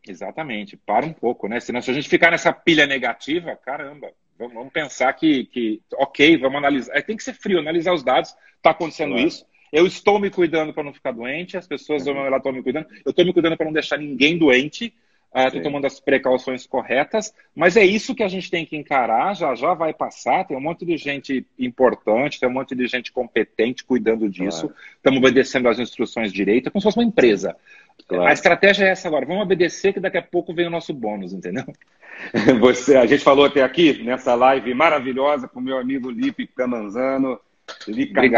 Exatamente, 0.08 0.76
para 0.78 1.04
um 1.04 1.12
pouco, 1.12 1.46
né? 1.46 1.60
Senão, 1.60 1.82
se 1.82 1.90
a 1.90 1.94
gente 1.94 2.08
ficar 2.08 2.30
nessa 2.30 2.52
pilha 2.52 2.86
negativa, 2.86 3.54
caramba, 3.56 4.08
vamos, 4.38 4.54
vamos 4.54 4.72
pensar 4.72 5.12
que, 5.12 5.44
que, 5.44 5.82
ok, 5.94 6.38
vamos 6.38 6.56
analisar. 6.56 6.96
É, 6.96 7.02
tem 7.02 7.16
que 7.16 7.22
ser 7.22 7.34
frio, 7.34 7.58
analisar 7.58 7.92
os 7.92 8.02
dados. 8.02 8.34
Está 8.56 8.70
acontecendo 8.70 9.12
claro. 9.12 9.26
isso 9.26 9.44
eu 9.72 9.86
estou 9.86 10.18
me 10.18 10.30
cuidando 10.30 10.72
para 10.72 10.82
não 10.82 10.92
ficar 10.92 11.12
doente, 11.12 11.56
as 11.56 11.66
pessoas 11.66 12.06
estão 12.06 12.52
me 12.52 12.62
cuidando. 12.62 12.86
Eu 13.04 13.10
estou 13.10 13.24
me 13.24 13.32
cuidando 13.32 13.56
para 13.56 13.66
não 13.66 13.72
deixar 13.72 13.98
ninguém 13.98 14.36
doente. 14.36 14.92
Estou 15.32 15.60
uh, 15.60 15.62
tomando 15.62 15.86
as 15.86 16.00
precauções 16.00 16.66
corretas, 16.66 17.32
mas 17.54 17.76
é 17.76 17.84
isso 17.84 18.16
que 18.16 18.22
a 18.24 18.26
gente 18.26 18.50
tem 18.50 18.66
que 18.66 18.76
encarar. 18.76 19.36
Já 19.36 19.54
já 19.54 19.74
vai 19.74 19.94
passar. 19.94 20.44
Tem 20.44 20.56
um 20.56 20.60
monte 20.60 20.84
de 20.84 20.96
gente 20.96 21.46
importante, 21.56 22.40
tem 22.40 22.48
um 22.48 22.52
monte 22.52 22.74
de 22.74 22.84
gente 22.88 23.12
competente 23.12 23.84
cuidando 23.84 24.28
disso. 24.28 24.72
Estamos 24.96 25.02
claro. 25.02 25.18
obedecendo 25.18 25.68
as 25.68 25.78
instruções 25.78 26.32
direito, 26.32 26.66
é 26.66 26.70
como 26.70 26.80
se 26.80 26.84
fosse 26.84 26.98
uma 26.98 27.04
empresa. 27.04 27.56
Claro. 28.08 28.24
A 28.24 28.32
estratégia 28.32 28.86
é 28.86 28.88
essa 28.88 29.06
agora. 29.06 29.24
Vamos 29.24 29.44
obedecer 29.44 29.92
que 29.92 30.00
daqui 30.00 30.18
a 30.18 30.22
pouco 30.22 30.52
vem 30.52 30.66
o 30.66 30.70
nosso 30.70 30.92
bônus, 30.92 31.32
entendeu? 31.32 31.64
Você, 32.58 32.96
a 32.96 33.06
gente 33.06 33.22
falou 33.22 33.44
até 33.44 33.62
aqui 33.62 34.02
nessa 34.02 34.34
live 34.34 34.74
maravilhosa 34.74 35.46
com 35.46 35.60
o 35.60 35.62
meu 35.62 35.78
amigo 35.78 36.10
Lipe 36.10 36.44
Camanzano 36.48 37.38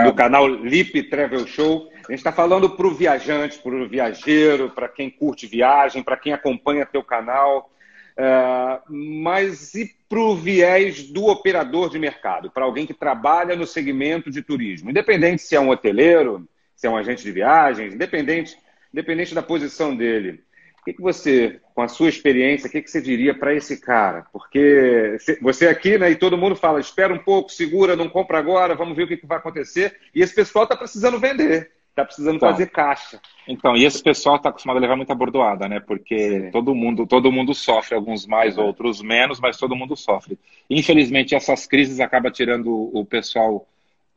do 0.05 0.15
canal 0.15 0.49
Lip 0.49 1.03
Travel 1.05 1.47
Show. 1.47 1.91
A 1.95 2.13
gente 2.13 2.19
está 2.19 2.33
falando 2.33 2.71
para 2.71 2.87
o 2.87 2.95
viajante, 2.95 3.59
para 3.59 3.75
o 3.75 3.89
viajeiro, 3.89 4.71
para 4.71 4.89
quem 4.89 5.09
curte 5.09 5.47
viagem, 5.47 6.03
para 6.03 6.17
quem 6.17 6.33
acompanha 6.33 6.87
teu 6.87 7.03
canal. 7.03 7.71
Uh, 8.13 8.93
mas 8.93 9.75
e 9.75 9.91
para 10.09 10.21
o 10.21 10.37
viés 10.37 11.05
do 11.05 11.27
operador 11.27 11.89
de 11.89 11.99
mercado, 11.99 12.51
para 12.51 12.65
alguém 12.65 12.87
que 12.87 12.93
trabalha 12.93 13.57
no 13.57 13.67
segmento 13.67 14.31
de 14.31 14.43
turismo, 14.43 14.91
independente 14.91 15.41
se 15.41 15.57
é 15.57 15.61
um 15.61 15.71
hoteleiro, 15.71 16.47
se 16.77 16.87
é 16.87 16.91
um 16.91 16.97
agente 16.97 17.23
de 17.23 17.33
viagens, 17.33 17.95
independente, 17.95 18.57
independente 18.93 19.35
da 19.35 19.43
posição 19.43 19.97
dele. 19.97 20.43
O 20.83 20.85
que, 20.85 20.95
que 20.95 21.01
você, 21.01 21.61
com 21.77 21.81
a 21.81 21.87
sua 21.87 22.09
experiência, 22.09 22.67
o 22.67 22.71
que, 22.71 22.83
que 22.83 22.91
você 22.91 23.01
diria 23.01 23.33
para 23.33 23.55
esse 23.55 23.81
cara? 23.81 24.27
Porque 24.33 25.17
você 25.41 25.69
aqui, 25.69 25.97
né, 25.97 26.11
e 26.11 26.17
todo 26.17 26.37
mundo 26.37 26.57
fala, 26.57 26.81
espera 26.81 27.15
um 27.15 27.19
pouco, 27.19 27.53
segura, 27.53 27.95
não 27.95 28.09
compra 28.09 28.39
agora, 28.39 28.75
vamos 28.75 28.97
ver 28.97 29.05
o 29.05 29.07
que, 29.07 29.17
que 29.17 29.27
vai 29.27 29.39
acontecer. 29.39 29.97
E 30.13 30.21
esse 30.21 30.35
pessoal 30.35 30.65
está 30.65 30.77
precisando 30.77 31.21
vender 31.21 31.71
está 31.93 32.05
precisando 32.05 32.37
então, 32.37 32.49
fazer 32.49 32.71
caixa. 32.71 33.21
Então, 33.47 33.77
e 33.77 33.85
esse 33.85 34.03
pessoal 34.03 34.37
está 34.37 34.49
acostumado 34.49 34.79
a 34.79 34.81
levar 34.81 34.97
muita 34.97 35.15
bordoada, 35.15 35.69
né? 35.69 35.79
Porque 35.79 36.49
todo 36.51 36.75
mundo, 36.75 37.07
todo 37.07 37.31
mundo 37.31 37.55
sofre, 37.55 37.95
alguns 37.95 38.27
mais, 38.27 38.57
é. 38.57 38.61
outros 38.61 39.03
menos, 39.03 39.39
mas 39.39 39.59
todo 39.59 39.77
mundo 39.77 39.95
sofre. 39.95 40.39
Infelizmente, 40.69 41.35
essas 41.35 41.67
crises 41.67 42.01
acabam 42.01 42.33
tirando 42.33 42.91
o 42.97 43.05
pessoal, 43.05 43.67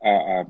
a, 0.02 0.10
a, 0.10 0.46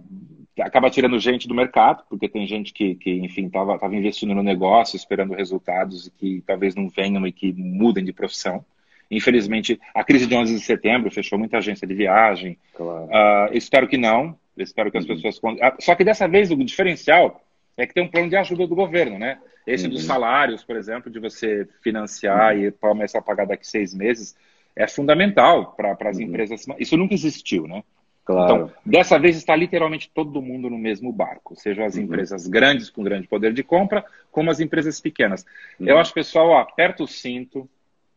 acaba 0.61 0.89
tirando 0.89 1.19
gente 1.19 1.47
do 1.47 1.53
mercado, 1.53 2.03
porque 2.09 2.29
tem 2.29 2.47
gente 2.47 2.73
que, 2.73 2.95
que 2.95 3.11
enfim, 3.11 3.47
estava 3.47 3.77
tava 3.77 3.95
investindo 3.95 4.33
no 4.33 4.43
negócio, 4.43 4.95
esperando 4.95 5.33
resultados 5.33 6.07
e 6.07 6.11
que 6.11 6.43
talvez 6.45 6.75
não 6.75 6.87
venham 6.87 7.25
e 7.27 7.31
que 7.31 7.51
mudem 7.53 8.03
de 8.03 8.13
profissão. 8.13 8.63
Infelizmente, 9.09 9.79
a 9.93 10.03
crise 10.03 10.25
de 10.25 10.35
11 10.35 10.55
de 10.55 10.61
setembro 10.61 11.11
fechou 11.11 11.37
muita 11.37 11.57
agência 11.57 11.85
de 11.85 11.93
viagem. 11.93 12.57
Claro. 12.73 13.05
Uh, 13.05 13.53
espero 13.53 13.87
que 13.87 13.97
não, 13.97 14.37
espero 14.57 14.91
que 14.91 14.97
as 14.97 15.05
uhum. 15.05 15.21
pessoas. 15.21 15.57
Ah, 15.61 15.75
só 15.79 15.93
que 15.93 16.03
dessa 16.03 16.27
vez 16.27 16.49
o 16.51 16.55
diferencial 16.55 17.41
é 17.77 17.85
que 17.85 17.93
tem 17.93 18.03
um 18.03 18.07
plano 18.07 18.29
de 18.29 18.35
ajuda 18.35 18.65
do 18.65 18.75
governo, 18.75 19.19
né? 19.19 19.37
Esse 19.67 19.85
uhum. 19.85 19.91
dos 19.91 20.05
salários, 20.05 20.63
por 20.63 20.75
exemplo, 20.75 21.11
de 21.11 21.19
você 21.19 21.67
financiar 21.83 22.55
uhum. 22.55 22.63
e 22.63 22.71
começar 22.71 23.19
a 23.19 23.21
pagar 23.21 23.45
daqui 23.45 23.67
seis 23.67 23.93
meses, 23.93 24.35
é 24.75 24.87
fundamental 24.87 25.73
para 25.75 25.97
as 26.09 26.17
uhum. 26.17 26.23
empresas. 26.23 26.65
Isso 26.79 26.97
nunca 26.97 27.13
existiu, 27.13 27.67
né? 27.67 27.83
Claro. 28.25 28.55
Então, 28.55 28.71
dessa 28.83 29.19
vez 29.19 29.37
está 29.37 29.55
literalmente 29.55 30.09
todo 30.11 30.41
mundo 30.41 30.69
no 30.69 30.77
mesmo 30.77 31.13
barco, 31.13 31.55
sejam 31.55 31.85
as 31.85 31.95
uhum. 31.95 32.03
empresas 32.03 32.47
grandes 32.47 32.89
com 32.89 33.03
grande 33.03 33.27
poder 33.27 33.53
de 33.53 33.63
compra, 33.63 34.03
como 34.31 34.49
as 34.49 34.59
empresas 34.59 34.99
pequenas. 34.99 35.45
Uhum. 35.79 35.87
Eu 35.87 35.99
acho, 35.99 36.13
pessoal, 36.13 36.49
ó, 36.49 36.59
aperta 36.59 37.03
o 37.03 37.07
cinto. 37.07 37.69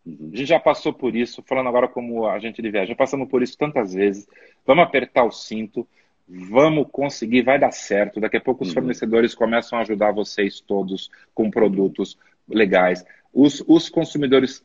A 0.07 0.37
gente 0.37 0.47
já 0.47 0.59
passou 0.59 0.95
por 0.95 1.15
isso, 1.15 1.43
falando 1.47 1.69
agora 1.69 1.87
como 1.87 2.27
agente 2.27 2.63
de 2.63 2.71
viagem, 2.71 2.89
já 2.89 2.97
passamos 2.97 3.29
por 3.29 3.43
isso 3.43 3.59
tantas 3.59 3.93
vezes. 3.93 4.27
Vamos 4.67 4.85
apertar 4.85 5.25
o 5.25 5.31
cinto 5.31 5.87
vamos 6.29 6.87
conseguir, 6.93 7.43
vai 7.43 7.59
dar 7.59 7.73
certo. 7.73 8.21
Daqui 8.21 8.37
a 8.37 8.41
pouco 8.41 8.63
os 8.63 8.69
uhum. 8.69 8.75
fornecedores 8.75 9.35
começam 9.35 9.79
a 9.79 9.83
ajudar 9.83 10.13
vocês 10.13 10.61
todos 10.61 11.11
com 11.35 11.51
produtos 11.51 12.19
legais. 12.49 13.05
Os, 13.33 13.65
os 13.67 13.89
consumidores 13.89 14.63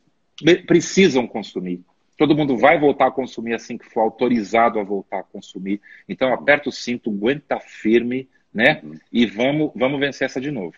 precisam 0.68 1.26
consumir. 1.26 1.82
Todo 2.18 2.36
mundo 2.36 2.58
vai 2.58 2.80
voltar 2.80 3.08
a 3.08 3.12
consumir 3.12 3.54
assim 3.54 3.78
que 3.78 3.86
for 3.86 4.02
autorizado 4.02 4.80
a 4.80 4.84
voltar 4.84 5.20
a 5.20 5.24
consumir. 5.24 5.82
Então 6.08 6.34
aperta 6.34 6.70
o 6.70 6.72
cinto, 6.72 7.10
aguenta 7.10 7.60
firme, 7.60 8.30
né? 8.54 8.82
Uhum. 8.84 8.98
E 9.12 9.26
vamos, 9.26 9.72
vamos 9.76 10.00
vencer 10.00 10.26
essa 10.26 10.40
de 10.40 10.52
novo. 10.52 10.74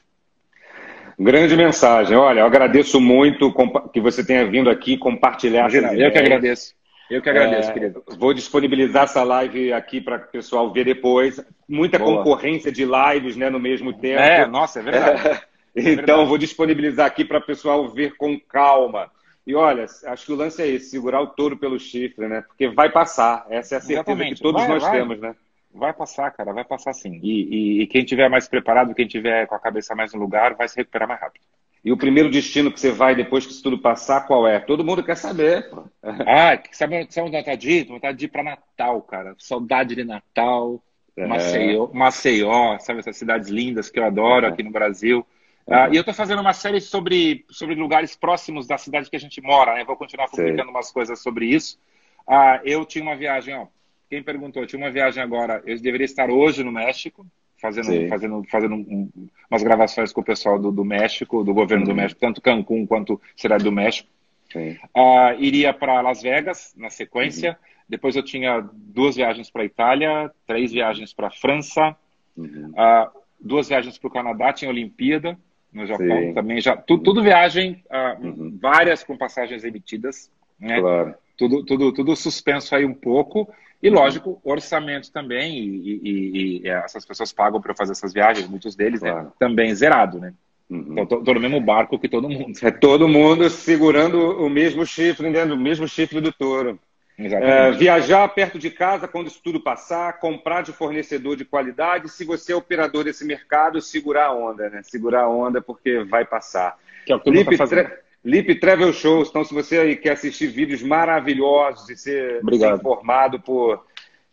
Grande 1.18 1.56
mensagem. 1.56 2.16
Olha, 2.16 2.42
eu 2.42 2.46
agradeço 2.46 3.00
muito 3.00 3.54
que 3.94 4.02
você 4.02 4.26
tenha 4.26 4.46
vindo 4.46 4.70
aqui 4.70 4.98
compartilhar. 4.98 5.62
Imagina, 5.62 5.94
eu 5.94 6.12
que 6.12 6.18
agradeço. 6.18 6.76
Eu 7.10 7.22
que 7.22 7.30
agradeço, 7.30 7.70
é, 7.70 7.74
querido. 7.74 8.04
Vou 8.18 8.34
disponibilizar 8.34 9.04
essa 9.04 9.24
live 9.24 9.72
aqui 9.72 10.02
para 10.02 10.18
o 10.18 10.28
pessoal 10.28 10.72
ver 10.74 10.86
depois. 10.86 11.40
Muita 11.68 12.00
Boa. 12.00 12.18
concorrência 12.18 12.72
de 12.72 12.84
lives 12.86 13.36
né, 13.36 13.50
no 13.50 13.60
mesmo 13.60 13.94
tempo. 13.94 14.20
É, 14.20 14.48
nossa, 14.48 14.80
é 14.80 14.84
verdade. 14.84 15.28
É, 15.28 15.32
então, 15.76 15.92
é 15.92 15.96
verdade. 15.96 16.26
vou 16.28 16.38
disponibilizar 16.38 17.06
aqui 17.06 17.24
para 17.24 17.38
o 17.38 17.46
pessoal 17.46 17.88
ver 17.88 18.16
com 18.18 18.40
calma. 18.40 19.12
E 19.46 19.54
olha, 19.54 19.86
acho 19.86 20.26
que 20.26 20.32
o 20.32 20.36
lance 20.36 20.62
é 20.62 20.68
esse, 20.68 20.90
segurar 20.90 21.22
o 21.22 21.28
touro 21.28 21.58
pelo 21.58 21.80
chifre, 21.80 22.28
né? 22.28 22.42
Porque 22.42 22.68
vai 22.68 22.92
passar. 22.92 23.46
Essa 23.50 23.76
é 23.76 23.78
a 23.78 23.82
certeza 23.82 23.94
Exatamente. 23.94 24.36
que 24.36 24.42
todos 24.42 24.62
vai, 24.62 24.70
nós 24.70 24.84
vai. 24.84 24.92
temos, 24.98 25.20
né? 25.20 25.36
Vai 25.72 25.94
passar, 25.94 26.32
cara, 26.32 26.54
vai 26.54 26.64
passar 26.64 26.94
sim. 26.94 27.20
E, 27.22 27.44
e, 27.44 27.82
e 27.82 27.88
quem 27.88 28.04
tiver 28.04 28.30
mais 28.30 28.48
preparado, 28.48 28.96
quem 28.96 29.08
tiver 29.08 29.46
com 29.46 29.56
a 29.56 29.60
cabeça 29.60 29.94
mais 29.94 30.14
no 30.14 30.20
lugar, 30.20 30.56
vai 30.56 30.68
se 30.68 30.78
recuperar 30.78 31.08
mais 31.08 31.20
rápido. 31.20 31.44
E 31.84 31.92
o 31.92 31.98
primeiro 31.98 32.32
destino 32.32 32.72
que 32.72 32.80
você 32.80 32.92
vai 32.92 33.16
depois 33.16 33.46
que 33.46 33.52
isso 33.52 33.62
tudo 33.62 33.78
passar, 33.78 34.26
qual 34.26 34.48
é? 34.48 34.60
Todo 34.60 34.84
mundo 34.84 35.04
quer 35.04 35.16
saber. 35.16 35.70
Pô. 35.70 35.84
Ah, 36.28 36.60
sabe, 36.72 37.06
sabe 37.12 37.30
vontade 37.30 37.58
de 37.58 37.72
ir? 37.72 37.86
Vontade 37.86 38.18
de 38.18 38.26
ir 38.26 38.30
para 38.30 38.42
Natal, 38.42 39.02
cara. 39.04 39.36
Saudade 39.38 39.94
de 39.96 40.04
Natal, 40.04 40.82
é. 41.16 41.28
Maceió, 41.28 41.90
Maceió, 41.94 42.78
sabe 42.80 43.00
essas 43.00 43.18
cidades 43.18 43.50
lindas 43.50 43.90
que 43.90 44.00
eu 44.00 44.06
adoro 44.06 44.46
é. 44.46 44.50
aqui 44.50 44.64
no 44.64 44.72
Brasil. 44.72 45.26
Ah, 45.70 45.90
e 45.92 45.96
eu 45.96 46.02
estou 46.02 46.14
fazendo 46.14 46.42
uma 46.42 46.54
série 46.54 46.80
sobre, 46.80 47.44
sobre 47.50 47.74
lugares 47.74 48.16
próximos 48.16 48.68
da 48.68 48.78
cidade 48.78 49.10
que 49.10 49.16
a 49.16 49.20
gente 49.20 49.42
mora, 49.42 49.74
né? 49.74 49.84
Vou 49.84 49.96
continuar 49.96 50.28
publicando 50.28 50.64
Sei. 50.64 50.72
umas 50.72 50.92
coisas 50.92 51.20
sobre 51.20 51.48
isso. 51.48 51.80
Ah, 52.28 52.62
eu 52.64 52.86
tinha 52.86 53.04
uma 53.04 53.16
viagem, 53.16 53.56
ó. 53.56 53.66
Quem 54.08 54.22
perguntou? 54.22 54.62
Eu 54.62 54.68
tinha 54.68 54.80
uma 54.80 54.92
viagem 54.92 55.24
agora. 55.24 55.64
Eu 55.66 55.80
deveria 55.82 56.06
estar 56.06 56.30
hoje 56.30 56.64
no 56.64 56.72
México, 56.72 57.26
fazendo, 57.58 58.08
fazendo, 58.08 58.44
fazendo 58.44 58.76
um, 58.76 59.10
umas 59.50 59.64
gravações 59.64 60.14
com 60.14 60.22
o 60.22 60.24
pessoal 60.24 60.60
do, 60.60 60.72
do 60.72 60.86
México, 60.86 61.44
do 61.44 61.54
governo 61.54 61.84
uhum. 61.84 61.94
do 61.94 61.96
México, 61.96 62.22
tanto 62.22 62.42
Cancún 62.42 62.86
quanto 62.86 63.20
Cidade 63.36 63.64
do 63.64 63.72
México. 63.72 64.08
Uh, 64.56 65.34
iria 65.40 65.74
para 65.74 66.00
Las 66.00 66.22
Vegas 66.22 66.76
na 66.78 66.92
sequência. 66.92 67.52
Uhum. 67.52 67.76
Depois 67.90 68.16
eu 68.16 68.24
tinha 68.24 68.64
duas 68.72 69.16
viagens 69.16 69.50
para 69.50 69.66
Itália, 69.66 70.32
três 70.46 70.72
viagens 70.72 71.12
para 71.12 71.32
França, 71.32 71.96
uhum. 72.38 72.70
uh, 72.70 73.10
duas 73.40 73.68
viagens 73.68 73.98
para 73.98 74.08
o 74.08 74.12
Canadá, 74.12 74.54
tinha 74.54 74.70
Olimpíada 74.70 75.38
no 75.76 75.86
Japão 75.86 76.20
Sim. 76.22 76.34
também 76.34 76.62
já 76.62 76.76
tudo, 76.76 77.04
tudo 77.04 77.22
viagem, 77.22 77.84
uh, 77.88 78.58
várias 78.60 79.04
com 79.04 79.18
passagens 79.18 79.64
emitidas, 79.64 80.32
né? 80.60 80.80
Claro. 80.80 81.16
Tudo, 81.38 81.66
tudo, 81.66 81.92
tudo 81.92 82.16
suspenso 82.16 82.74
aí 82.74 82.86
um 82.86 82.94
pouco 82.94 83.48
e, 83.84 83.90
lógico, 83.90 84.40
orçamento 84.44 85.12
também, 85.12 85.58
e, 85.60 86.02
e, 86.04 86.62
e 86.64 86.68
essas 86.68 87.06
pessoas 87.06 87.32
pagam 87.34 87.62
para 87.62 87.76
fazer 87.76 87.92
essas 87.92 88.14
viagens, 88.14 88.48
muitos 88.48 88.76
deles, 88.76 89.02
né, 89.02 89.12
claro. 89.12 89.26
né, 89.28 89.32
também 89.38 89.76
zerado, 89.76 90.18
né? 90.18 90.34
Uhum. 90.70 90.86
Então, 90.94 91.06
tô, 91.06 91.22
tô, 91.22 91.34
no 91.34 91.40
mesmo 91.40 91.62
barco 91.62 92.00
que 92.00 92.10
todo 92.10 92.28
mundo. 92.28 92.58
É 92.64 92.72
todo 92.72 93.08
mundo 93.08 93.50
segurando 93.50 94.44
o 94.44 94.50
mesmo 94.50 94.86
chifre, 94.86 95.30
né? 95.30 95.44
o 95.44 95.58
mesmo 95.58 95.88
chifre 95.88 96.20
do 96.20 96.32
touro. 96.32 96.80
É, 97.18 97.72
viajar 97.72 98.28
perto 98.28 98.60
de 98.60 98.70
casa 98.70 99.08
quando 99.08 99.28
isso 99.28 99.40
tudo 99.42 99.60
passar, 99.60 100.20
comprar 100.20 100.62
de 100.62 100.74
fornecedor 100.74 101.38
de 101.38 101.46
qualidade. 101.46 102.10
Se 102.10 102.26
você 102.26 102.52
é 102.52 102.56
operador 102.56 103.06
desse 103.06 103.24
mercado, 103.24 103.82
segurar 103.82 104.28
a 104.28 104.34
onda, 104.34 104.70
né? 104.70 104.82
Segurar 104.84 105.22
a 105.22 105.30
onda 105.30 105.62
porque 105.62 106.04
vai 106.04 106.26
passar. 106.26 106.78
Que 107.06 107.14
é 107.14 107.16
o 107.16 107.20
que 107.20 107.32
Lipe, 107.32 107.58
tá 107.58 107.68
tra 107.68 107.98
Lip 108.24 108.56
Travel 108.56 108.92
Shows. 108.92 109.30
Então, 109.30 109.46
se 109.46 109.54
você 109.54 109.78
aí 109.78 109.96
quer 109.96 110.12
assistir 110.12 110.48
vídeos 110.48 110.84
maravilhosos 110.84 111.90
e 111.90 111.96
ser, 111.96 112.42
informado 112.44 113.40
por, 113.40 113.86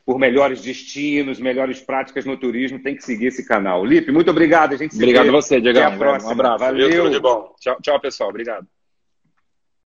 por 0.04 0.18
melhores 0.18 0.60
destinos, 0.60 1.38
melhores 1.38 1.80
práticas 1.80 2.24
no 2.24 2.36
turismo, 2.36 2.80
tem 2.80 2.96
que 2.96 3.04
seguir 3.04 3.26
esse 3.26 3.46
canal. 3.46 3.84
Lipe, 3.84 4.10
muito 4.10 4.30
obrigado. 4.30 4.72
A 4.72 4.76
gente 4.76 4.96
obrigado 4.96 5.28
a 5.28 5.32
você, 5.32 5.60
Diego. 5.60 5.78
Até 5.78 5.94
a 5.94 5.96
próxima. 5.96 6.30
Um 6.30 6.32
abraço. 6.32 6.58
Valeu. 6.58 7.04
Tudo 7.04 7.10
de 7.10 7.20
bom. 7.20 7.54
Tchau, 7.60 7.76
tchau, 7.80 8.00
pessoal. 8.00 8.30
Obrigado. 8.30 8.66